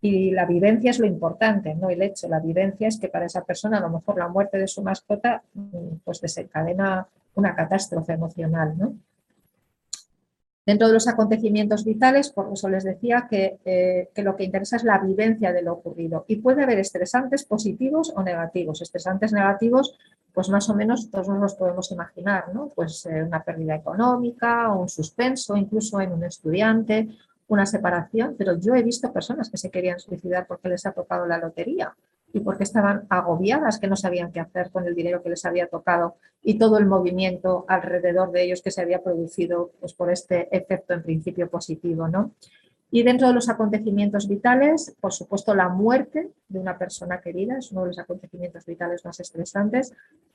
Y 0.00 0.30
la 0.30 0.44
vivencia 0.44 0.90
es 0.90 0.98
lo 0.98 1.06
importante, 1.06 1.74
no 1.74 1.88
el 1.88 2.02
hecho. 2.02 2.28
La 2.28 2.40
vivencia 2.40 2.88
es 2.88 2.98
que 2.98 3.08
para 3.08 3.26
esa 3.26 3.44
persona 3.44 3.78
a 3.78 3.80
lo 3.80 3.90
mejor 3.90 4.18
la 4.18 4.28
muerte 4.28 4.58
de 4.58 4.68
su 4.68 4.82
mascota 4.82 5.42
mm, 5.54 5.96
pues 6.04 6.20
desencadena 6.20 7.08
una 7.34 7.54
catástrofe 7.54 8.12
emocional. 8.12 8.76
¿no? 8.76 8.94
Dentro 10.66 10.88
de 10.88 10.94
los 10.94 11.06
acontecimientos 11.06 11.84
vitales, 11.84 12.30
por 12.30 12.52
eso 12.52 12.68
les 12.68 12.82
decía 12.82 13.28
que, 13.30 13.58
eh, 13.64 14.10
que, 14.12 14.22
lo 14.22 14.34
que 14.34 14.42
interesa 14.42 14.74
es 14.74 14.82
la 14.82 14.98
vivencia 14.98 15.52
de 15.52 15.62
lo 15.62 15.74
ocurrido 15.74 16.24
y 16.26 16.36
puede 16.36 16.64
haber 16.64 16.80
estresantes 16.80 17.44
positivos 17.44 18.12
o 18.16 18.22
negativos. 18.24 18.82
Estresantes 18.82 19.32
negativos, 19.32 19.96
pues 20.34 20.48
más 20.48 20.68
o 20.68 20.74
menos 20.74 21.08
todos 21.08 21.28
los 21.28 21.54
podemos 21.54 21.92
imaginar, 21.92 22.52
¿no? 22.52 22.72
Pues 22.74 23.06
eh, 23.06 23.22
una 23.22 23.44
pérdida 23.44 23.76
económica 23.76 24.72
un 24.72 24.88
suspenso, 24.88 25.56
incluso 25.56 26.00
en 26.00 26.12
un 26.12 26.24
estudiante, 26.24 27.10
una 27.48 27.66
separación, 27.66 28.34
pero 28.36 28.58
yo 28.58 28.74
he 28.74 28.82
visto 28.82 29.12
personas 29.12 29.50
que 29.50 29.56
se 29.56 29.70
querían 29.70 30.00
suicidar 30.00 30.46
porque 30.46 30.68
les 30.68 30.84
ha 30.86 30.92
tocado 30.92 31.26
la 31.26 31.38
lotería 31.38 31.94
y 32.32 32.40
porque 32.40 32.64
estaban 32.64 33.06
agobiadas, 33.08 33.78
que 33.78 33.86
no 33.86 33.96
sabían 33.96 34.32
qué 34.32 34.40
hacer 34.40 34.70
con 34.70 34.86
el 34.86 34.94
dinero 34.94 35.22
que 35.22 35.30
les 35.30 35.44
había 35.44 35.68
tocado 35.68 36.16
y 36.42 36.58
todo 36.58 36.78
el 36.78 36.86
movimiento 36.86 37.64
alrededor 37.68 38.30
de 38.32 38.44
ellos 38.44 38.62
que 38.62 38.70
se 38.70 38.82
había 38.82 39.02
producido 39.02 39.70
pues, 39.80 39.94
por 39.94 40.10
este 40.10 40.54
efecto 40.54 40.92
en 40.92 41.02
principio 41.02 41.48
positivo. 41.48 42.08
¿no? 42.08 42.32
Y 42.90 43.02
dentro 43.02 43.28
de 43.28 43.34
los 43.34 43.48
acontecimientos 43.48 44.28
vitales, 44.28 44.94
por 45.00 45.12
supuesto, 45.12 45.54
la 45.54 45.68
muerte 45.68 46.30
de 46.48 46.58
una 46.58 46.78
persona 46.78 47.20
querida 47.20 47.58
es 47.58 47.72
uno 47.72 47.82
de 47.82 47.88
los 47.88 47.98
acontecimientos 47.98 48.64
vitales 48.66 49.04
más 49.04 49.18
estresantes, 49.18 49.92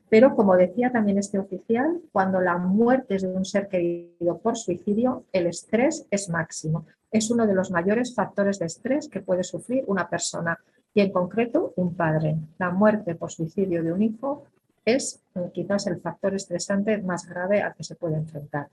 pero 0.09 0.35
como 0.35 0.57
decía 0.57 0.91
también 0.91 1.17
este 1.17 1.39
oficial, 1.39 2.01
cuando 2.11 2.41
la 2.41 2.57
muerte 2.57 3.15
es 3.15 3.21
de 3.21 3.29
un 3.29 3.45
ser 3.45 3.69
querido 3.69 4.39
por 4.39 4.57
suicidio, 4.57 5.23
el 5.31 5.47
estrés 5.47 6.05
es 6.11 6.29
máximo. 6.29 6.85
Es 7.11 7.29
uno 7.29 7.45
de 7.45 7.53
los 7.53 7.71
mayores 7.71 8.15
factores 8.15 8.59
de 8.59 8.65
estrés 8.67 9.09
que 9.09 9.21
puede 9.21 9.43
sufrir 9.43 9.83
una 9.87 10.09
persona 10.09 10.57
y 10.93 11.01
en 11.01 11.11
concreto 11.11 11.73
un 11.75 11.95
padre. 11.95 12.37
La 12.57 12.71
muerte 12.71 13.15
por 13.15 13.31
suicidio 13.31 13.83
de 13.83 13.93
un 13.93 14.01
hijo 14.01 14.45
es 14.85 15.21
eh, 15.35 15.51
quizás 15.53 15.87
el 15.87 16.01
factor 16.01 16.33
estresante 16.33 16.97
más 16.99 17.27
grave 17.27 17.61
al 17.61 17.75
que 17.75 17.83
se 17.83 17.95
puede 17.95 18.15
enfrentar. 18.15 18.67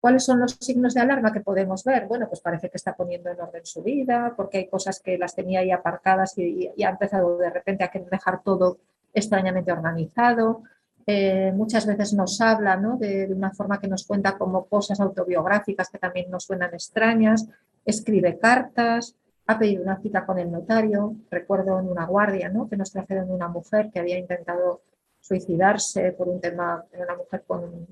¿Cuáles 0.00 0.24
son 0.24 0.38
los 0.38 0.58
signos 0.60 0.92
de 0.92 1.00
alarma 1.00 1.32
que 1.32 1.40
podemos 1.40 1.82
ver? 1.82 2.06
Bueno, 2.06 2.28
pues 2.28 2.40
parece 2.40 2.68
que 2.68 2.76
está 2.76 2.94
poniendo 2.94 3.30
en 3.30 3.40
orden 3.40 3.64
su 3.64 3.82
vida, 3.82 4.34
porque 4.36 4.58
hay 4.58 4.68
cosas 4.68 5.00
que 5.00 5.16
las 5.16 5.34
tenía 5.34 5.60
ahí 5.60 5.70
aparcadas 5.70 6.36
y, 6.36 6.70
ha 6.84 6.90
empezado 6.90 7.38
de 7.38 7.48
repente 7.48 7.84
a 7.84 7.88
querer 7.88 8.10
dejar 8.10 8.42
todo 8.42 8.80
extrañamente 9.14 9.72
organizado. 9.72 10.62
Eh, 11.06 11.52
muchas 11.54 11.86
veces 11.86 12.14
nos 12.14 12.40
habla 12.40 12.80
de, 12.98 13.26
de, 13.26 13.34
una 13.34 13.52
forma 13.52 13.78
que 13.78 13.88
nos 13.88 14.06
cuenta 14.06 14.38
como 14.38 14.64
cosas 14.66 15.00
autobiográficas 15.00 15.90
que 15.90 15.98
también 15.98 16.30
nos 16.30 16.44
suenan 16.44 16.72
extrañas, 16.72 17.46
escribe 17.84 18.38
cartas, 18.38 19.14
ha 19.46 19.58
pedido 19.58 19.82
una 19.82 20.00
cita 20.00 20.24
con 20.24 20.38
el 20.38 20.50
notario, 20.50 21.16
recuerdo 21.30 21.78
en 21.78 21.88
una 21.88 22.06
guardia 22.06 22.48
¿no? 22.48 22.68
que 22.68 22.76
nos 22.76 22.90
trajeron 22.92 23.30
una 23.30 23.48
mujer 23.48 23.90
que 23.92 24.00
había 24.00 24.18
intentado 24.18 24.82
suicidarse 25.20 26.12
por 26.12 26.28
un 26.28 26.40
tema, 26.40 26.84
de 26.92 27.02
una 27.02 27.16
mujer 27.16 27.44
con, 27.46 27.86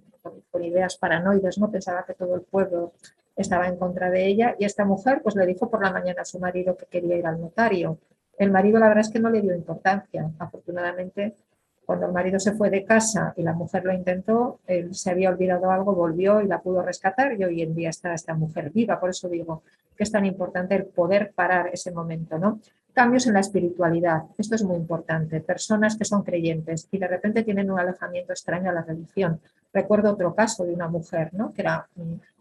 con, 0.50 0.64
ideas 0.64 0.96
paranoides, 0.96 1.58
¿no? 1.58 1.70
pensaba 1.70 2.04
que 2.06 2.14
todo 2.14 2.34
el 2.34 2.42
pueblo 2.42 2.92
estaba 3.36 3.66
en 3.66 3.76
contra 3.76 4.10
de 4.10 4.26
ella 4.26 4.54
y 4.58 4.64
esta 4.64 4.84
mujer 4.84 5.20
pues 5.22 5.34
le 5.34 5.46
dijo 5.46 5.70
por 5.70 5.82
la 5.82 5.92
mañana 5.92 6.22
a 6.22 6.26
su 6.26 6.38
marido 6.38 6.76
que 6.76 6.86
quería 6.86 7.16
ir 7.16 7.26
al 7.26 7.40
notario. 7.40 7.98
El 8.38 8.50
marido 8.50 8.78
la 8.78 8.88
verdad 8.88 9.02
es 9.02 9.10
que 9.10 9.20
no 9.20 9.30
le 9.30 9.42
dio 9.42 9.54
importancia, 9.54 10.30
afortunadamente 10.38 11.36
cuando 11.92 12.06
el 12.06 12.12
marido 12.14 12.40
se 12.40 12.52
fue 12.52 12.70
de 12.70 12.86
casa 12.86 13.34
y 13.36 13.42
la 13.42 13.52
mujer 13.52 13.84
lo 13.84 13.92
intentó, 13.92 14.60
él 14.66 14.94
se 14.94 15.10
había 15.10 15.28
olvidado 15.28 15.70
algo, 15.70 15.94
volvió 15.94 16.40
y 16.40 16.46
la 16.46 16.62
pudo 16.62 16.80
rescatar 16.80 17.38
y 17.38 17.44
hoy 17.44 17.60
en 17.60 17.74
día 17.74 17.90
está 17.90 18.14
esta 18.14 18.32
mujer 18.32 18.70
viva. 18.70 18.98
Por 18.98 19.10
eso 19.10 19.28
digo 19.28 19.62
que 19.94 20.04
es 20.04 20.10
tan 20.10 20.24
importante 20.24 20.74
el 20.74 20.86
poder 20.86 21.32
parar 21.34 21.68
ese 21.70 21.92
momento, 21.92 22.38
¿no? 22.38 22.60
Cambios 22.94 23.26
en 23.26 23.34
la 23.34 23.40
espiritualidad, 23.40 24.22
esto 24.38 24.54
es 24.54 24.64
muy 24.64 24.76
importante. 24.76 25.42
Personas 25.42 25.98
que 25.98 26.06
son 26.06 26.22
creyentes 26.22 26.88
y 26.90 26.96
de 26.96 27.08
repente 27.08 27.42
tienen 27.42 27.70
un 27.70 27.78
alejamiento 27.78 28.32
extraño 28.32 28.70
a 28.70 28.72
la 28.72 28.82
religión. 28.82 29.38
Recuerdo 29.70 30.12
otro 30.12 30.34
caso 30.34 30.64
de 30.64 30.72
una 30.72 30.88
mujer, 30.88 31.28
¿no? 31.34 31.52
Que 31.52 31.60
era 31.60 31.86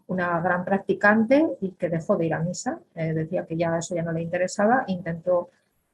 una 0.06 0.40
gran 0.40 0.64
practicante 0.64 1.46
y 1.60 1.72
que 1.72 1.90
dejó 1.90 2.16
de 2.16 2.24
ir 2.24 2.32
a 2.32 2.40
misa, 2.40 2.78
eh, 2.94 3.12
decía 3.12 3.44
que 3.44 3.58
ya 3.58 3.76
eso 3.76 3.94
ya 3.94 4.02
no 4.02 4.12
le 4.12 4.22
interesaba, 4.22 4.84
intentó 4.86 5.50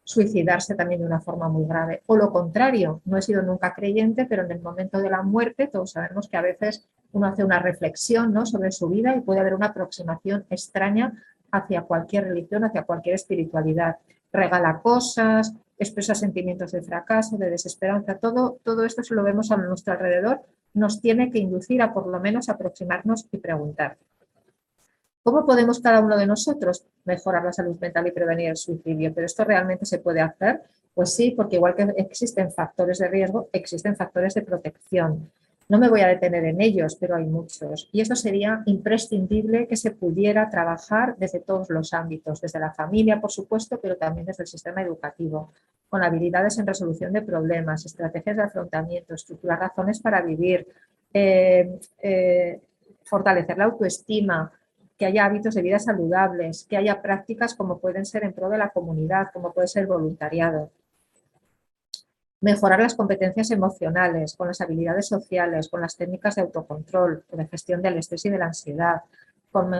suicidarse 0.08 0.74
también 0.74 1.02
de 1.02 1.06
una 1.06 1.20
forma 1.20 1.50
muy 1.50 1.66
grave. 1.66 2.02
O 2.06 2.16
lo 2.16 2.32
contrario, 2.32 3.02
no 3.04 3.18
he 3.18 3.22
sido 3.22 3.42
nunca 3.42 3.74
creyente, 3.74 4.24
pero 4.24 4.42
en 4.42 4.50
el 4.52 4.60
momento 4.60 5.02
de 5.02 5.10
la 5.10 5.20
muerte 5.20 5.68
todos 5.70 5.90
sabemos 5.90 6.28
que 6.30 6.38
a 6.38 6.40
veces 6.40 6.88
uno 7.12 7.26
hace 7.26 7.44
una 7.44 7.58
reflexión 7.58 8.32
¿no? 8.32 8.46
sobre 8.46 8.72
su 8.72 8.88
vida 8.88 9.14
y 9.14 9.20
puede 9.20 9.40
haber 9.40 9.52
una 9.52 9.66
aproximación 9.66 10.46
extraña 10.48 11.22
hacia 11.52 11.82
cualquier 11.82 12.24
religión, 12.24 12.64
hacia 12.64 12.84
cualquier 12.84 13.16
espiritualidad. 13.16 13.96
Regala 14.32 14.80
cosas, 14.80 15.52
expresa 15.78 16.14
sentimientos 16.14 16.72
de 16.72 16.80
fracaso, 16.80 17.36
de 17.36 17.50
desesperanza, 17.50 18.16
todo, 18.16 18.60
todo 18.64 18.86
esto 18.86 19.02
si 19.02 19.12
lo 19.12 19.22
vemos 19.22 19.50
a 19.50 19.58
nuestro 19.58 19.92
alrededor 19.92 20.40
nos 20.72 21.02
tiene 21.02 21.30
que 21.30 21.38
inducir 21.38 21.82
a 21.82 21.92
por 21.92 22.06
lo 22.06 22.18
menos 22.18 22.48
aproximarnos 22.48 23.26
y 23.30 23.36
preguntar. 23.36 23.98
¿Cómo 25.28 25.44
podemos 25.44 25.78
cada 25.80 26.00
uno 26.00 26.16
de 26.16 26.26
nosotros 26.26 26.86
mejorar 27.04 27.44
la 27.44 27.52
salud 27.52 27.78
mental 27.78 28.06
y 28.06 28.12
prevenir 28.12 28.48
el 28.48 28.56
suicidio? 28.56 29.12
¿Pero 29.12 29.26
esto 29.26 29.44
realmente 29.44 29.84
se 29.84 29.98
puede 29.98 30.22
hacer? 30.22 30.62
Pues 30.94 31.14
sí, 31.14 31.32
porque 31.32 31.56
igual 31.56 31.74
que 31.74 31.82
existen 31.98 32.50
factores 32.50 32.96
de 32.96 33.08
riesgo, 33.08 33.50
existen 33.52 33.94
factores 33.94 34.32
de 34.32 34.40
protección. 34.40 35.30
No 35.68 35.78
me 35.78 35.90
voy 35.90 36.00
a 36.00 36.06
detener 36.06 36.46
en 36.46 36.62
ellos, 36.62 36.96
pero 36.98 37.16
hay 37.16 37.26
muchos. 37.26 37.90
Y 37.92 38.00
eso 38.00 38.16
sería 38.16 38.62
imprescindible 38.64 39.68
que 39.68 39.76
se 39.76 39.90
pudiera 39.90 40.48
trabajar 40.48 41.14
desde 41.18 41.40
todos 41.40 41.68
los 41.68 41.92
ámbitos, 41.92 42.40
desde 42.40 42.58
la 42.58 42.72
familia, 42.72 43.20
por 43.20 43.30
supuesto, 43.30 43.78
pero 43.82 43.98
también 43.98 44.24
desde 44.24 44.44
el 44.44 44.48
sistema 44.48 44.80
educativo, 44.80 45.52
con 45.90 46.02
habilidades 46.02 46.56
en 46.58 46.66
resolución 46.66 47.12
de 47.12 47.20
problemas, 47.20 47.84
estrategias 47.84 48.34
de 48.34 48.44
afrontamiento, 48.44 49.12
estructurar 49.12 49.60
razones 49.60 50.00
para 50.00 50.22
vivir, 50.22 50.66
eh, 51.12 51.78
eh, 52.00 52.62
fortalecer 53.04 53.58
la 53.58 53.64
autoestima, 53.64 54.50
que 54.98 55.06
haya 55.06 55.24
hábitos 55.24 55.54
de 55.54 55.62
vida 55.62 55.78
saludables, 55.78 56.66
que 56.68 56.76
haya 56.76 57.00
prácticas 57.00 57.54
como 57.54 57.78
pueden 57.78 58.04
ser 58.04 58.24
en 58.24 58.32
pro 58.32 58.48
de 58.48 58.58
la 58.58 58.70
comunidad, 58.70 59.28
como 59.32 59.52
puede 59.52 59.68
ser 59.68 59.86
voluntariado. 59.86 60.70
Mejorar 62.40 62.80
las 62.80 62.94
competencias 62.94 63.50
emocionales, 63.50 64.36
con 64.36 64.48
las 64.48 64.60
habilidades 64.60 65.08
sociales, 65.08 65.68
con 65.68 65.80
las 65.80 65.96
técnicas 65.96 66.34
de 66.34 66.42
autocontrol, 66.42 67.24
de 67.32 67.46
gestión 67.46 67.80
del 67.80 67.96
estrés 67.98 68.24
y 68.26 68.30
de 68.30 68.38
la 68.38 68.46
ansiedad, 68.46 69.02
con, 69.50 69.70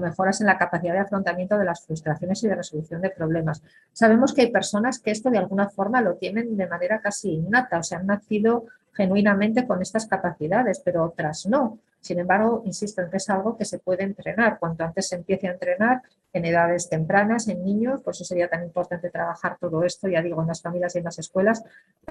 mejoras 0.00 0.40
en 0.40 0.46
la 0.46 0.58
capacidad 0.58 0.92
de 0.92 1.00
afrontamiento 1.00 1.58
de 1.58 1.64
las 1.64 1.84
frustraciones 1.84 2.42
y 2.44 2.48
de 2.48 2.54
resolución 2.54 3.00
de 3.00 3.10
problemas. 3.10 3.62
Sabemos 3.92 4.34
que 4.34 4.42
hay 4.42 4.50
personas 4.50 4.98
que 5.00 5.10
esto 5.10 5.30
de 5.30 5.38
alguna 5.38 5.70
forma 5.70 6.02
lo 6.02 6.16
tienen 6.16 6.56
de 6.56 6.66
manera 6.66 7.00
casi 7.00 7.32
innata, 7.32 7.78
o 7.78 7.82
sea, 7.82 7.98
han 7.98 8.06
nacido 8.06 8.66
genuinamente 8.92 9.66
con 9.66 9.80
estas 9.80 10.06
capacidades, 10.06 10.80
pero 10.84 11.04
otras 11.04 11.46
no. 11.46 11.78
Sin 12.00 12.18
embargo, 12.18 12.62
insisto 12.64 13.02
en 13.02 13.10
que 13.10 13.16
es 13.16 13.28
algo 13.28 13.56
que 13.56 13.64
se 13.64 13.78
puede 13.78 14.04
entrenar. 14.04 14.58
Cuanto 14.58 14.84
antes 14.84 15.08
se 15.08 15.16
empiece 15.16 15.48
a 15.48 15.52
entrenar 15.52 16.02
en 16.32 16.44
edades 16.44 16.88
tempranas, 16.88 17.48
en 17.48 17.64
niños, 17.64 18.02
por 18.02 18.14
eso 18.14 18.24
sería 18.24 18.48
tan 18.48 18.62
importante 18.62 19.10
trabajar 19.10 19.58
todo 19.60 19.82
esto, 19.82 20.08
ya 20.08 20.22
digo, 20.22 20.40
en 20.40 20.48
las 20.48 20.62
familias 20.62 20.94
y 20.94 20.98
en 20.98 21.04
las 21.04 21.18
escuelas, 21.18 21.62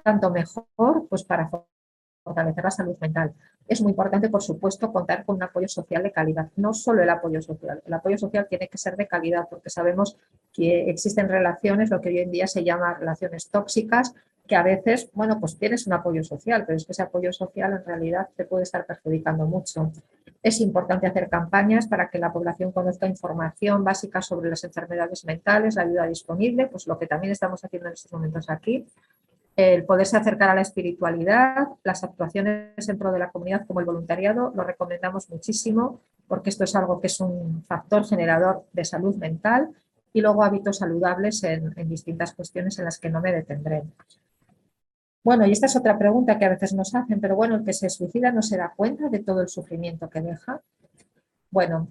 tanto 0.03 0.29
mejor 0.31 1.07
pues 1.09 1.23
para 1.23 1.49
fortalecer 2.23 2.63
la 2.63 2.71
salud 2.71 2.97
mental. 2.99 3.33
Es 3.67 3.81
muy 3.81 3.91
importante, 3.91 4.29
por 4.29 4.41
supuesto, 4.41 4.91
contar 4.91 5.25
con 5.25 5.35
un 5.37 5.43
apoyo 5.43 5.67
social 5.67 6.03
de 6.03 6.11
calidad, 6.11 6.49
no 6.55 6.73
solo 6.73 7.03
el 7.03 7.09
apoyo 7.09 7.41
social. 7.41 7.81
El 7.85 7.93
apoyo 7.93 8.17
social 8.17 8.47
tiene 8.49 8.67
que 8.67 8.77
ser 8.77 8.95
de 8.95 9.07
calidad 9.07 9.47
porque 9.49 9.69
sabemos 9.69 10.17
que 10.53 10.89
existen 10.89 11.27
relaciones, 11.27 11.89
lo 11.89 11.99
que 11.99 12.09
hoy 12.09 12.19
en 12.19 12.31
día 12.31 12.47
se 12.47 12.63
llama 12.63 12.93
relaciones 12.93 13.49
tóxicas, 13.49 14.13
que 14.47 14.55
a 14.55 14.63
veces, 14.63 15.09
bueno, 15.13 15.39
pues 15.39 15.57
tienes 15.57 15.85
un 15.87 15.93
apoyo 15.93 16.23
social, 16.23 16.63
pero 16.65 16.77
es 16.77 16.85
que 16.85 16.93
ese 16.93 17.03
apoyo 17.03 17.31
social 17.33 17.73
en 17.73 17.85
realidad 17.85 18.29
te 18.35 18.45
puede 18.45 18.63
estar 18.63 18.85
perjudicando 18.85 19.45
mucho. 19.45 19.91
Es 20.41 20.61
importante 20.61 21.07
hacer 21.07 21.29
campañas 21.29 21.87
para 21.87 22.09
que 22.09 22.19
la 22.19 22.31
población 22.31 22.71
conozca 22.71 23.07
información 23.07 23.83
básica 23.83 24.21
sobre 24.21 24.49
las 24.49 24.63
enfermedades 24.63 25.25
mentales, 25.25 25.75
la 25.75 25.81
ayuda 25.83 26.07
disponible, 26.07 26.67
pues 26.67 26.87
lo 26.87 26.97
que 26.97 27.07
también 27.07 27.31
estamos 27.31 27.63
haciendo 27.63 27.87
en 27.89 27.93
estos 27.93 28.11
momentos 28.13 28.49
aquí, 28.49 28.85
el 29.57 29.85
poderse 29.85 30.15
acercar 30.15 30.49
a 30.49 30.55
la 30.55 30.61
espiritualidad, 30.61 31.67
las 31.83 32.03
actuaciones 32.03 32.87
en 32.87 32.97
pro 32.97 33.11
de 33.11 33.19
la 33.19 33.31
comunidad 33.31 33.65
como 33.65 33.79
el 33.79 33.87
voluntariado, 33.87 34.53
lo 34.55 34.63
recomendamos 34.63 35.29
muchísimo 35.29 35.99
porque 36.27 36.51
esto 36.51 36.63
es 36.63 36.75
algo 36.75 37.01
que 37.01 37.07
es 37.07 37.19
un 37.19 37.63
factor 37.63 38.05
generador 38.05 38.65
de 38.71 38.85
salud 38.85 39.15
mental 39.15 39.69
y 40.13 40.21
luego 40.21 40.43
hábitos 40.43 40.77
saludables 40.77 41.43
en, 41.43 41.73
en 41.75 41.89
distintas 41.89 42.33
cuestiones 42.33 42.77
en 42.77 42.85
las 42.85 42.99
que 42.99 43.09
no 43.09 43.21
me 43.21 43.31
detendré. 43.31 43.83
Bueno, 45.27 45.45
y 45.45 45.51
esta 45.51 45.65
es 45.65 45.75
otra 45.75 45.97
pregunta 45.97 46.39
que 46.39 46.45
a 46.45 46.49
veces 46.51 46.73
nos 46.73 46.95
hacen, 46.95 47.19
pero 47.19 47.35
bueno, 47.35 47.55
el 47.55 47.65
que 47.65 47.73
se 47.73 47.89
suicida 47.89 48.31
no 48.31 48.41
se 48.41 48.55
da 48.55 48.71
cuenta 48.73 49.09
de 49.09 49.19
todo 49.19 49.41
el 49.41 49.49
sufrimiento 49.49 50.09
que 50.09 50.21
deja. 50.21 50.61
Bueno, 51.51 51.89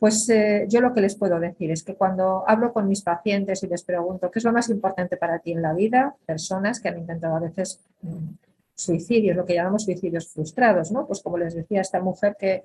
pues 0.00 0.28
eh, 0.30 0.66
yo 0.68 0.80
lo 0.80 0.92
que 0.92 1.00
les 1.00 1.14
puedo 1.14 1.38
decir 1.38 1.70
es 1.70 1.84
que 1.84 1.94
cuando 1.94 2.42
hablo 2.44 2.72
con 2.72 2.88
mis 2.88 3.02
pacientes 3.02 3.62
y 3.62 3.68
les 3.68 3.84
pregunto 3.84 4.32
qué 4.32 4.40
es 4.40 4.44
lo 4.44 4.52
más 4.52 4.68
importante 4.68 5.16
para 5.16 5.38
ti 5.38 5.52
en 5.52 5.62
la 5.62 5.74
vida, 5.74 6.16
personas 6.26 6.80
que 6.80 6.88
han 6.88 6.98
intentado 6.98 7.36
a 7.36 7.38
veces 7.38 7.78
mm, 8.00 8.30
suicidios, 8.74 9.36
lo 9.36 9.46
que 9.46 9.54
llamamos 9.54 9.84
suicidios 9.84 10.26
frustrados, 10.26 10.90
¿no? 10.90 11.06
Pues 11.06 11.22
como 11.22 11.38
les 11.38 11.54
decía 11.54 11.82
esta 11.82 12.00
mujer 12.00 12.36
que 12.36 12.64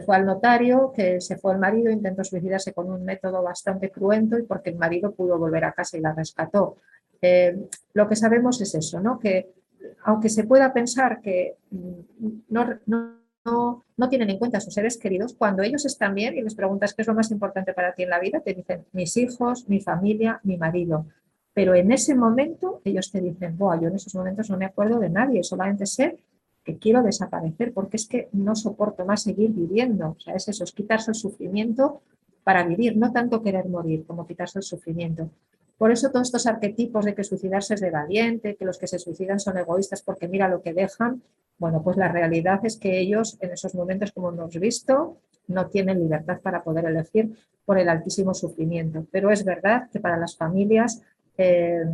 fue 0.00 0.16
al 0.16 0.24
notario, 0.24 0.94
que 0.96 1.20
se 1.20 1.36
fue 1.36 1.52
el 1.52 1.58
marido, 1.58 1.90
intentó 1.90 2.24
suicidarse 2.24 2.72
con 2.72 2.90
un 2.90 3.04
método 3.04 3.42
bastante 3.42 3.90
cruento 3.90 4.38
y 4.38 4.44
porque 4.44 4.70
el 4.70 4.76
marido 4.76 5.12
pudo 5.12 5.38
volver 5.38 5.66
a 5.66 5.72
casa 5.72 5.98
y 5.98 6.00
la 6.00 6.14
rescató. 6.14 6.78
Eh, 7.20 7.68
lo 7.94 8.08
que 8.08 8.16
sabemos 8.16 8.60
es 8.60 8.74
eso, 8.74 9.00
¿no? 9.00 9.18
que 9.18 9.57
aunque 10.04 10.28
se 10.28 10.44
pueda 10.44 10.72
pensar 10.72 11.20
que 11.20 11.56
mm, 11.70 12.28
no, 12.48 12.66
no, 12.86 13.84
no, 13.96 14.08
tienen 14.08 14.30
en 14.30 14.38
cuenta 14.38 14.58
a 14.58 14.60
sus 14.60 14.74
seres 14.74 14.98
queridos, 14.98 15.34
cuando 15.34 15.62
ellos 15.62 15.84
están 15.86 16.14
bien 16.14 16.36
y 16.36 16.42
les 16.42 16.54
preguntas 16.54 16.94
qué 16.94 17.02
es 17.02 17.08
lo 17.08 17.14
más 17.14 17.30
importante 17.30 17.72
para 17.72 17.94
ti 17.94 18.02
en 18.02 18.10
la 18.10 18.20
vida, 18.20 18.40
te 18.40 18.54
dicen 18.54 18.84
mis 18.92 19.16
hijos, 19.16 19.68
mi 19.68 19.80
familia, 19.80 20.40
mi 20.44 20.56
marido. 20.56 21.06
Pero 21.54 21.74
en 21.74 21.90
ese 21.90 22.14
momento 22.14 22.80
ellos 22.84 23.10
te 23.10 23.20
dicen, 23.20 23.56
Boah, 23.56 23.80
yo 23.80 23.88
en 23.88 23.96
esos 23.96 24.14
momentos 24.14 24.50
no 24.50 24.56
me 24.56 24.66
acuerdo 24.66 24.98
de 24.98 25.10
nadie, 25.10 25.42
solamente 25.42 25.86
sé 25.86 26.18
que 26.64 26.78
quiero 26.78 27.02
desaparecer 27.02 27.72
porque 27.72 27.96
es 27.96 28.06
que 28.06 28.28
no 28.32 28.54
soporto 28.54 29.06
más 29.06 29.22
seguir 29.22 29.50
viviendo. 29.50 30.10
O 30.10 30.20
sea, 30.20 30.34
es 30.34 30.48
eso, 30.48 30.64
es 30.64 30.72
quitarse 30.72 31.10
el 31.10 31.14
sufrimiento 31.14 32.02
para 32.44 32.62
vivir, 32.62 32.96
no 32.96 33.10
tanto 33.10 33.42
querer 33.42 33.66
morir 33.68 34.04
como 34.06 34.26
quitarse 34.26 34.58
el 34.58 34.62
sufrimiento. 34.62 35.30
Por 35.78 35.92
eso 35.92 36.10
todos 36.10 36.28
estos 36.28 36.46
arquetipos 36.46 37.04
de 37.04 37.14
que 37.14 37.24
suicidarse 37.24 37.74
es 37.74 37.80
de 37.80 37.90
valiente, 37.90 38.56
que 38.56 38.64
los 38.64 38.78
que 38.78 38.88
se 38.88 38.98
suicidan 38.98 39.38
son 39.38 39.56
egoístas 39.56 40.02
porque 40.02 40.28
mira 40.28 40.48
lo 40.48 40.60
que 40.60 40.74
dejan, 40.74 41.22
bueno, 41.58 41.82
pues 41.82 41.96
la 41.96 42.08
realidad 42.08 42.60
es 42.64 42.76
que 42.76 42.98
ellos 42.98 43.38
en 43.40 43.52
esos 43.52 43.74
momentos, 43.74 44.12
como 44.12 44.30
hemos 44.30 44.58
visto, 44.58 45.18
no 45.46 45.68
tienen 45.68 46.00
libertad 46.00 46.40
para 46.40 46.62
poder 46.62 46.84
elegir 46.84 47.30
por 47.64 47.78
el 47.78 47.88
altísimo 47.88 48.34
sufrimiento. 48.34 49.06
Pero 49.10 49.30
es 49.30 49.44
verdad 49.44 49.88
que 49.90 50.00
para 50.00 50.16
las 50.16 50.36
familias 50.36 51.00
eh, 51.36 51.84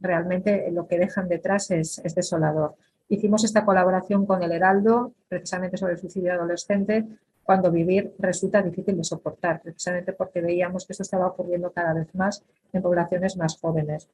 realmente 0.00 0.70
lo 0.72 0.86
que 0.86 0.98
dejan 0.98 1.28
detrás 1.28 1.70
es 1.70 2.02
desolador. 2.14 2.74
Hicimos 3.08 3.44
esta 3.44 3.64
colaboración 3.64 4.24
con 4.24 4.42
el 4.42 4.52
Heraldo, 4.52 5.12
precisamente 5.28 5.76
sobre 5.76 5.92
el 5.92 5.98
suicidio 5.98 6.32
adolescente, 6.32 7.04
cuando 7.44 7.70
vivir 7.70 8.14
resulta 8.18 8.62
difícil 8.62 8.96
de 8.96 9.04
soportar, 9.04 9.60
precisamente 9.62 10.12
porque 10.12 10.40
veíamos 10.40 10.86
que 10.86 10.92
esto 10.92 11.02
estaba 11.02 11.26
ocurriendo 11.26 11.70
cada 11.70 11.92
vez 11.92 12.14
más 12.14 12.42
en 12.72 12.82
poblaciones 12.82 13.36
más 13.36 13.58
jóvenes. 13.58 14.08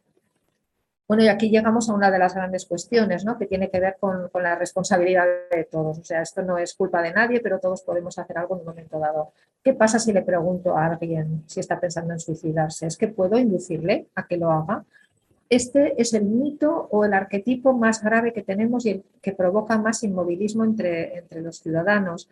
Bueno, 1.08 1.24
y 1.24 1.28
aquí 1.28 1.50
llegamos 1.50 1.88
a 1.88 1.94
una 1.94 2.10
de 2.10 2.18
las 2.18 2.34
grandes 2.34 2.66
cuestiones, 2.66 3.24
¿no? 3.24 3.36
que 3.36 3.46
tiene 3.46 3.68
que 3.68 3.80
ver 3.80 3.96
con, 3.98 4.28
con, 4.28 4.44
la 4.44 4.54
responsabilidad 4.54 5.26
de 5.50 5.64
todos. 5.64 5.98
O 5.98 6.04
sea, 6.04 6.22
esto 6.22 6.42
no 6.42 6.56
es 6.56 6.74
culpa 6.74 7.02
de 7.02 7.12
nadie, 7.12 7.40
pero 7.40 7.58
todos 7.58 7.82
podemos 7.82 8.16
hacer 8.18 8.38
algo 8.38 8.54
en 8.54 8.60
un 8.60 8.66
momento 8.66 8.98
dado. 8.98 9.32
¿Qué 9.64 9.74
pasa 9.74 9.98
si 9.98 10.12
le 10.12 10.22
pregunto 10.22 10.76
a 10.76 10.86
alguien 10.86 11.42
si 11.46 11.58
está 11.58 11.80
pensando 11.80 12.12
en 12.12 12.20
suicidarse? 12.20 12.86
¿Es 12.86 12.96
que 12.96 13.08
puedo 13.08 13.38
inducirle 13.38 14.06
a 14.14 14.26
que 14.26 14.36
lo 14.36 14.52
haga? 14.52 14.84
este 15.50 16.00
es 16.00 16.14
el 16.14 16.24
mito 16.24 16.88
o 16.92 17.04
el 17.04 17.12
arquetipo 17.12 17.72
más 17.72 18.02
grave 18.02 18.32
que 18.32 18.42
tenemos 18.42 18.86
y 18.86 18.90
el 18.90 19.04
que 19.20 19.32
provoca 19.32 19.76
más 19.76 20.04
inmovilismo 20.04 20.64
entre, 20.64 21.18
entre 21.18 21.42
los 21.42 21.58
ciudadanos. 21.58 22.28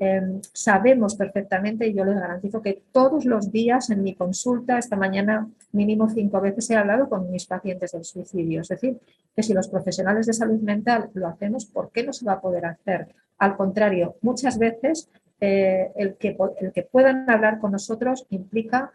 Em, 0.00 0.40
sabemos 0.52 1.16
perfectamente, 1.16 1.86
y 1.86 1.92
yo 1.92 2.04
les 2.04 2.14
garantizo 2.14 2.62
que 2.62 2.82
todos 2.92 3.24
los 3.24 3.50
días 3.50 3.90
en 3.90 4.04
mi 4.04 4.14
consulta, 4.14 4.78
esta 4.78 4.94
mañana 4.94 5.48
mínimo 5.72 6.08
cinco 6.08 6.40
veces 6.40 6.70
he 6.70 6.76
hablado 6.76 7.08
con 7.08 7.30
mis 7.30 7.46
pacientes 7.46 7.92
del 7.92 8.04
suicidio. 8.04 8.60
Es 8.60 8.68
decir, 8.68 8.98
que 9.34 9.42
si 9.42 9.54
los 9.54 9.68
profesionales 9.68 10.26
de 10.26 10.34
salud 10.34 10.60
mental 10.60 11.10
lo 11.14 11.26
hacemos, 11.26 11.66
¿por 11.66 11.90
qué 11.90 12.04
no 12.04 12.12
se 12.12 12.24
va 12.24 12.34
a 12.34 12.40
poder 12.40 12.66
hacer? 12.66 13.08
Al 13.38 13.56
contrario, 13.56 14.16
muchas 14.22 14.58
veces 14.58 15.08
eh, 15.40 15.90
el, 15.96 16.14
que, 16.16 16.36
el 16.60 16.72
que 16.72 16.82
puedan 16.82 17.28
hablar 17.28 17.58
con 17.58 17.72
nosotros 17.72 18.26
implica 18.30 18.92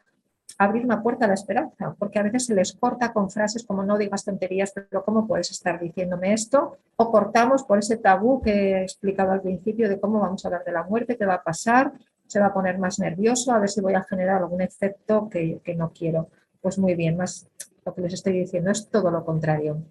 abrir 0.58 0.86
una 0.86 1.02
puerta 1.02 1.26
a 1.26 1.28
la 1.28 1.34
esperanza, 1.34 1.96
porque 1.98 2.20
a 2.20 2.24
veces 2.24 2.46
se 2.46 2.56
les 2.56 2.74
corta 2.74 3.14
con 3.14 3.30
frases 3.30 3.66
como 3.66 3.84
no 3.84 3.98
digas 3.98 4.26
tonterías, 4.26 4.72
pero 4.74 5.04
¿cómo 5.04 5.28
puedes 5.28 5.52
estar 5.52 5.80
diciéndome 5.80 6.34
esto? 6.34 6.78
O 6.96 7.12
cortamos 7.12 7.64
por 7.64 7.80
ese 7.80 7.98
tabú 7.98 8.42
que 8.42 8.52
he 8.52 8.82
explicado 8.84 9.32
al 9.32 9.42
principio 9.42 9.90
de 9.90 10.00
cómo 10.00 10.20
vamos 10.20 10.44
a 10.44 10.48
hablar 10.48 10.64
de 10.64 10.72
la 10.72 10.84
muerte, 10.84 11.18
qué 11.18 11.26
va 11.26 11.36
a 11.36 11.44
pasar, 11.44 11.94
se 12.28 12.40
va 12.40 12.48
a 12.48 12.54
poner 12.54 12.78
más 12.78 13.00
nervioso, 13.00 13.52
a 13.52 13.60
ver 13.60 13.70
si 13.70 13.82
voy 13.82 13.94
a 13.94 14.04
generar 14.04 14.38
algún 14.38 14.62
efecto 14.62 15.30
que, 15.30 15.60
que 15.64 15.76
no 15.76 15.92
quiero. 15.92 16.30
Pues 16.62 16.78
muy 16.78 16.96
bien, 16.96 17.18
más 17.18 17.48
lo 17.86 17.94
que 17.94 18.02
les 18.02 18.14
estoy 18.14 18.34
diciendo 18.40 18.72
es 18.72 18.90
todo 18.90 19.12
lo 19.12 19.26
contrario. 19.26 19.84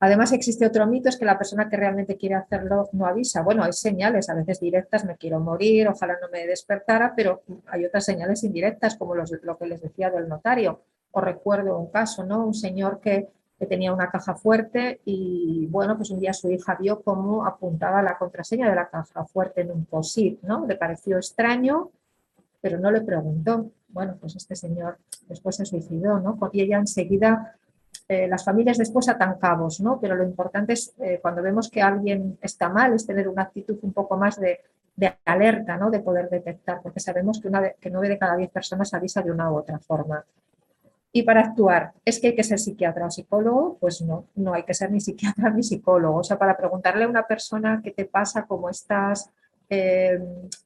Además 0.00 0.32
existe 0.32 0.64
otro 0.64 0.86
mito, 0.86 1.08
es 1.08 1.16
que 1.16 1.24
la 1.24 1.36
persona 1.36 1.68
que 1.68 1.76
realmente 1.76 2.16
quiere 2.16 2.36
hacerlo 2.36 2.88
no 2.92 3.06
avisa. 3.06 3.42
Bueno, 3.42 3.64
hay 3.64 3.72
señales 3.72 4.28
a 4.28 4.34
veces 4.34 4.60
directas, 4.60 5.04
me 5.04 5.16
quiero 5.16 5.40
morir, 5.40 5.88
ojalá 5.88 6.16
no 6.22 6.28
me 6.30 6.46
despertara, 6.46 7.14
pero 7.16 7.42
hay 7.66 7.84
otras 7.84 8.04
señales 8.04 8.44
indirectas, 8.44 8.96
como 8.96 9.16
lo 9.16 9.58
que 9.58 9.66
les 9.66 9.82
decía 9.82 10.10
del 10.10 10.28
notario. 10.28 10.82
Os 11.10 11.24
recuerdo 11.24 11.78
un 11.78 11.90
caso, 11.90 12.24
¿no? 12.24 12.46
Un 12.46 12.54
señor 12.54 13.00
que, 13.00 13.28
tenía 13.68 13.92
una 13.92 14.08
caja 14.08 14.36
fuerte 14.36 15.00
y, 15.04 15.66
bueno, 15.66 15.96
pues 15.96 16.10
un 16.10 16.20
día 16.20 16.32
su 16.32 16.48
hija 16.48 16.76
vio 16.80 17.02
cómo 17.02 17.44
apuntaba 17.44 18.00
la 18.02 18.16
contraseña 18.16 18.70
de 18.70 18.76
la 18.76 18.88
caja 18.88 19.24
fuerte 19.24 19.62
en 19.62 19.72
un 19.72 19.84
POSIT, 19.84 20.42
¿no? 20.42 20.64
Le 20.64 20.76
pareció 20.76 21.16
extraño, 21.16 21.90
pero 22.60 22.78
no 22.78 22.92
le 22.92 23.00
preguntó. 23.00 23.68
Bueno, 23.88 24.16
pues 24.20 24.36
este 24.36 24.54
señor 24.54 24.98
después 25.28 25.56
se 25.56 25.64
suicidó, 25.64 26.20
¿no? 26.20 26.38
Y 26.52 26.60
ella 26.60 26.78
enseguida 26.78 27.56
eh, 28.08 28.26
las 28.26 28.42
familias 28.42 28.78
después 28.78 29.06
atan 29.08 29.38
cabos, 29.38 29.80
¿no? 29.80 30.00
Pero 30.00 30.16
lo 30.16 30.24
importante 30.24 30.72
es 30.72 30.94
eh, 30.98 31.18
cuando 31.20 31.42
vemos 31.42 31.70
que 31.70 31.82
alguien 31.82 32.38
está 32.40 32.70
mal, 32.70 32.94
es 32.94 33.06
tener 33.06 33.28
una 33.28 33.42
actitud 33.42 33.78
un 33.82 33.92
poco 33.92 34.16
más 34.16 34.40
de, 34.40 34.60
alerta, 35.26 35.76
¿no? 35.76 35.90
De 35.90 36.00
poder 36.00 36.30
detectar, 36.30 36.80
porque 36.82 37.00
sabemos 37.00 37.38
que, 37.40 37.48
una, 37.48 37.70
que 37.70 37.90
9 37.90 38.08
de 38.08 38.18
cada 38.18 38.36
10 38.36 38.50
personas 38.50 38.94
avisa 38.94 39.20
de 39.20 39.30
una 39.30 39.52
u 39.52 39.56
otra 39.56 39.78
forma. 39.78 40.24
Y 41.12 41.22
para 41.22 41.40
actuar, 41.40 41.92
¿es 42.04 42.18
que 42.18 42.28
hay 42.28 42.34
que 42.34 42.44
ser 42.44 42.58
psiquiatra 42.58 43.06
o 43.06 43.10
psicólogo? 43.10 43.76
Pues 43.78 44.00
no, 44.00 44.24
no 44.36 44.54
hay 44.54 44.62
que 44.62 44.74
ser 44.74 44.90
ni 44.90 45.00
psiquiatra 45.00 45.50
ni 45.54 45.62
psicólogo. 45.62 46.20
O 46.20 46.24
sea, 46.24 46.38
para 46.38 46.56
preguntarle 46.56 47.04
a 47.04 47.08
una 47.08 47.26
persona 47.26 47.80
qué 47.84 47.90
te 47.90 48.06
pasa, 48.06 48.46
cómo 48.46 48.70
estás, 48.70 49.30
eh, 49.68 50.18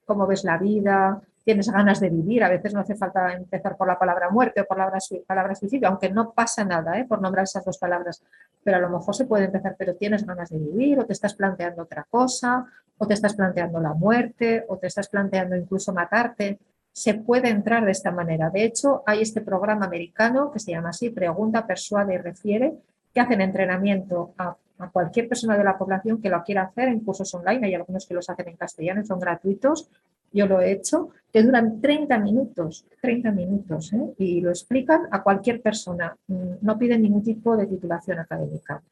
cómo 0.05 0.27
ves 0.29 0.45
la 0.45 0.59
vida, 0.59 1.21
tienes 1.45 1.71
ganas 1.71 2.01
de 2.01 2.11
vivir. 2.11 2.45
A 2.45 2.49
veces 2.49 2.75
no 2.75 2.81
hace 2.81 2.95
falta 2.95 3.33
empezar 3.33 3.77
por 3.77 3.87
la 3.87 3.99
palabra 3.99 4.31
muerte 4.31 4.61
o 4.61 4.65
por 4.65 4.79
la 4.79 4.91
palabra 5.27 5.55
suicidio, 5.55 5.89
aunque 5.89 6.11
no 6.11 6.33
pasa 6.33 6.65
nada 6.65 6.99
¿eh? 6.99 7.05
por 7.05 7.21
nombrar 7.21 7.45
esas 7.45 7.65
dos 7.65 7.79
palabras. 7.79 8.23
Pero 8.63 8.77
a 8.77 8.81
lo 8.81 8.91
mejor 8.91 9.15
se 9.15 9.25
puede 9.25 9.47
empezar, 9.47 9.75
pero 9.79 9.95
tienes 9.95 10.25
ganas 10.25 10.51
de 10.51 10.59
vivir 10.59 10.99
o 10.99 11.07
te 11.07 11.13
estás 11.13 11.35
planteando 11.35 11.83
otra 11.83 12.07
cosa, 12.09 12.65
o 12.99 13.07
te 13.07 13.15
estás 13.15 13.35
planteando 13.35 13.81
la 13.81 13.95
muerte, 13.95 14.65
o 14.69 14.79
te 14.79 14.87
estás 14.87 15.09
planteando 15.09 15.57
incluso 15.57 15.93
matarte. 15.93 16.59
Se 16.93 17.15
puede 17.15 17.49
entrar 17.49 17.85
de 17.85 17.91
esta 17.91 18.11
manera. 18.11 18.51
De 18.51 18.65
hecho, 18.65 19.03
hay 19.07 19.23
este 19.23 19.41
programa 19.41 19.87
americano 19.87 20.53
que 20.53 20.61
se 20.61 20.73
llama 20.73 20.91
así, 20.91 21.11
Pregunta, 21.11 21.67
Persuade 21.67 22.15
y 22.15 22.19
Refiere, 22.19 22.75
que 23.13 23.21
hacen 23.21 23.41
entrenamiento 23.41 24.35
a, 24.39 24.57
a, 24.79 24.91
cualquier 24.91 25.29
persona 25.29 25.57
de 25.57 25.65
la 25.65 25.77
población 25.77 26.21
que 26.21 26.29
lo 26.29 26.43
quiera 26.45 26.63
hacer 26.63 26.89
en 26.89 27.01
cursos 27.01 27.35
online. 27.35 27.67
Hay 27.67 27.75
algunos 27.75 28.07
que 28.07 28.15
los 28.15 28.29
hacen 28.29 28.49
en 28.49 28.57
castellano 28.57 29.05
son 29.05 29.19
gratuitos 29.19 29.91
yo 30.33 30.47
lo 30.47 30.61
he 30.61 30.73
hecho, 30.73 31.11
que 31.33 31.43
duran 31.43 31.81
30 31.81 32.19
minutos, 32.19 32.87
30 33.01 33.31
minutos, 33.33 33.93
¿eh? 33.93 34.15
y 34.19 34.41
lo 34.41 34.51
explican 34.51 35.09
a 35.11 35.23
cualquier 35.23 35.63
persona, 35.63 36.17
mm, 36.27 36.55
no 36.61 36.79
piden 36.79 37.03
ningún 37.03 37.23
tipo 37.23 37.57
de 37.57 37.67
titulación 37.67 38.19
académica. 38.19 38.83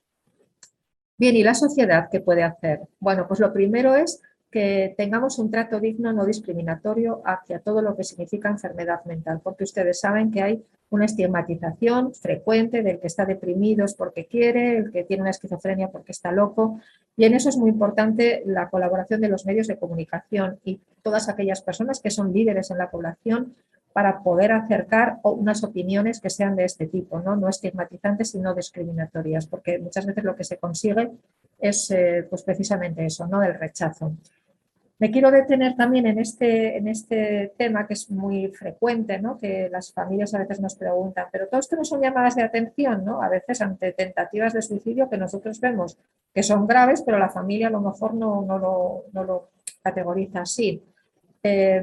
Bien, 1.19 1.37
¿y 1.37 1.43
la 1.43 1.55
sociedad 1.55 2.09
qué 2.11 2.21
puede 2.21 2.43
hacer? 2.43 2.81
Bueno, 2.99 3.27
pues 3.29 3.41
lo 3.41 3.53
primero 3.53 3.95
es 3.95 4.23
que 4.51 4.95
tengamos 4.97 5.39
un 5.39 5.51
trato 5.51 5.79
digno, 5.79 6.13
no 6.13 6.25
discriminatorio 6.25 7.21
hacia 7.25 7.61
todo 7.61 7.83
lo 7.83 7.95
que 7.95 8.05
significa 8.05 8.49
enfermedad 8.49 9.05
mental, 9.05 9.41
porque 9.43 9.65
ustedes 9.65 10.01
saben 10.01 10.31
que 10.31 10.43
hay 10.43 10.65
una 10.91 11.05
estigmatización 11.05 12.15
frecuente 12.15 12.83
del 12.83 13.01
que 13.01 13.07
está 13.07 13.25
deprimido 13.25 13.85
es 13.85 13.95
porque 13.95 14.27
quiere, 14.27 14.77
el 14.77 14.91
que 14.91 15.05
tiene 15.05 15.23
una 15.23 15.31
esquizofrenia 15.31 15.89
porque 15.89 16.13
está 16.13 16.33
loco, 16.33 16.81
y 17.17 17.25
en 17.25 17.35
eso 17.35 17.49
es 17.49 17.57
muy 17.57 17.71
importante 17.71 18.43
la 18.45 18.69
colaboración 18.69 19.21
de 19.21 19.29
los 19.29 19.47
medios 19.47 19.69
de 19.69 19.79
comunicación 19.79 20.59
y 20.65 20.81
todas 21.03 21.29
aquellas 21.29 21.63
personas 21.63 22.01
que 22.01 22.11
son 22.11 22.33
líderes 22.33 22.71
en 22.71 22.79
la 22.79 22.91
población 22.91 23.55
para 23.93 24.23
poder 24.23 24.53
acercar 24.53 25.19
unas 25.25 25.65
opiniones 25.65 26.21
que 26.21 26.31
sean 26.31 26.55
de 26.55 26.65
este 26.65 26.87
tipo, 26.87 27.21
no, 27.21 27.35
no 27.37 27.49
estigmatizantes, 27.49 28.31
sino 28.31 28.55
discriminatorias, 28.55 29.47
porque 29.47 29.79
muchas 29.79 30.07
veces 30.07 30.23
lo 30.25 30.37
que 30.37 30.45
se 30.45 30.59
consigue 30.59 31.11
es 31.59 31.91
eh, 31.91 32.27
pues 32.29 32.43
precisamente 32.43 33.05
eso, 33.05 33.27
¿no? 33.27 33.43
el 33.43 33.55
rechazo. 33.55 34.13
Me 35.01 35.11
quiero 35.11 35.31
detener 35.31 35.77
también 35.77 36.07
en 36.07 36.19
este, 36.19 36.77
en 36.77 36.87
este 36.87 37.55
tema 37.57 37.87
que 37.87 37.95
es 37.95 38.11
muy 38.11 38.49
frecuente, 38.49 39.19
¿no? 39.19 39.39
que 39.39 39.71
las 39.71 39.95
familias 39.95 40.35
a 40.35 40.39
veces 40.41 40.61
nos 40.61 40.75
preguntan, 40.75 41.27
pero 41.33 41.49
todo 41.49 41.59
esto 41.59 41.75
no 41.75 41.85
son 41.87 42.03
llamadas 42.03 42.37
de 42.37 42.43
atención, 42.43 43.03
¿no? 43.03 43.23
a 43.23 43.31
veces 43.31 43.63
ante 43.63 43.93
tentativas 43.93 44.53
de 44.53 44.61
suicidio 44.61 45.09
que 45.09 45.17
nosotros 45.17 45.59
vemos 45.59 45.97
que 46.35 46.43
son 46.43 46.67
graves, 46.67 47.01
pero 47.01 47.19
la 47.19 47.31
familia 47.31 47.69
a 47.69 47.71
lo 47.71 47.81
mejor 47.81 48.13
no, 48.13 48.43
no, 48.43 48.59
lo, 48.59 49.05
no 49.15 49.25
lo, 49.25 49.49
categoriza 49.83 50.43
así. 50.43 50.85
Eh, 51.43 51.83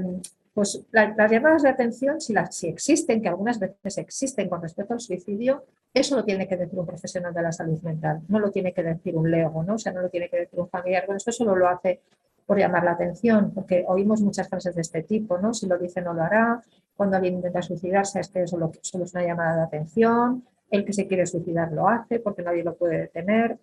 pues 0.54 0.86
las 0.92 1.32
llamadas 1.32 1.64
de 1.64 1.70
atención, 1.70 2.22
si, 2.22 2.34
las, 2.34 2.56
si 2.56 2.68
existen, 2.68 3.22
que 3.22 3.30
algunas 3.30 3.60
veces 3.60 3.98
existen 3.98 4.48
con 4.48 4.62
respecto 4.62 4.94
al 4.94 5.00
suicidio, 5.00 5.66
eso 5.92 6.16
lo 6.16 6.24
tiene 6.24 6.48
que 6.48 6.58
decir 6.58 6.78
un 6.78 6.86
profesional 6.86 7.34
de 7.34 7.42
la 7.42 7.52
salud 7.52 7.82
mental, 7.82 8.22
no 8.28 8.40
lo 8.40 8.52
tiene 8.52 8.74
que 8.74 8.84
decir 8.84 9.16
un 9.16 9.32
lego, 9.32 9.64
¿no? 9.64 9.76
o 9.76 9.78
sea, 9.80 9.92
no 9.92 10.02
lo 10.02 10.10
tiene 10.10 10.30
que 10.30 10.38
decir 10.38 10.60
un 10.60 10.70
familiar. 10.70 11.06
Bueno, 11.08 11.18
esto 11.18 11.32
solo 11.32 11.56
lo 11.56 11.68
hace 11.68 12.02
por 12.48 12.58
llamar 12.58 12.86
la 12.86 12.92
atención, 12.92 13.52
porque 13.54 13.84
oímos 13.88 14.22
muchas 14.22 14.48
frases 14.48 14.74
de 14.74 14.82
este 14.82 15.04
tipo, 15.04 15.38
¿no? 15.38 15.54
Si 15.54 15.68
lo 15.68 15.78
dice 15.78 16.02
no 16.02 16.14
lo 16.14 16.24
hará, 16.24 16.64
cuando 16.96 17.18
alguien 17.18 17.36
intenta 17.36 17.62
suicidarse 17.62 18.22
es 18.22 18.30
que 18.30 18.48
solo, 18.48 18.72
es 18.82 19.14
una 19.14 19.24
llamada 19.24 19.58
de 19.58 19.64
atención, 19.64 20.46
el 20.72 20.86
que 20.86 20.94
se 20.94 21.08
quiere 21.08 21.26
suicidar 21.26 21.74
lo 21.74 21.90
hace 21.90 22.20
porque 22.20 22.42
nadie 22.42 22.64
lo 22.64 22.76
puede 22.76 23.00
detener. 23.00 23.60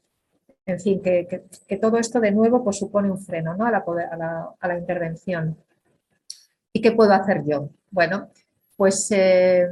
en 0.67 0.81
fin, 0.81 1.01
que, 1.03 1.45
todo 1.81 1.99
esto 1.99 2.21
de 2.21 2.31
nuevo 2.31 2.63
pues, 2.63 2.79
supone 2.79 3.11
un 3.11 3.19
freno 3.19 3.57
¿no? 3.57 3.67
a, 3.67 3.71
la, 3.71 4.79
intervención. 4.79 5.57
¿Y 6.73 6.83
qué 6.83 6.93
puedo 6.93 7.13
hacer 7.13 7.43
yo? 7.45 7.71
Bueno, 7.91 8.29
pues 8.77 9.11
eh, 9.13 9.67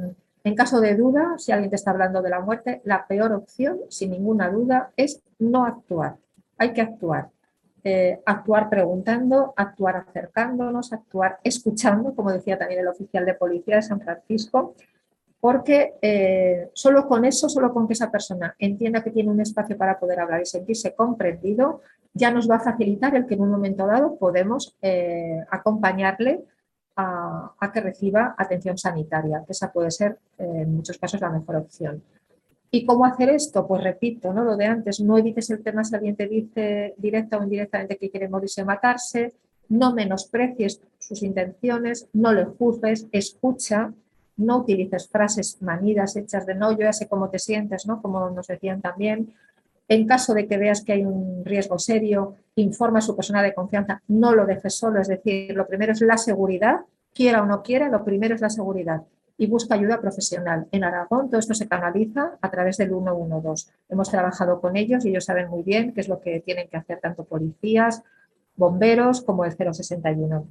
en 0.44 0.54
caso 0.54 0.80
de 0.80 0.96
duda, 0.96 1.34
si 1.36 1.52
alguien 1.52 1.70
te 1.70 1.76
está 1.76 1.90
hablando 1.90 2.22
de 2.22 2.30
la 2.30 2.40
muerte, 2.40 2.80
la 2.84 3.06
peor 3.06 3.32
opción, 3.32 3.80
sin 3.90 4.10
ninguna 4.10 4.48
duda, 4.48 4.90
es 4.96 5.22
no 5.38 5.66
actuar. 5.66 6.16
Hay 6.56 6.72
que 6.72 6.80
actuar. 6.80 7.28
Eh, 7.84 8.20
actuar 8.26 8.70
preguntando, 8.70 9.54
actuar 9.56 9.96
acercándonos, 9.96 10.92
actuar 10.92 11.40
escuchando, 11.42 12.14
como 12.14 12.30
decía 12.30 12.56
también 12.56 12.80
el 12.80 12.86
oficial 12.86 13.26
de 13.26 13.34
policía 13.34 13.76
de 13.76 13.82
San 13.82 14.00
Francisco, 14.00 14.76
porque 15.40 15.94
eh, 16.00 16.70
solo 16.74 17.08
con 17.08 17.24
eso, 17.24 17.48
solo 17.48 17.74
con 17.74 17.88
que 17.88 17.94
esa 17.94 18.08
persona 18.08 18.54
entienda 18.60 19.02
que 19.02 19.10
tiene 19.10 19.30
un 19.30 19.40
espacio 19.40 19.76
para 19.76 19.98
poder 19.98 20.20
hablar 20.20 20.40
y 20.42 20.46
sentirse 20.46 20.94
comprendido, 20.94 21.80
ya 22.14 22.30
nos 22.30 22.48
va 22.48 22.56
a 22.56 22.60
facilitar 22.60 23.16
el 23.16 23.26
que 23.26 23.34
en 23.34 23.40
un 23.40 23.50
momento 23.50 23.84
dado 23.84 24.14
podemos 24.14 24.76
eh, 24.80 25.44
acompañarle 25.50 26.44
a, 26.94 27.72
que 27.72 27.80
reciba 27.80 28.36
atención 28.38 28.78
sanitaria, 28.78 29.42
que 29.44 29.52
esa 29.52 29.72
puede 29.72 29.90
ser 29.90 30.18
en 30.38 30.76
muchos 30.76 30.98
casos 30.98 31.20
la 31.20 31.30
mejor 31.30 31.56
opción. 31.56 32.04
¿Y 32.74 32.86
cómo 32.86 33.04
hacer 33.04 33.28
esto? 33.28 33.66
Pues 33.66 33.84
repito, 33.84 34.32
¿no? 34.32 34.44
lo 34.44 34.56
de 34.56 34.64
antes, 34.64 34.98
no 34.98 35.18
evites 35.18 35.50
el 35.50 35.62
tema 35.62 35.84
si 35.84 35.94
alguien 35.94 36.16
te 36.16 36.26
dice 36.26 36.94
directa 36.96 37.36
o 37.36 37.42
indirectamente 37.42 37.98
que 37.98 38.08
quiere 38.08 38.30
morirse 38.30 38.62
o 38.62 38.64
matarse, 38.64 39.34
no 39.68 39.92
menosprecies 39.92 40.80
sus 40.98 41.22
intenciones, 41.22 42.08
no 42.14 42.32
le 42.32 42.46
juzgues, 42.46 43.08
escucha, 43.12 43.92
no 44.38 44.60
utilices 44.60 45.06
frases 45.06 45.60
manidas 45.60 46.16
hechas 46.16 46.46
de 46.46 46.54
no, 46.54 46.72
yo 46.72 46.78
ya 46.78 46.94
sé 46.94 47.08
cómo 47.08 47.28
te 47.28 47.38
sientes, 47.38 47.86
¿no? 47.86 48.00
como 48.00 48.30
nos 48.30 48.46
decían 48.46 48.80
también. 48.80 49.34
En 49.86 50.06
caso 50.06 50.32
de 50.32 50.46
que 50.46 50.56
veas 50.56 50.82
que 50.82 50.94
hay 50.94 51.04
un 51.04 51.44
riesgo 51.44 51.78
serio, 51.78 52.36
informa 52.56 53.00
a 53.00 53.02
su 53.02 53.14
persona 53.14 53.42
de 53.42 53.52
confianza, 53.52 54.00
no 54.08 54.34
lo 54.34 54.46
dejes 54.46 54.74
solo, 54.78 54.98
es 54.98 55.08
decir, 55.08 55.54
lo 55.54 55.66
primero 55.66 55.92
es 55.92 56.00
la 56.00 56.16
seguridad, 56.16 56.80
quiera 57.12 57.42
o 57.42 57.46
no 57.46 57.62
quiera, 57.62 57.90
lo 57.90 58.02
primero 58.02 58.34
es 58.34 58.40
la 58.40 58.48
seguridad 58.48 59.02
y 59.42 59.46
busca 59.48 59.74
ayuda 59.74 60.00
profesional. 60.00 60.68
En 60.70 60.84
Aragón 60.84 61.28
todo 61.28 61.40
esto 61.40 61.52
se 61.52 61.66
canaliza 61.66 62.38
a 62.40 62.48
través 62.48 62.76
del 62.76 62.90
112. 62.90 63.72
Hemos 63.88 64.08
trabajado 64.08 64.60
con 64.60 64.76
ellos 64.76 65.04
y 65.04 65.08
ellos 65.08 65.24
saben 65.24 65.48
muy 65.48 65.64
bien 65.64 65.92
qué 65.92 66.00
es 66.00 66.06
lo 66.06 66.20
que 66.20 66.38
tienen 66.38 66.68
que 66.68 66.76
hacer 66.76 67.00
tanto 67.00 67.24
policías, 67.24 68.04
bomberos 68.54 69.20
como 69.22 69.44
el 69.44 69.50
061. 69.50 70.46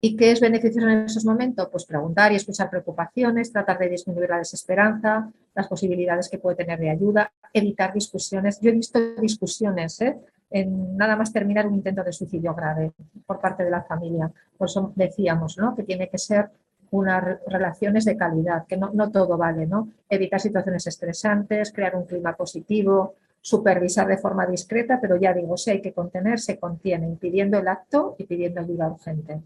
¿Y 0.00 0.16
qué 0.16 0.32
es 0.32 0.40
beneficioso 0.40 0.88
en 0.88 1.04
esos 1.04 1.24
momentos? 1.24 1.68
Pues 1.70 1.84
preguntar 1.84 2.32
y 2.32 2.36
escuchar 2.36 2.68
preocupaciones, 2.70 3.52
tratar 3.52 3.78
de 3.78 3.88
disminuir 3.88 4.30
la 4.30 4.38
desesperanza, 4.38 5.30
las 5.54 5.68
posibilidades 5.68 6.28
que 6.28 6.38
puede 6.38 6.56
tener 6.56 6.80
de 6.80 6.90
ayuda, 6.90 7.30
evitar 7.52 7.94
discusiones. 7.94 8.58
Yo 8.60 8.70
he 8.70 8.74
visto 8.74 8.98
discusiones 9.20 10.00
¿eh? 10.00 10.18
en 10.50 10.96
nada 10.96 11.14
más 11.14 11.32
terminar 11.32 11.68
un 11.68 11.74
intento 11.74 12.02
de 12.02 12.12
suicidio 12.12 12.52
grave 12.52 12.90
por 13.24 13.38
parte 13.38 13.62
de 13.62 13.70
la 13.70 13.84
familia. 13.84 14.28
Por 14.58 14.66
eso 14.66 14.92
decíamos 14.96 15.56
¿no? 15.56 15.76
que 15.76 15.84
tiene 15.84 16.08
que 16.08 16.18
ser 16.18 16.50
unas 16.90 17.40
relaciones 17.46 18.04
de 18.04 18.16
calidad, 18.16 18.66
que 18.66 18.76
no, 18.76 18.90
no 18.92 19.10
todo 19.10 19.36
vale, 19.36 19.66
¿no? 19.66 19.88
Evitar 20.08 20.40
situaciones 20.40 20.86
estresantes, 20.86 21.72
crear 21.72 21.94
un 21.94 22.04
clima 22.04 22.36
positivo, 22.36 23.14
supervisar 23.40 24.06
de 24.06 24.18
forma 24.18 24.46
discreta, 24.46 24.98
pero 25.00 25.16
ya 25.16 25.32
digo, 25.32 25.56
si 25.56 25.70
hay 25.70 25.80
que 25.80 25.92
contener, 25.92 26.40
se 26.40 26.58
contiene, 26.58 27.06
impidiendo 27.06 27.58
el 27.58 27.68
acto 27.68 28.16
y 28.18 28.24
pidiendo 28.24 28.60
ayuda 28.60 28.88
urgente. 28.88 29.40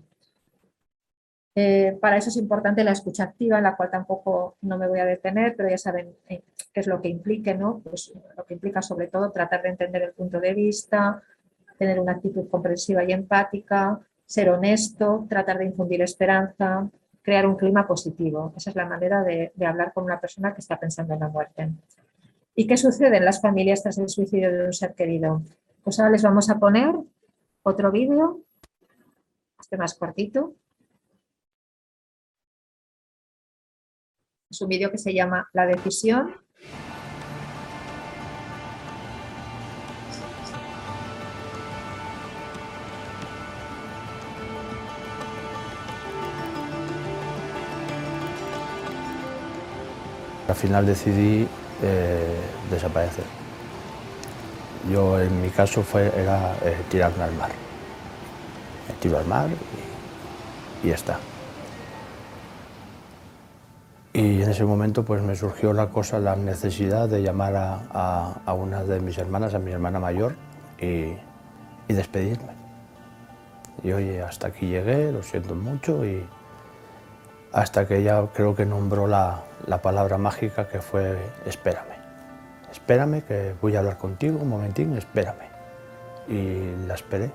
Eh, 1.57 1.97
para 2.01 2.17
eso 2.17 2.31
es 2.31 2.37
importante 2.37 2.83
la 2.83 2.91
escucha 2.91 3.25
activa, 3.25 3.59
en 3.59 3.65
la 3.65 3.77
cual 3.77 3.91
tampoco 3.91 4.57
no 4.63 4.77
me 4.77 4.89
voy 4.89 4.99
a 4.99 5.05
detener, 5.05 5.55
pero 5.57 5.69
ya 5.69 5.79
saben 5.79 6.17
eh, 6.29 6.43
qué 6.73 6.81
es 6.81 6.89
lo 6.89 7.01
que 7.01 7.09
implique, 7.09 7.55
¿no? 7.55 7.81
Pues 7.85 8.13
lo 8.37 8.45
que 8.45 8.55
implica 8.55 8.83
sobre 8.83 9.07
todo 9.07 9.31
tratar 9.31 9.63
de 9.63 9.69
entender 9.69 10.03
el 10.03 10.13
punto 10.13 10.41
de 10.41 10.53
vista, 10.53 11.23
tener 11.79 12.01
una 12.01 12.13
actitud 12.13 12.49
comprensiva 12.49 13.05
y 13.05 13.13
empática, 13.13 14.01
ser 14.27 14.49
honesto, 14.49 15.27
tratar 15.29 15.59
de 15.59 15.67
infundir 15.67 16.03
esperanza, 16.03 16.91
crear 17.25 17.47
un 17.47 17.57
clima 17.57 17.87
positivo. 17.87 18.53
Esa 18.55 18.71
es 18.71 18.77
la 18.77 18.85
manera 18.85 19.25
de, 19.25 19.51
hablar 19.67 19.93
con 19.95 20.05
una 20.05 20.21
persona 20.21 20.53
que 20.53 20.61
está 20.61 20.79
pensando 20.79 21.15
en 21.15 21.21
la 21.21 21.29
muerte. 21.29 21.71
¿Y 22.55 22.67
qué 22.67 22.77
sucede 22.77 23.17
en 23.17 23.25
las 23.25 23.41
familias 23.41 23.83
tras 23.83 23.97
el 23.97 24.11
suicidio 24.11 24.53
de 24.53 24.67
un 24.67 24.73
ser 24.75 24.95
querido? 24.95 25.43
Pues 25.83 25.99
ahora 25.99 26.13
les 26.13 26.23
vamos 26.23 26.51
a 26.51 26.59
poner 26.59 26.95
otro 27.63 27.91
vídeo, 27.91 28.43
este 29.59 29.79
más 29.79 29.95
cortito. 29.95 30.55
Es 34.51 34.61
un 34.61 34.69
vídeo 34.69 34.91
que 34.91 34.99
se 34.99 35.15
llama 35.15 35.49
La 35.55 35.67
decisión. 35.67 36.44
Al 50.49 50.55
final 50.55 50.87
decidí 50.87 51.47
eh, 51.83 52.41
desaparecer. 52.71 53.25
Yo 54.91 55.21
en 55.21 55.41
mi 55.41 55.49
caso 55.49 55.83
fue, 55.83 56.13
era 56.17 56.55
eh, 56.63 56.77
tirarme 56.91 57.25
al 57.25 57.33
mar. 57.35 57.51
Me 58.89 58.95
tiro 58.97 59.19
al 59.19 59.25
mar 59.27 59.49
y, 60.83 60.87
y 60.87 60.91
ya 60.91 60.95
está. 60.95 61.19
Y 64.17 64.43
en 64.43 64.49
ese 64.49 64.65
momento 64.65 65.05
pues 65.05 65.21
me 65.23 65.35
surgió 65.35 65.73
la 65.73 65.89
cosa, 65.89 66.21
la 66.21 66.37
necesidad 66.37 67.09
de 67.09 67.21
llamar 67.21 67.57
a, 67.57 68.55
una 68.55 68.85
de 68.85 69.01
mis 69.01 69.19
hermanas, 69.19 69.55
a 69.55 69.59
mi 69.59 69.73
hermana 69.73 69.99
mayor, 69.99 70.37
y, 70.81 71.17
despedirme. 71.89 72.53
Y 73.83 73.91
oye, 73.91 74.23
hasta 74.23 74.47
aquí 74.47 74.69
llegué, 74.69 75.11
lo 75.11 75.25
siento 75.25 75.57
mucho, 75.57 76.07
y 76.07 76.25
hasta 77.53 77.89
que 77.89 77.99
ella 77.99 78.25
creo 78.33 78.55
que 78.55 78.65
nombró 78.65 79.09
la, 79.09 79.43
palabra 79.83 80.19
mágica 80.19 80.69
que 80.69 80.81
fue 80.81 81.17
espérame. 81.47 81.95
Espérame, 82.71 83.23
que 83.23 83.55
voy 83.61 83.77
a 83.77 83.79
hablar 83.79 83.99
contigo, 83.99 84.39
un 84.41 84.49
momentín, 84.49 84.97
espérame. 84.97 85.49
Y 86.29 86.87
la 86.87 86.95
esperé 86.95 87.31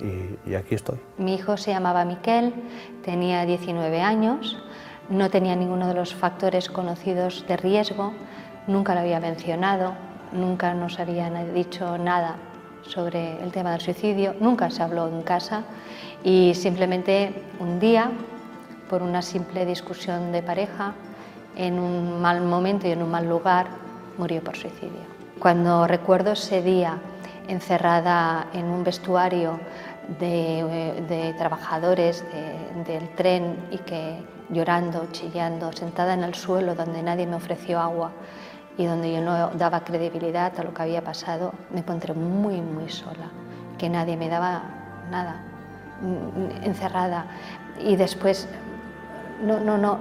y, 0.00 0.50
y 0.50 0.54
aquí 0.54 0.74
estoy. 0.74 0.98
Mi 1.18 1.34
hijo 1.34 1.56
se 1.56 1.70
llamaba 1.72 2.04
Miquel, 2.04 2.54
tenía 3.02 3.44
19 3.44 4.00
años 4.00 4.62
no 5.08 5.30
tenía 5.30 5.54
ninguno 5.54 5.88
de 5.88 5.94
los 5.94 6.14
factores 6.14 6.68
conocidos 6.68 7.44
de 7.46 7.56
riesgo, 7.56 8.12
nunca 8.66 8.94
lo 8.94 9.00
había 9.00 9.20
mencionado, 9.20 9.94
nunca 10.32 10.74
nos 10.74 10.98
habían 10.98 11.54
dicho 11.54 11.98
nada 11.98 12.36
sobre 12.82 13.42
el 13.42 13.52
tema 13.52 13.72
del 13.72 13.80
suicidio, 13.80 14.34
nunca 14.40 14.70
se 14.70 14.82
habló 14.82 15.08
en 15.08 15.22
casa 15.22 15.64
y 16.22 16.54
simplemente 16.54 17.42
un 17.60 17.78
día, 17.80 18.10
por 18.88 19.02
una 19.02 19.22
simple 19.22 19.66
discusión 19.66 20.32
de 20.32 20.42
pareja, 20.42 20.94
en 21.56 21.78
un 21.78 22.20
mal 22.20 22.40
momento 22.42 22.86
y 22.86 22.92
en 22.92 23.02
un 23.02 23.10
mal 23.10 23.28
lugar, 23.28 23.66
murió 24.18 24.42
por 24.42 24.56
suicidio. 24.56 25.14
Cuando 25.38 25.86
recuerdo 25.86 26.32
ese 26.32 26.62
día 26.62 26.98
encerrada 27.48 28.46
en 28.52 28.66
un 28.66 28.84
vestuario 28.84 29.58
de, 30.18 31.34
trabajadores 31.38 32.24
del 32.86 33.08
tren 33.14 33.56
y 33.70 33.78
que 33.78 34.22
llorando, 34.50 35.06
chillando, 35.12 35.72
sentada 35.72 36.14
en 36.14 36.22
el 36.22 36.34
suelo 36.34 36.74
donde 36.74 37.02
nadie 37.02 37.26
me 37.26 37.36
ofreció 37.36 37.80
agua 37.80 38.12
y 38.76 38.86
donde 38.86 39.12
yo 39.12 39.20
no 39.20 39.50
daba 39.50 39.84
credibilidad 39.84 40.52
a 40.58 40.62
lo 40.64 40.74
que 40.74 40.82
había 40.82 41.02
pasado, 41.02 41.52
me 41.72 41.80
encontré 41.80 42.12
muy, 42.12 42.60
muy 42.60 42.88
sola, 42.88 43.30
que 43.78 43.88
nadie 43.88 44.16
me 44.16 44.28
daba 44.28 44.62
nada, 45.10 45.36
mm, 46.02 46.64
encerrada. 46.64 47.26
Y 47.78 47.96
después 47.96 48.48
no, 49.42 49.60
no, 49.60 49.76
no, 49.76 49.98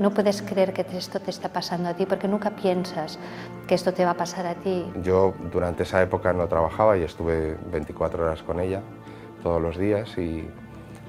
no, 0.00 0.10
puedes 0.10 0.42
creer 0.42 0.72
que 0.72 0.86
esto 0.96 1.20
te 1.20 1.30
está 1.30 1.48
pasando 1.48 1.88
a 1.88 1.94
ti 1.94 2.06
porque 2.06 2.28
nunca 2.28 2.50
piensas 2.50 3.18
que 3.66 3.74
esto 3.74 3.92
te 3.92 4.04
va 4.04 4.12
a 4.12 4.16
pasar 4.16 4.46
a 4.46 4.54
ti. 4.54 4.90
Yo 5.02 5.34
durante 5.52 5.82
esa 5.82 6.02
época 6.02 6.32
no 6.32 6.46
trabajaba 6.46 6.96
y 6.96 7.02
estuve 7.02 7.56
24 7.70 8.24
horas 8.24 8.42
con 8.42 8.60
ella 8.60 8.82
todos 9.42 9.60
los 9.60 9.76
días 9.76 10.16
y 10.18 10.48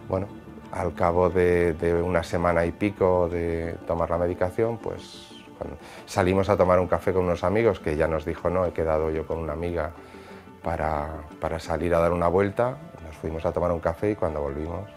bueno, 0.10 0.28
al 0.72 0.94
cabo 0.94 1.30
de, 1.30 2.02
una 2.04 2.24
semana 2.24 2.66
y 2.66 2.72
pico 2.72 3.30
de 3.30 3.78
tomar 3.88 4.10
la 4.10 4.18
medicación, 4.18 4.78
pues 4.78 5.32
salimos 6.06 6.50
a 6.50 6.58
tomar 6.58 6.80
un 6.80 6.88
café 6.88 7.14
con 7.14 7.24
unos 7.24 7.44
amigos 7.44 7.80
que 7.80 7.96
ya 7.96 8.08
nos 8.08 8.26
dijo 8.26 8.50
no, 8.50 8.66
he 8.66 8.74
quedado 8.74 9.10
yo 9.10 9.26
con 9.26 9.38
una 9.38 9.54
amiga 9.54 9.92
para, 10.62 11.14
para 11.40 11.60
salir 11.60 11.96
a 11.96 12.00
dar 12.00 12.12
una 12.12 12.28
vuelta, 12.28 12.78
nos 13.06 13.16
fuimos 13.16 13.46
a 13.46 13.52
tomar 13.52 13.72
un 13.72 13.80
café 13.80 14.12
y 14.12 14.16
cuando 14.16 14.42
volvimos 14.42 14.90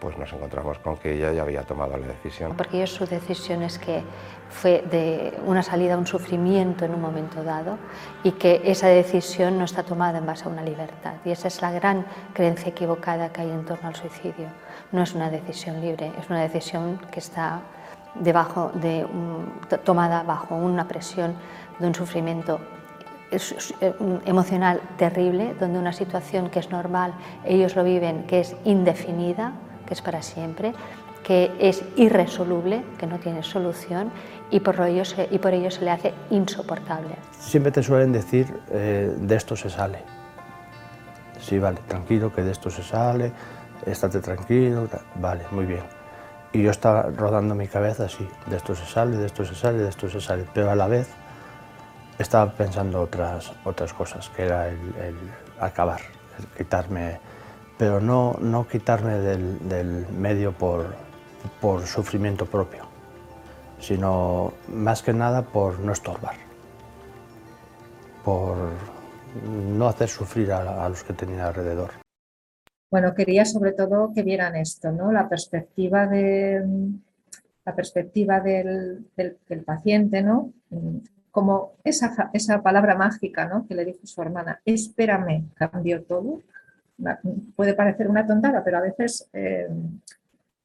pues 0.00 0.16
nos 0.18 0.32
encontramos 0.32 0.78
con 0.78 0.96
que 0.96 1.14
ella 1.14 1.32
ya 1.32 1.42
había 1.42 1.62
tomado 1.62 1.96
la 1.96 2.06
decisión. 2.06 2.56
Porque 2.56 2.78
yo 2.80 2.86
su 2.86 3.06
decisión 3.06 3.62
es 3.62 3.78
que 3.78 4.02
fue 4.50 4.84
de 4.90 5.38
una 5.44 5.62
salida 5.62 5.94
a 5.94 5.98
un 5.98 6.06
sufrimiento 6.06 6.84
en 6.84 6.94
un 6.94 7.00
momento 7.00 7.42
dado 7.42 7.78
y 8.22 8.32
que 8.32 8.62
esa 8.64 8.88
decisión 8.88 9.58
no 9.58 9.64
está 9.64 9.82
tomada 9.82 10.18
en 10.18 10.26
base 10.26 10.44
a 10.44 10.48
una 10.48 10.62
libertad. 10.62 11.14
Y 11.24 11.30
esa 11.30 11.48
es 11.48 11.60
la 11.62 11.72
gran 11.72 12.04
creencia 12.32 12.68
equivocada 12.68 13.32
que 13.32 13.42
hay 13.42 13.50
en 13.50 13.64
torno 13.64 13.88
al 13.88 13.96
suicidio. 13.96 14.48
No 14.92 15.02
es 15.02 15.14
una 15.14 15.30
decisión 15.30 15.80
libre, 15.80 16.12
es 16.18 16.28
una 16.30 16.42
decisión 16.42 17.00
que 17.10 17.20
está 17.20 17.60
debajo 18.14 18.70
de 18.74 19.06
tomada 19.84 20.22
bajo 20.22 20.54
una 20.56 20.86
presión 20.88 21.34
de 21.78 21.86
un 21.86 21.94
sufrimiento 21.94 22.60
eh, 23.30 23.40
emocional 24.24 24.80
terrible, 24.96 25.54
donde 25.58 25.78
una 25.78 25.92
situación 25.92 26.48
que 26.48 26.60
es 26.60 26.70
normal, 26.70 27.12
ellos 27.44 27.74
lo 27.74 27.82
viven, 27.82 28.24
que 28.24 28.40
es 28.40 28.56
indefinida, 28.64 29.52
que 29.86 29.94
es 29.94 30.02
para 30.02 30.22
siempre, 30.22 30.74
que 31.24 31.52
es 31.58 31.82
irresoluble, 31.96 32.84
que 32.98 33.06
no 33.06 33.18
tiene 33.18 33.42
solución 33.42 34.10
y 34.50 34.60
por 34.60 34.80
ello 34.80 35.04
se, 35.04 35.28
y 35.30 35.38
por 35.38 35.54
ello 35.54 35.70
se 35.70 35.84
le 35.84 35.90
hace 35.90 36.14
insoportable. 36.30 37.16
Siempre 37.38 37.72
te 37.72 37.82
suelen 37.82 38.12
decir, 38.12 38.46
eh, 38.70 39.12
de 39.16 39.34
esto 39.34 39.56
se 39.56 39.70
sale. 39.70 40.02
Sí, 41.40 41.58
vale, 41.58 41.80
tranquilo, 41.86 42.32
que 42.32 42.42
de 42.42 42.52
esto 42.52 42.70
se 42.70 42.82
sale, 42.82 43.32
estate 43.84 44.20
tranquilo, 44.20 44.88
vale, 45.16 45.44
muy 45.50 45.66
bien. 45.66 45.82
Y 46.52 46.62
yo 46.62 46.70
estaba 46.70 47.02
rodando 47.02 47.54
mi 47.54 47.68
cabeza 47.68 48.04
así, 48.04 48.26
de 48.46 48.56
esto 48.56 48.74
se 48.74 48.86
sale, 48.86 49.16
de 49.16 49.26
esto 49.26 49.44
se 49.44 49.54
sale, 49.54 49.78
de 49.78 49.88
esto 49.88 50.08
se 50.08 50.20
sale, 50.20 50.44
pero 50.54 50.70
a 50.70 50.74
la 50.74 50.86
vez 50.86 51.08
estaba 52.18 52.50
pensando 52.52 53.02
otras, 53.02 53.52
otras 53.64 53.92
cosas, 53.92 54.30
que 54.30 54.44
era 54.44 54.68
el, 54.68 54.78
acabar, 55.60 56.00
el 56.38 56.46
quitarme, 56.56 57.20
pero 57.78 58.00
no, 58.00 58.36
no 58.40 58.66
quitarme 58.66 59.14
del, 59.18 59.68
del 59.68 60.06
medio 60.08 60.52
por, 60.52 60.94
por 61.60 61.86
sufrimiento 61.86 62.46
propio, 62.46 62.84
sino 63.78 64.52
más 64.68 65.02
que 65.02 65.12
nada 65.12 65.42
por 65.42 65.80
no 65.80 65.92
estorbar, 65.92 66.36
por 68.24 68.56
no 69.44 69.88
hacer 69.88 70.08
sufrir 70.08 70.52
a, 70.52 70.88
los 70.88 71.04
que 71.04 71.12
tenía 71.12 71.48
alrededor. 71.48 71.90
Bueno, 72.90 73.14
quería 73.14 73.44
sobre 73.44 73.72
todo 73.72 74.12
que 74.14 74.22
vieran 74.22 74.56
esto, 74.56 74.90
¿no? 74.92 75.12
La 75.12 75.28
perspectiva 75.28 76.06
de 76.06 76.64
la 77.64 77.74
perspectiva 77.74 78.40
del, 78.40 79.10
del 79.16 79.64
paciente, 79.64 80.22
¿no? 80.22 80.52
como 81.36 81.72
esa, 81.84 82.30
esa 82.32 82.62
palabra 82.62 82.94
mágica 82.94 83.46
¿no? 83.46 83.66
que 83.66 83.74
le 83.74 83.84
dijo 83.84 83.98
su 84.04 84.22
hermana, 84.22 84.62
espérame, 84.64 85.50
cambió 85.54 86.02
todo. 86.02 86.40
Puede 87.54 87.74
parecer 87.74 88.08
una 88.08 88.26
tontada, 88.26 88.64
pero 88.64 88.78
a 88.78 88.82
veces 88.82 89.28
eh, 89.32 89.68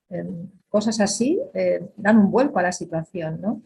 eh, 0.09 0.25
cosas 0.69 0.99
así 1.01 1.39
eh, 1.53 1.89
dan 1.97 2.17
un 2.17 2.31
vuelco 2.31 2.59
a 2.59 2.63
la 2.63 2.71
situación. 2.71 3.41
¿no? 3.41 3.61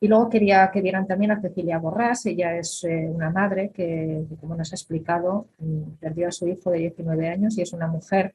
Y 0.00 0.08
luego 0.08 0.28
quería 0.28 0.70
que 0.70 0.82
vieran 0.82 1.06
también 1.06 1.30
a 1.30 1.40
Cecilia 1.40 1.78
Borrás, 1.78 2.26
ella 2.26 2.56
es 2.56 2.84
una 2.84 3.30
madre 3.30 3.70
que, 3.70 4.24
como 4.40 4.54
nos 4.54 4.72
ha 4.72 4.76
explicado, 4.76 5.46
mm, 5.58 5.82
perdió 6.00 6.28
a 6.28 6.32
su 6.32 6.48
hijo 6.48 6.70
de 6.70 6.78
19 6.78 7.28
años 7.28 7.56
y 7.58 7.62
es 7.62 7.72
una 7.72 7.86
mujer 7.86 8.34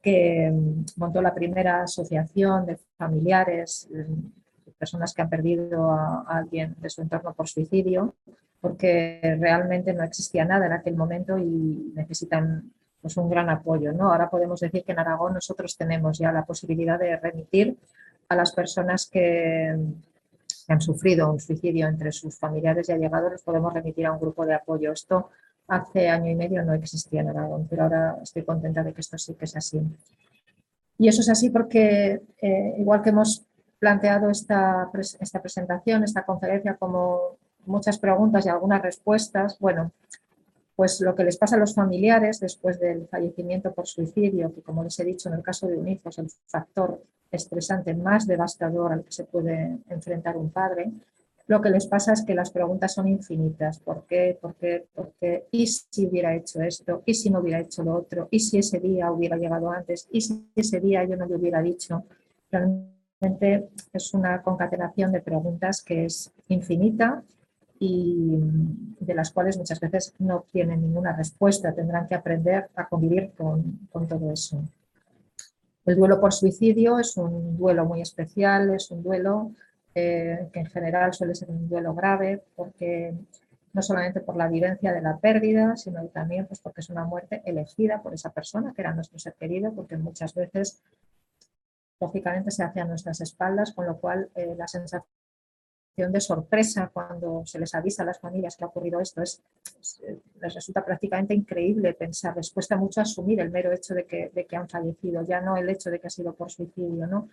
que 0.00 0.50
mm, 0.52 0.84
montó 0.96 1.22
la 1.22 1.34
primera 1.34 1.82
asociación 1.82 2.66
de 2.66 2.78
familiares 2.96 3.88
mm, 3.92 4.42
personas 4.82 5.14
que 5.14 5.22
han 5.22 5.30
perdido 5.30 5.92
a, 5.92 6.24
alguien 6.26 6.74
de 6.80 6.90
su 6.90 7.02
entorno 7.02 7.32
por 7.34 7.46
suicidio, 7.46 8.16
porque 8.60 9.20
realmente 9.38 9.92
no 9.92 10.02
existía 10.02 10.44
nada 10.44 10.66
en 10.66 10.72
aquel 10.72 10.96
momento 10.96 11.38
y 11.38 11.92
necesitan 11.94 12.72
pues, 13.02 13.16
un 13.16 13.28
gran 13.28 13.50
apoyo. 13.50 13.92
¿no? 13.92 14.10
Ahora 14.10 14.30
podemos 14.30 14.60
decir 14.60 14.84
que 14.84 14.92
en 14.92 15.00
Aragón 15.00 15.34
nosotros 15.34 15.76
tenemos 15.76 16.18
ya 16.18 16.32
la 16.32 16.44
posibilidad 16.44 16.98
de 16.98 17.16
remitir 17.16 17.76
a 18.28 18.36
las 18.36 18.52
personas 18.52 19.06
que, 19.06 19.76
han 20.68 20.80
sufrido 20.80 21.30
un 21.30 21.40
suicidio 21.40 21.88
entre 21.88 22.12
sus 22.12 22.38
familiares 22.38 22.88
y 22.88 22.92
allegados, 22.92 23.32
los 23.32 23.42
podemos 23.42 23.74
remitir 23.74 24.06
a 24.06 24.12
un 24.12 24.20
grupo 24.20 24.46
de 24.46 24.54
apoyo. 24.54 24.92
Esto 24.92 25.30
hace 25.66 26.08
año 26.08 26.30
y 26.30 26.36
medio 26.36 26.62
no 26.62 26.72
existía 26.72 27.20
en 27.20 27.30
Aragón, 27.30 27.66
pero 27.68 27.82
ahora 27.82 28.16
estoy 28.22 28.44
contenta 28.44 28.82
de 28.82 28.94
que 28.94 29.00
esto 29.00 29.18
sí 29.18 29.34
que 29.34 29.44
es 29.44 29.56
así. 29.56 29.80
Y 30.98 31.08
eso 31.08 31.20
es 31.20 31.28
así 31.28 31.50
porque, 31.50 32.22
eh, 32.40 32.74
igual 32.78 33.02
que 33.02 33.10
hemos 33.10 33.44
planteado 33.78 34.30
esta, 34.30 34.88
esta 35.20 35.42
presentación, 35.42 36.04
esta 36.04 36.24
conferencia, 36.24 36.76
como 36.76 37.36
muchas 37.66 37.98
preguntas 37.98 38.46
y 38.46 38.48
algunas 38.48 38.82
respuestas. 38.82 39.58
Bueno, 39.58 39.90
pues 40.74 41.00
lo 41.00 41.14
que 41.14 41.24
les 41.24 41.36
pasa 41.36 41.56
a 41.56 41.58
los 41.58 41.74
familiares 41.74 42.40
después 42.40 42.78
del 42.80 43.06
fallecimiento 43.08 43.72
por 43.72 43.86
suicidio, 43.86 44.54
que 44.54 44.62
como 44.62 44.84
les 44.84 44.98
he 44.98 45.04
dicho 45.04 45.28
en 45.28 45.36
el 45.36 45.42
caso 45.42 45.66
de 45.66 45.76
un 45.76 45.88
hijo 45.88 46.08
es 46.08 46.18
el 46.18 46.30
factor 46.46 47.02
estresante 47.30 47.94
más 47.94 48.26
devastador 48.26 48.92
al 48.92 49.04
que 49.04 49.12
se 49.12 49.24
puede 49.24 49.78
enfrentar 49.88 50.36
un 50.36 50.50
padre, 50.50 50.92
lo 51.46 51.60
que 51.60 51.70
les 51.70 51.86
pasa 51.86 52.12
es 52.12 52.24
que 52.24 52.34
las 52.34 52.50
preguntas 52.50 52.94
son 52.94 53.08
infinitas. 53.08 53.78
¿Por 53.80 54.06
qué? 54.06 54.38
¿Por 54.40 54.54
qué? 54.54 54.86
¿Por 54.94 55.12
qué? 55.20 55.48
¿Y 55.50 55.66
si 55.66 56.06
hubiera 56.06 56.34
hecho 56.34 56.62
esto? 56.62 57.02
¿Y 57.04 57.14
si 57.14 57.30
no 57.30 57.40
hubiera 57.40 57.60
hecho 57.60 57.82
lo 57.82 57.94
otro? 57.94 58.28
¿Y 58.30 58.40
si 58.40 58.58
ese 58.58 58.78
día 58.78 59.10
hubiera 59.10 59.36
llegado 59.36 59.70
antes? 59.70 60.08
¿Y 60.10 60.20
si 60.20 60.48
ese 60.54 60.80
día 60.80 61.04
yo 61.04 61.16
no 61.16 61.26
le 61.26 61.36
hubiera 61.36 61.60
dicho? 61.60 62.04
es 63.92 64.14
una 64.14 64.42
concatenación 64.42 65.12
de 65.12 65.20
preguntas 65.20 65.82
que 65.82 66.04
es 66.06 66.32
infinita 66.48 67.22
y 67.84 68.38
de 69.00 69.12
las 69.12 69.32
cuales 69.32 69.58
muchas 69.58 69.80
veces 69.80 70.14
no 70.20 70.44
tienen 70.52 70.82
ninguna 70.82 71.16
respuesta, 71.16 71.74
tendrán 71.74 72.06
que 72.06 72.14
aprender 72.14 72.68
a 72.76 72.86
convivir 72.86 73.32
con, 73.36 73.88
todo 74.08 74.30
eso. 74.30 74.62
El 75.84 75.96
duelo 75.96 76.20
por 76.20 76.32
suicidio 76.32 77.00
es 77.00 77.16
un 77.16 77.56
duelo 77.56 77.84
muy 77.84 78.00
especial, 78.00 78.72
es 78.72 78.88
un 78.92 79.02
duelo 79.02 79.50
eh, 79.96 80.48
que 80.52 80.60
en 80.60 80.66
general 80.66 81.12
suele 81.12 81.34
ser 81.34 81.50
un 81.50 81.68
duelo 81.68 81.92
grave 81.92 82.44
porque 82.54 83.14
no 83.72 83.82
solamente 83.82 84.20
por 84.20 84.36
la 84.36 84.46
vivencia 84.46 84.92
de 84.92 85.00
la 85.00 85.18
pérdida, 85.18 85.76
sino 85.76 86.06
también 86.06 86.46
pues, 86.46 86.60
porque 86.60 86.82
es 86.82 86.90
una 86.90 87.04
muerte 87.04 87.42
elegida 87.46 88.00
por 88.00 88.14
esa 88.14 88.30
persona 88.30 88.72
que 88.72 88.82
era 88.82 88.94
nuestro 88.94 89.18
ser 89.18 89.34
querido, 89.34 89.72
porque 89.74 89.96
muchas 89.96 90.34
veces 90.34 90.80
lógicamente 92.00 92.52
se 92.52 92.62
hace 92.62 92.78
a 92.78 92.84
nuestras 92.84 93.20
espaldas, 93.20 93.72
con 93.72 93.86
lo 93.86 93.96
cual 93.96 94.30
eh, 94.36 94.54
la 94.56 94.68
sensación 94.68 95.21
de 95.96 96.20
sorpresa 96.20 96.90
cuando 96.92 97.42
se 97.44 97.58
les 97.58 97.74
avisa 97.74 98.02
a 98.02 98.06
las 98.06 98.18
familias 98.18 98.56
que 98.56 98.64
ha 98.64 98.68
ocurrido 98.68 99.00
esto 99.00 99.22
es, 99.22 99.42
eh, 100.02 100.18
les 100.40 100.54
resulta 100.54 100.84
prácticamente 100.84 101.34
increíble 101.34 101.92
pensar, 101.92 102.34
les 102.34 102.50
cuesta 102.50 102.76
mucho 102.76 103.00
asumir 103.00 103.40
el 103.40 103.50
mero 103.50 103.70
hecho 103.72 103.94
de 103.94 104.06
que, 104.06 104.30
de 104.34 104.46
que 104.46 104.56
han 104.56 104.68
fallecido, 104.68 105.22
ya 105.22 105.40
no 105.40 105.56
el 105.56 105.68
hecho 105.68 105.90
de 105.90 106.00
que 106.00 106.06
ha 106.06 106.10
sido 106.10 106.34
por 106.34 106.50
suicidio. 106.50 107.06
¿no? 107.06 107.28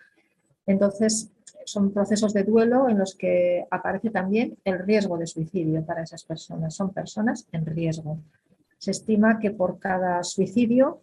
Entonces, 0.65 1.31
son 1.65 1.91
procesos 1.91 2.33
de 2.33 2.43
duelo 2.43 2.89
en 2.89 2.97
los 2.97 3.15
que 3.15 3.65
aparece 3.71 4.09
también 4.09 4.57
el 4.65 4.79
riesgo 4.79 5.17
de 5.17 5.27
suicidio 5.27 5.83
para 5.85 6.03
esas 6.03 6.23
personas. 6.23 6.75
Son 6.75 6.91
personas 6.91 7.47
en 7.51 7.65
riesgo. 7.65 8.19
Se 8.77 8.91
estima 8.91 9.39
que 9.39 9.51
por 9.51 9.79
cada 9.79 10.23
suicidio 10.23 11.01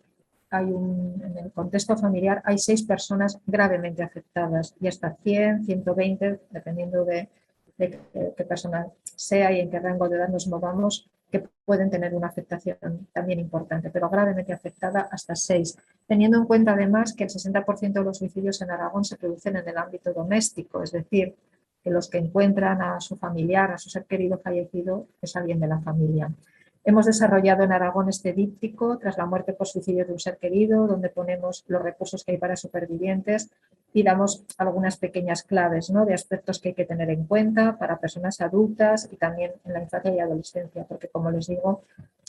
hay 0.50 0.66
un, 0.66 1.22
en 1.24 1.38
el 1.38 1.52
contexto 1.52 1.96
familiar 1.96 2.40
hay 2.44 2.58
seis 2.58 2.82
personas 2.84 3.38
gravemente 3.46 4.02
afectadas 4.02 4.74
y 4.80 4.86
hasta 4.86 5.16
100, 5.22 5.64
120, 5.64 6.40
dependiendo 6.50 7.04
de, 7.04 7.28
qué 7.76 8.44
persona 8.44 8.86
sea 9.14 9.52
y 9.52 9.60
en 9.60 9.70
qué 9.70 9.78
rango 9.78 10.08
de 10.08 10.16
edad 10.16 10.28
nos 10.28 10.46
movamos, 10.46 11.08
que 11.30 11.48
pueden 11.64 11.90
tener 11.90 12.14
una 12.14 12.28
afectación 12.28 13.08
también 13.12 13.40
importante, 13.40 13.90
pero 13.90 14.08
gravemente 14.08 14.52
afectada 14.52 15.08
hasta 15.10 15.34
seis, 15.34 15.76
teniendo 16.06 16.38
en 16.38 16.46
cuenta 16.46 16.72
además 16.72 17.14
que 17.14 17.24
el 17.24 17.30
60% 17.30 17.92
de 17.92 18.04
los 18.04 18.18
suicidios 18.18 18.62
en 18.62 18.70
Aragón 18.70 19.04
se 19.04 19.16
producen 19.16 19.56
en 19.56 19.68
el 19.68 19.76
ámbito 19.76 20.12
doméstico, 20.12 20.82
es 20.82 20.92
decir, 20.92 21.34
que 21.82 21.90
los 21.90 22.08
que 22.08 22.18
encuentran 22.18 22.80
a 22.82 23.00
su 23.00 23.16
familiar, 23.16 23.72
a 23.72 23.78
su 23.78 23.90
ser 23.90 24.04
querido 24.04 24.38
fallecido, 24.38 25.06
es 25.20 25.36
alguien 25.36 25.60
de 25.60 25.68
la 25.68 25.80
familia. 25.80 26.32
Hemos 26.84 27.06
desarrollado 27.06 27.64
en 27.64 27.72
Aragón 27.72 28.08
este 28.08 28.32
díptico 28.32 28.96
tras 28.98 29.18
la 29.18 29.26
muerte 29.26 29.52
por 29.52 29.66
suicidio 29.66 30.04
de 30.04 30.12
un 30.12 30.20
ser 30.20 30.38
querido, 30.38 30.86
donde 30.86 31.08
ponemos 31.08 31.64
los 31.66 31.82
recursos 31.82 32.24
que 32.24 32.32
hay 32.32 32.38
para 32.38 32.54
supervivientes 32.54 33.50
y 33.96 34.02
damos 34.02 34.44
algunas 34.58 34.98
pequeñas 34.98 35.42
claves 35.42 35.88
¿no? 35.88 36.04
de 36.04 36.12
aspectos 36.12 36.60
que 36.60 36.68
hay 36.68 36.74
que 36.74 36.84
tener 36.84 37.08
en 37.08 37.24
cuenta 37.24 37.78
para 37.78 37.98
personas 37.98 38.42
adultas 38.42 39.08
y 39.10 39.16
también 39.16 39.52
en 39.64 39.72
la 39.72 39.80
infancia 39.80 40.14
y 40.14 40.20
adolescencia, 40.20 40.84
porque 40.84 41.08
como 41.08 41.30
les 41.30 41.46
digo, 41.46 41.80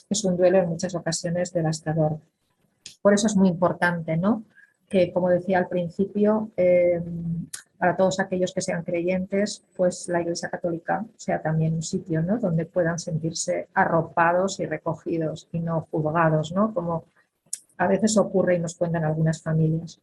es 0.09 0.23
un 0.23 0.37
duelo 0.37 0.59
en 0.59 0.69
muchas 0.69 0.95
ocasiones 0.95 1.51
devastador. 1.51 2.19
Por 3.01 3.13
eso 3.13 3.27
es 3.27 3.35
muy 3.35 3.49
importante 3.49 4.15
¿no? 4.15 4.45
que, 4.87 5.11
como 5.11 5.27
decía 5.27 5.57
al 5.57 5.67
principio, 5.67 6.51
eh, 6.55 7.01
para 7.77 7.97
todos 7.97 8.21
aquellos 8.21 8.53
que 8.53 8.61
sean 8.61 8.83
creyentes, 8.83 9.61
pues 9.75 10.07
la 10.07 10.21
Iglesia 10.21 10.47
Católica 10.47 11.03
sea 11.17 11.41
también 11.41 11.73
un 11.73 11.83
sitio 11.83 12.21
¿no? 12.21 12.37
donde 12.37 12.65
puedan 12.65 12.97
sentirse 12.97 13.67
arropados 13.73 14.61
y 14.61 14.65
recogidos 14.65 15.49
y 15.51 15.59
no 15.59 15.85
juzgados, 15.91 16.53
¿no? 16.53 16.73
como 16.73 17.03
a 17.77 17.87
veces 17.87 18.15
ocurre 18.15 18.55
y 18.55 18.59
nos 18.59 18.75
cuentan 18.75 19.03
algunas 19.03 19.41
familias. 19.41 19.99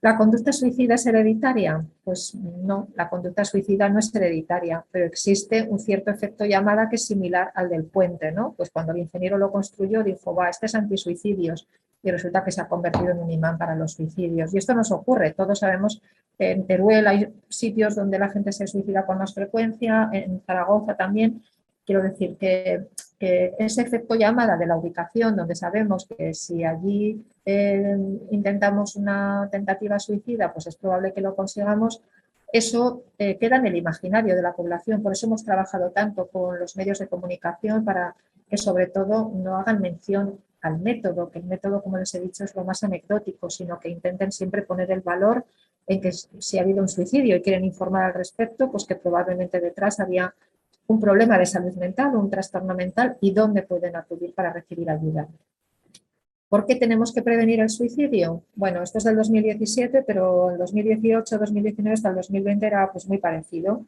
¿La 0.00 0.16
conducta 0.16 0.52
suicida 0.52 0.94
es 0.94 1.06
hereditaria? 1.06 1.84
Pues 2.04 2.34
no, 2.34 2.88
la 2.94 3.08
conducta 3.08 3.44
suicida 3.44 3.88
no 3.88 3.98
es 3.98 4.14
hereditaria, 4.14 4.84
pero 4.90 5.06
existe 5.06 5.66
un 5.68 5.78
cierto 5.78 6.10
efecto 6.10 6.44
llamada 6.44 6.88
que 6.88 6.96
es 6.96 7.06
similar 7.06 7.50
al 7.54 7.68
del 7.68 7.84
puente, 7.84 8.32
¿no? 8.32 8.54
Pues 8.56 8.70
cuando 8.70 8.92
el 8.92 8.98
ingeniero 8.98 9.38
lo 9.38 9.50
construyó 9.50 10.02
dijo, 10.02 10.34
va, 10.34 10.48
este 10.48 10.66
es 10.66 10.74
antisuicidios, 10.74 11.68
y 12.02 12.10
resulta 12.10 12.44
que 12.44 12.52
se 12.52 12.60
ha 12.60 12.68
convertido 12.68 13.10
en 13.10 13.18
un 13.18 13.30
imán 13.30 13.58
para 13.58 13.74
los 13.74 13.92
suicidios. 13.92 14.54
Y 14.54 14.58
esto 14.58 14.74
nos 14.74 14.92
ocurre, 14.92 15.32
todos 15.32 15.58
sabemos 15.58 16.00
en 16.38 16.66
Teruel 16.66 17.06
hay 17.06 17.34
sitios 17.48 17.96
donde 17.96 18.18
la 18.18 18.28
gente 18.28 18.52
se 18.52 18.66
suicida 18.66 19.06
con 19.06 19.18
más 19.18 19.34
frecuencia, 19.34 20.10
en 20.12 20.42
Zaragoza 20.42 20.94
también. 20.94 21.42
Quiero 21.84 22.02
decir 22.02 22.36
que, 22.36 22.88
ese 23.18 23.82
efecto 23.82 24.14
llamada 24.14 24.56
de 24.56 24.66
la 24.66 24.76
ubicación, 24.76 25.36
donde 25.36 25.54
sabemos 25.54 26.06
que 26.06 26.34
si 26.34 26.64
allí 26.64 27.24
eh, 27.44 27.96
intentamos 28.30 28.96
una 28.96 29.48
tentativa 29.50 29.98
suicida, 29.98 30.52
pues 30.52 30.66
es 30.66 30.76
probable 30.76 31.12
que 31.12 31.22
lo 31.22 31.34
consigamos, 31.34 32.02
eso 32.52 33.04
eh, 33.18 33.38
queda 33.38 33.56
en 33.56 33.66
el 33.66 33.76
imaginario 33.76 34.36
de 34.36 34.42
la 34.42 34.52
población. 34.52 35.02
Por 35.02 35.12
eso 35.12 35.26
hemos 35.26 35.44
trabajado 35.44 35.90
tanto 35.90 36.26
con 36.28 36.58
los 36.58 36.76
medios 36.76 36.98
de 36.98 37.08
comunicación 37.08 37.84
para 37.84 38.14
que 38.48 38.56
sobre 38.56 38.86
todo 38.86 39.30
no 39.34 39.56
hagan 39.56 39.80
mención 39.80 40.38
al 40.62 40.78
método, 40.78 41.30
que 41.30 41.38
el 41.38 41.44
método, 41.44 41.82
como 41.82 41.98
les 41.98 42.14
he 42.14 42.20
dicho, 42.20 42.44
es 42.44 42.54
lo 42.54 42.64
más 42.64 42.82
anecdótico, 42.82 43.50
sino 43.50 43.78
que 43.78 43.88
intenten 43.88 44.32
siempre 44.32 44.62
poner 44.62 44.90
el 44.90 45.00
valor 45.00 45.44
en 45.86 46.00
que 46.00 46.12
si 46.12 46.58
ha 46.58 46.62
habido 46.62 46.82
un 46.82 46.88
suicidio 46.88 47.36
y 47.36 47.42
quieren 47.42 47.64
informar 47.64 48.04
al 48.04 48.14
respecto, 48.14 48.70
pues 48.70 48.84
que 48.84 48.96
probablemente 48.96 49.60
detrás 49.60 50.00
había 50.00 50.34
un 50.88 51.00
problema 51.00 51.38
de 51.38 51.46
salud 51.46 51.74
mental, 51.76 52.14
un 52.16 52.30
trastorno 52.30 52.74
mental 52.74 53.16
y 53.20 53.32
dónde 53.32 53.62
pueden 53.62 53.96
acudir 53.96 54.34
para 54.34 54.52
recibir 54.52 54.90
ayuda. 54.90 55.28
¿Por 56.48 56.64
qué 56.64 56.76
tenemos 56.76 57.12
que 57.12 57.22
prevenir 57.22 57.60
el 57.60 57.70
suicidio? 57.70 58.42
Bueno, 58.54 58.82
esto 58.82 58.98
es 58.98 59.04
del 59.04 59.16
2017, 59.16 60.04
pero 60.06 60.52
el 60.52 60.58
2018, 60.58 61.38
2019 61.38 61.94
hasta 61.94 62.10
el 62.10 62.14
2020 62.16 62.66
era 62.66 62.92
pues 62.92 63.08
muy 63.08 63.18
parecido. 63.18 63.84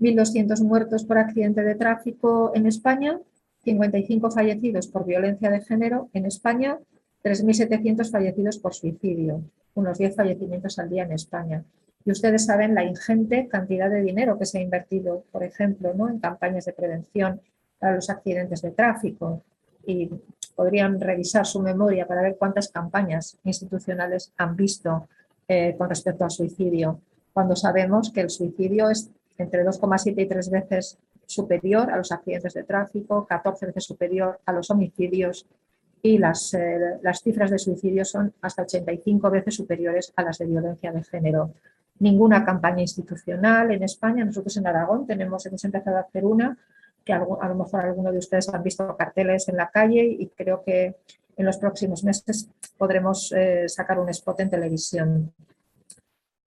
1.200 0.00 0.64
muertos 0.64 1.04
por 1.04 1.18
accidente 1.18 1.62
de 1.62 1.76
tráfico 1.76 2.52
en 2.54 2.66
España, 2.66 3.20
55 3.62 4.30
fallecidos 4.30 4.88
por 4.88 5.04
violencia 5.04 5.50
de 5.50 5.60
género 5.60 6.08
en 6.12 6.26
España, 6.26 6.78
3.700 7.22 8.10
fallecidos 8.10 8.58
por 8.58 8.74
suicidio, 8.74 9.42
unos 9.74 9.98
10 9.98 10.16
fallecimientos 10.16 10.78
al 10.78 10.88
día 10.88 11.04
en 11.04 11.12
España. 11.12 11.62
Y 12.04 12.12
ustedes 12.12 12.46
saben 12.46 12.74
la 12.74 12.84
ingente 12.84 13.48
cantidad 13.48 13.90
de 13.90 14.02
dinero 14.02 14.38
que 14.38 14.46
se 14.46 14.58
ha 14.58 14.62
invertido, 14.62 15.24
por 15.30 15.42
ejemplo, 15.44 15.92
¿no? 15.94 16.08
en 16.08 16.18
campañas 16.18 16.64
de 16.64 16.72
prevención 16.72 17.40
para 17.78 17.94
los 17.94 18.08
accidentes 18.10 18.62
de 18.62 18.70
tráfico. 18.70 19.42
Y 19.86 20.10
podrían 20.54 21.00
revisar 21.00 21.46
su 21.46 21.60
memoria 21.60 22.06
para 22.06 22.22
ver 22.22 22.36
cuántas 22.36 22.68
campañas 22.68 23.38
institucionales 23.44 24.32
han 24.36 24.56
visto 24.56 25.08
eh, 25.48 25.74
con 25.76 25.88
respecto 25.88 26.22
al 26.22 26.30
suicidio, 26.30 27.00
cuando 27.32 27.56
sabemos 27.56 28.10
que 28.12 28.20
el 28.20 28.30
suicidio 28.30 28.90
es 28.90 29.10
entre 29.38 29.64
2,7 29.64 30.14
y 30.22 30.26
3 30.26 30.50
veces 30.50 30.98
superior 31.26 31.90
a 31.90 31.96
los 31.96 32.12
accidentes 32.12 32.54
de 32.54 32.64
tráfico, 32.64 33.26
14 33.26 33.66
veces 33.66 33.84
superior 33.84 34.38
a 34.44 34.52
los 34.52 34.70
homicidios 34.70 35.46
y 36.02 36.18
las, 36.18 36.54
eh, 36.54 36.98
las 37.02 37.22
cifras 37.22 37.50
de 37.50 37.58
suicidio 37.58 38.04
son 38.04 38.32
hasta 38.42 38.62
85 38.62 39.30
veces 39.30 39.54
superiores 39.54 40.12
a 40.16 40.22
las 40.22 40.38
de 40.38 40.46
violencia 40.46 40.92
de 40.92 41.02
género. 41.04 41.52
Ninguna 42.00 42.44
campaña 42.44 42.82
institucional 42.82 43.70
en 43.70 43.82
España, 43.82 44.24
nosotros 44.24 44.56
en 44.56 44.66
Aragón 44.66 45.06
tenemos, 45.06 45.46
hemos 45.46 45.64
empezado 45.64 45.96
a 45.96 46.00
hacer 46.00 46.24
una, 46.24 46.58
que 47.04 47.12
a 47.12 47.18
lo 47.18 47.54
mejor 47.54 47.80
algunos 47.80 48.12
de 48.12 48.18
ustedes 48.18 48.48
han 48.48 48.62
visto 48.62 48.96
carteles 48.96 49.48
en 49.48 49.56
la 49.56 49.70
calle 49.70 50.04
y 50.04 50.26
creo 50.28 50.62
que 50.62 50.96
en 51.36 51.46
los 51.46 51.56
próximos 51.56 52.04
meses 52.04 52.48
podremos 52.76 53.32
eh, 53.32 53.68
sacar 53.68 53.98
un 53.98 54.08
spot 54.10 54.40
en 54.40 54.50
televisión 54.50 55.32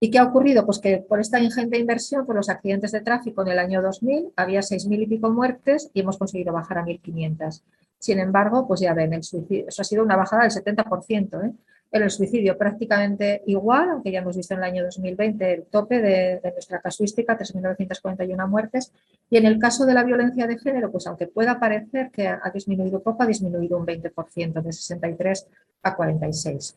¿Y 0.04 0.10
qué 0.10 0.18
ha 0.18 0.24
ocurrido? 0.24 0.66
Pues 0.66 0.80
que 0.80 0.98
por 0.98 1.18
esta 1.18 1.40
ingente 1.40 1.78
inversión, 1.78 2.26
por 2.26 2.36
los 2.36 2.50
accidentes 2.50 2.92
de 2.92 3.00
tráfico 3.00 3.40
en 3.40 3.48
el 3.48 3.58
año 3.58 3.80
2000, 3.80 4.34
había 4.36 4.60
6.000 4.60 5.02
y 5.02 5.06
pico 5.06 5.30
muertes 5.30 5.90
y 5.94 6.00
hemos 6.00 6.18
conseguido 6.18 6.52
bajar 6.52 6.76
a 6.76 6.84
1.500. 6.84 7.62
Sin 7.98 8.18
embargo, 8.18 8.68
pues 8.68 8.80
ya 8.80 8.92
ven, 8.92 9.14
el 9.14 9.22
suicidio, 9.22 9.64
eso 9.68 9.80
ha 9.80 9.84
sido 9.86 10.02
una 10.02 10.14
bajada 10.14 10.42
del 10.42 10.50
70%. 10.50 11.46
¿eh? 11.46 11.52
El 11.94 12.10
suicidio 12.10 12.58
prácticamente 12.58 13.42
igual, 13.46 13.88
aunque 13.88 14.10
ya 14.10 14.18
hemos 14.18 14.36
visto 14.36 14.52
en 14.54 14.58
el 14.58 14.64
año 14.64 14.84
2020 14.84 15.52
el 15.52 15.62
tope 15.66 16.02
de, 16.02 16.40
nuestra 16.52 16.80
casuística, 16.80 17.38
3.941 17.38 18.48
muertes. 18.48 18.92
Y 19.30 19.36
en 19.36 19.46
el 19.46 19.60
caso 19.60 19.86
de 19.86 19.94
la 19.94 20.02
violencia 20.02 20.48
de 20.48 20.58
género, 20.58 20.90
pues 20.90 21.06
aunque 21.06 21.28
pueda 21.28 21.60
parecer 21.60 22.10
que 22.10 22.26
ha 22.26 22.50
disminuido 22.52 23.00
poco, 23.00 23.22
ha 23.22 23.26
disminuido 23.26 23.78
un 23.78 23.86
20%, 23.86 24.60
de 24.60 24.72
63 24.72 25.46
a 25.84 25.94
46 25.94 26.76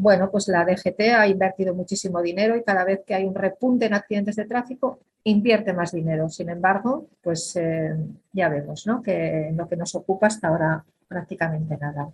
bueno, 0.00 0.30
pues 0.30 0.46
la 0.46 0.64
DGT 0.64 1.00
ha 1.16 1.26
invertido 1.26 1.74
muchísimo 1.74 2.22
dinero 2.22 2.56
y 2.56 2.62
cada 2.62 2.84
vez 2.84 3.00
que 3.04 3.14
hay 3.14 3.24
un 3.24 3.34
repunte 3.34 3.86
en 3.86 3.94
accidentes 3.94 4.36
de 4.36 4.44
tráfico, 4.44 5.00
invierte 5.24 5.72
más 5.72 5.90
dinero. 5.90 6.28
Sin 6.28 6.50
embargo, 6.50 7.08
pues 7.20 7.56
eh, 7.56 7.96
ya 8.32 8.48
vemos 8.48 8.86
¿no? 8.86 9.02
que 9.02 9.50
lo 9.56 9.68
que 9.68 9.74
nos 9.74 9.96
ocupa 9.96 10.28
hasta 10.28 10.46
ahora 10.46 10.84
prácticamente 11.08 11.76
nada. 11.76 12.10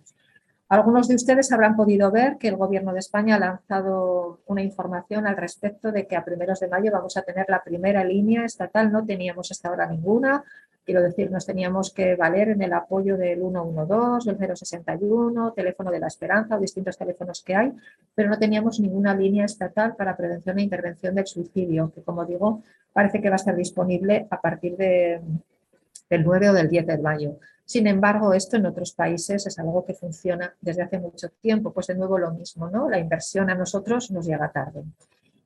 Algunos 0.67 1.07
de 1.07 1.15
ustedes 1.15 1.51
habrán 1.51 1.75
podido 1.75 2.11
ver 2.11 2.37
que 2.37 2.47
el 2.47 2.55
Gobierno 2.55 2.91
de 2.91 2.99
España 2.99 3.35
ha 3.35 3.39
lanzado 3.39 4.39
una 4.47 4.63
información 4.63 5.27
al 5.27 5.37
respecto 5.37 5.91
de 5.91 6.07
que 6.07 6.15
a 6.15 6.25
primeros 6.25 6.59
de 6.59 6.67
mayo 6.67 6.91
vamos 6.91 7.17
a 7.17 7.21
tener 7.21 7.45
la 7.49 7.63
primera 7.63 8.03
línea 8.03 8.45
estatal, 8.45 8.91
no 8.91 9.05
teníamos 9.05 9.51
hasta 9.51 9.69
ahora 9.69 9.87
ninguna, 9.87 10.43
Quiero 10.85 11.01
decir, 11.01 11.31
nos 11.31 11.47
teníamos 11.47 11.91
que 11.91 12.15
valer 12.15 12.49
en 12.49 12.61
el 12.61 12.71
apoyo 12.71 13.17
del 13.17 13.39
112, 13.39 14.35
del 14.35 14.55
061, 14.55 15.53
teléfono 15.53 15.89
de 15.89 15.99
la 15.99 16.05
esperanza 16.05 16.55
o 16.55 16.59
distintos 16.59 16.95
teléfonos 16.95 17.41
que 17.41 17.55
hay, 17.55 17.73
pero 18.13 18.29
no 18.29 18.37
teníamos 18.37 18.79
ninguna 18.79 19.15
línea 19.15 19.45
estatal 19.45 19.95
para 19.95 20.15
prevención 20.15 20.59
e 20.59 20.61
intervención 20.61 21.15
del 21.15 21.25
suicidio, 21.25 21.91
que 21.93 22.03
como 22.03 22.23
digo, 22.23 22.61
parece 22.93 23.19
que 23.19 23.29
va 23.29 23.35
a 23.35 23.41
estar 23.41 23.55
disponible 23.55 24.27
a 24.29 24.39
partir 24.39 24.77
de, 24.77 25.21
del 26.07 26.23
9 26.23 26.49
o 26.51 26.53
del 26.53 26.69
10 26.69 26.85
de 26.85 26.97
mayo. 26.99 27.39
Sin 27.65 27.87
embargo, 27.87 28.33
esto 28.33 28.57
en 28.57 28.67
otros 28.67 28.93
países 28.93 29.47
es 29.47 29.59
algo 29.59 29.83
que 29.85 29.95
funciona 29.95 30.55
desde 30.61 30.83
hace 30.83 30.99
mucho 30.99 31.29
tiempo, 31.41 31.73
pues 31.73 31.87
de 31.87 31.95
nuevo 31.95 32.19
lo 32.19 32.31
mismo, 32.31 32.69
¿no? 32.69 32.87
La 32.89 32.99
inversión 32.99 33.49
a 33.49 33.55
nosotros 33.55 34.11
nos 34.11 34.25
llega 34.25 34.51
tarde. 34.51 34.83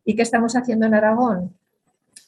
¿Y 0.03 0.15
qué 0.15 0.23
estamos 0.23 0.55
haciendo 0.55 0.85
en 0.85 0.95
Aragón? 0.95 1.55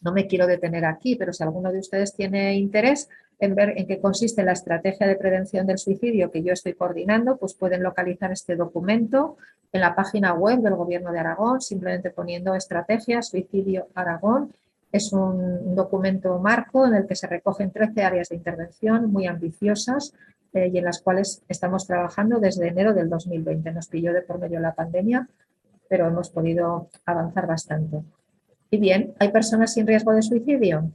No 0.01 0.13
me 0.13 0.27
quiero 0.27 0.47
detener 0.47 0.85
aquí, 0.85 1.15
pero 1.15 1.33
si 1.33 1.43
alguno 1.43 1.71
de 1.71 1.79
ustedes 1.79 2.15
tiene 2.15 2.55
interés 2.55 3.09
en 3.39 3.53
ver 3.53 3.73
en 3.75 3.85
qué 3.85 3.99
consiste 3.99 4.43
la 4.43 4.53
estrategia 4.53 5.07
de 5.07 5.15
prevención 5.15 5.67
del 5.67 5.77
suicidio 5.77 6.31
que 6.31 6.43
yo 6.43 6.53
estoy 6.53 6.73
coordinando, 6.73 7.37
pues 7.37 7.53
pueden 7.53 7.83
localizar 7.83 8.31
este 8.31 8.55
documento 8.55 9.37
en 9.73 9.81
la 9.81 9.95
página 9.95 10.33
web 10.33 10.59
del 10.59 10.75
Gobierno 10.75 11.11
de 11.11 11.19
Aragón, 11.19 11.59
simplemente 11.59 12.11
poniendo 12.11 12.55
estrategia 12.55 13.21
suicidio 13.21 13.87
Aragón. 13.95 14.53
Es 14.91 15.13
un 15.13 15.75
documento 15.75 16.37
marco 16.39 16.85
en 16.85 16.95
el 16.95 17.07
que 17.07 17.15
se 17.15 17.27
recogen 17.27 17.71
13 17.71 18.03
áreas 18.03 18.29
de 18.29 18.35
intervención 18.35 19.11
muy 19.11 19.25
ambiciosas 19.25 20.13
eh, 20.53 20.69
y 20.73 20.77
en 20.77 20.85
las 20.85 21.01
cuales 21.01 21.43
estamos 21.47 21.87
trabajando 21.87 22.39
desde 22.39 22.67
enero 22.67 22.93
del 22.93 23.09
2020. 23.09 23.71
Nos 23.71 23.87
pilló 23.87 24.13
de 24.13 24.21
por 24.21 24.39
medio 24.39 24.59
la 24.59 24.73
pandemia, 24.73 25.29
pero 25.87 26.07
hemos 26.07 26.29
podido 26.29 26.89
avanzar 27.05 27.47
bastante. 27.47 28.03
Y 28.69 28.77
bien, 28.77 29.13
¿hay 29.19 29.31
personas 29.31 29.73
sin 29.73 29.87
riesgo 29.87 30.13
de 30.13 30.21
suicidio? 30.21 30.91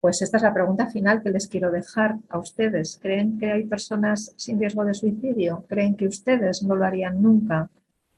Pues 0.00 0.22
esta 0.22 0.38
es 0.38 0.42
la 0.42 0.54
pregunta 0.54 0.86
final 0.86 1.22
que 1.22 1.30
les 1.30 1.46
quiero 1.46 1.70
dejar 1.70 2.16
a 2.30 2.38
ustedes. 2.38 2.98
¿Creen 3.00 3.38
que 3.38 3.52
hay 3.52 3.64
personas 3.64 4.32
sin 4.36 4.58
riesgo 4.58 4.84
de 4.84 4.94
suicidio? 4.94 5.66
¿Creen 5.68 5.94
que 5.94 6.06
ustedes 6.06 6.62
no 6.62 6.74
lo 6.74 6.86
harían 6.86 7.20
nunca? 7.20 7.68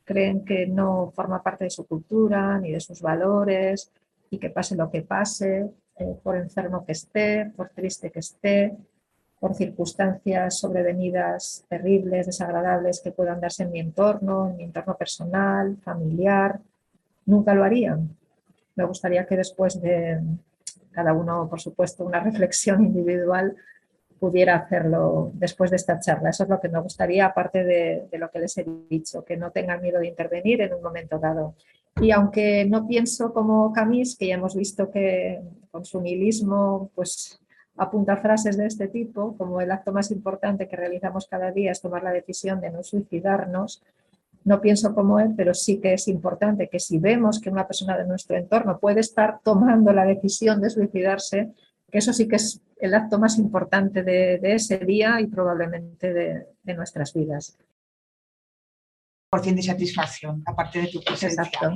¿Creen 0.04 0.44
que 0.44 0.66
no 0.66 1.12
forma 1.14 1.42
parte 1.42 1.64
de 1.64 1.70
su 1.70 1.86
cultura 1.86 2.58
ni 2.58 2.72
de 2.72 2.80
sus 2.80 3.00
valores 3.00 3.92
y 4.30 4.38
que 4.38 4.50
pase 4.50 4.76
lo 4.76 4.90
que 4.90 5.02
pase, 5.02 5.70
eh, 5.98 6.16
por 6.22 6.36
enfermo 6.36 6.84
que 6.84 6.92
esté, 6.92 7.52
por 7.56 7.68
triste 7.68 8.10
que 8.10 8.20
esté, 8.20 8.76
por 9.38 9.54
circunstancias 9.54 10.58
sobrevenidas 10.58 11.64
terribles, 11.68 12.26
desagradables 12.26 13.00
que 13.00 13.10
puedan 13.10 13.40
darse 13.40 13.64
en 13.64 13.72
mi 13.72 13.80
entorno, 13.80 14.48
en 14.48 14.56
mi 14.56 14.64
entorno 14.64 14.96
personal, 14.96 15.76
familiar, 15.78 16.60
nunca 17.26 17.52
lo 17.52 17.64
harían. 17.64 18.16
Me 18.76 18.84
gustaría 18.84 19.26
que 19.26 19.36
después 19.36 19.80
de 19.82 20.20
cada 20.92 21.12
uno, 21.12 21.48
por 21.48 21.60
supuesto, 21.60 22.04
una 22.04 22.20
reflexión 22.24 22.84
individual, 22.84 23.56
pudiera 24.22 24.54
hacerlo 24.54 25.32
después 25.34 25.72
de 25.72 25.78
esta 25.78 25.98
charla. 25.98 26.30
Eso 26.30 26.44
es 26.44 26.48
lo 26.48 26.60
que 26.60 26.68
me 26.68 26.78
gustaría, 26.78 27.26
aparte 27.26 27.64
de, 27.64 28.06
lo 28.16 28.30
que 28.30 28.38
les 28.38 28.56
he 28.56 28.64
dicho, 28.88 29.24
que 29.24 29.36
no 29.36 29.50
tengan 29.50 29.82
miedo 29.82 29.98
de 29.98 30.06
intervenir 30.06 30.60
en 30.60 30.74
un 30.74 30.80
momento 30.80 31.18
dado. 31.18 31.56
Y 32.00 32.12
aunque 32.12 32.64
no 32.64 32.86
pienso 32.86 33.34
como 33.34 33.72
Camis, 33.72 34.16
que 34.16 34.28
ya 34.28 34.36
hemos 34.36 34.54
visto 34.54 34.92
que 34.92 35.42
con 35.72 35.84
su 35.84 36.00
nihilismo 36.00 36.92
pues, 36.94 37.40
apunta 37.76 38.16
frases 38.16 38.56
de 38.56 38.66
este 38.66 38.86
tipo, 38.86 39.36
como 39.36 39.60
el 39.60 39.72
acto 39.72 39.90
más 39.90 40.12
importante 40.12 40.68
que 40.68 40.76
realizamos 40.76 41.26
cada 41.26 41.50
día 41.50 41.72
es 41.72 41.80
tomar 41.80 42.04
la 42.04 42.12
decisión 42.12 42.60
de 42.60 42.70
no 42.70 42.84
suicidarnos, 42.84 43.82
no 44.44 44.60
pienso 44.60 44.94
como 44.94 45.18
él, 45.18 45.34
pero 45.36 45.52
sí 45.52 45.80
que 45.80 45.94
es 45.94 46.06
importante 46.06 46.68
que 46.68 46.78
si 46.78 46.98
vemos 46.98 47.40
que 47.40 47.50
una 47.50 47.66
persona 47.66 47.98
de 47.98 48.06
nuestro 48.06 48.36
entorno 48.36 48.78
puede 48.78 49.00
estar 49.00 49.40
tomando 49.42 49.92
la 49.92 50.04
decisión 50.04 50.60
de 50.60 50.70
suicidarse, 50.70 51.52
que 51.92 51.98
eso 51.98 52.14
sí 52.14 52.26
que 52.26 52.36
es 52.36 52.60
el 52.80 52.94
acto 52.94 53.18
más 53.18 53.38
importante 53.38 54.02
de, 54.02 54.40
ese 54.42 54.78
día 54.78 55.20
y 55.20 55.26
probablemente 55.26 56.12
de, 56.12 56.74
nuestras 56.74 57.12
vidas. 57.12 57.58
Por 59.30 59.44
fin 59.44 59.54
de 59.54 59.62
satisfacción, 59.62 60.42
aparte 60.46 60.80
de 60.80 60.88
tu 60.88 61.02
presencia. 61.02 61.42
Exacto. 61.42 61.74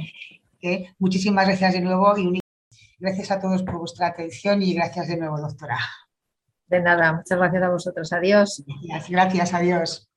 muchísimas 0.98 1.46
gracias 1.46 1.74
de 1.74 1.80
nuevo 1.82 2.16
y 2.16 2.40
gracias 2.98 3.30
a 3.30 3.40
todos 3.40 3.62
por 3.62 3.78
vuestra 3.78 4.08
atención 4.08 4.62
y 4.62 4.72
gracias 4.74 5.06
de 5.08 5.18
nuevo, 5.18 5.38
doctora. 5.38 5.78
De 6.66 6.80
nada, 6.80 7.12
muchas 7.12 7.38
gracias 7.38 7.62
a 7.62 7.68
vosotros. 7.68 8.12
Adiós. 8.12 8.64
Gracias, 8.88 9.10
gracias 9.10 9.54
adiós. 9.54 10.08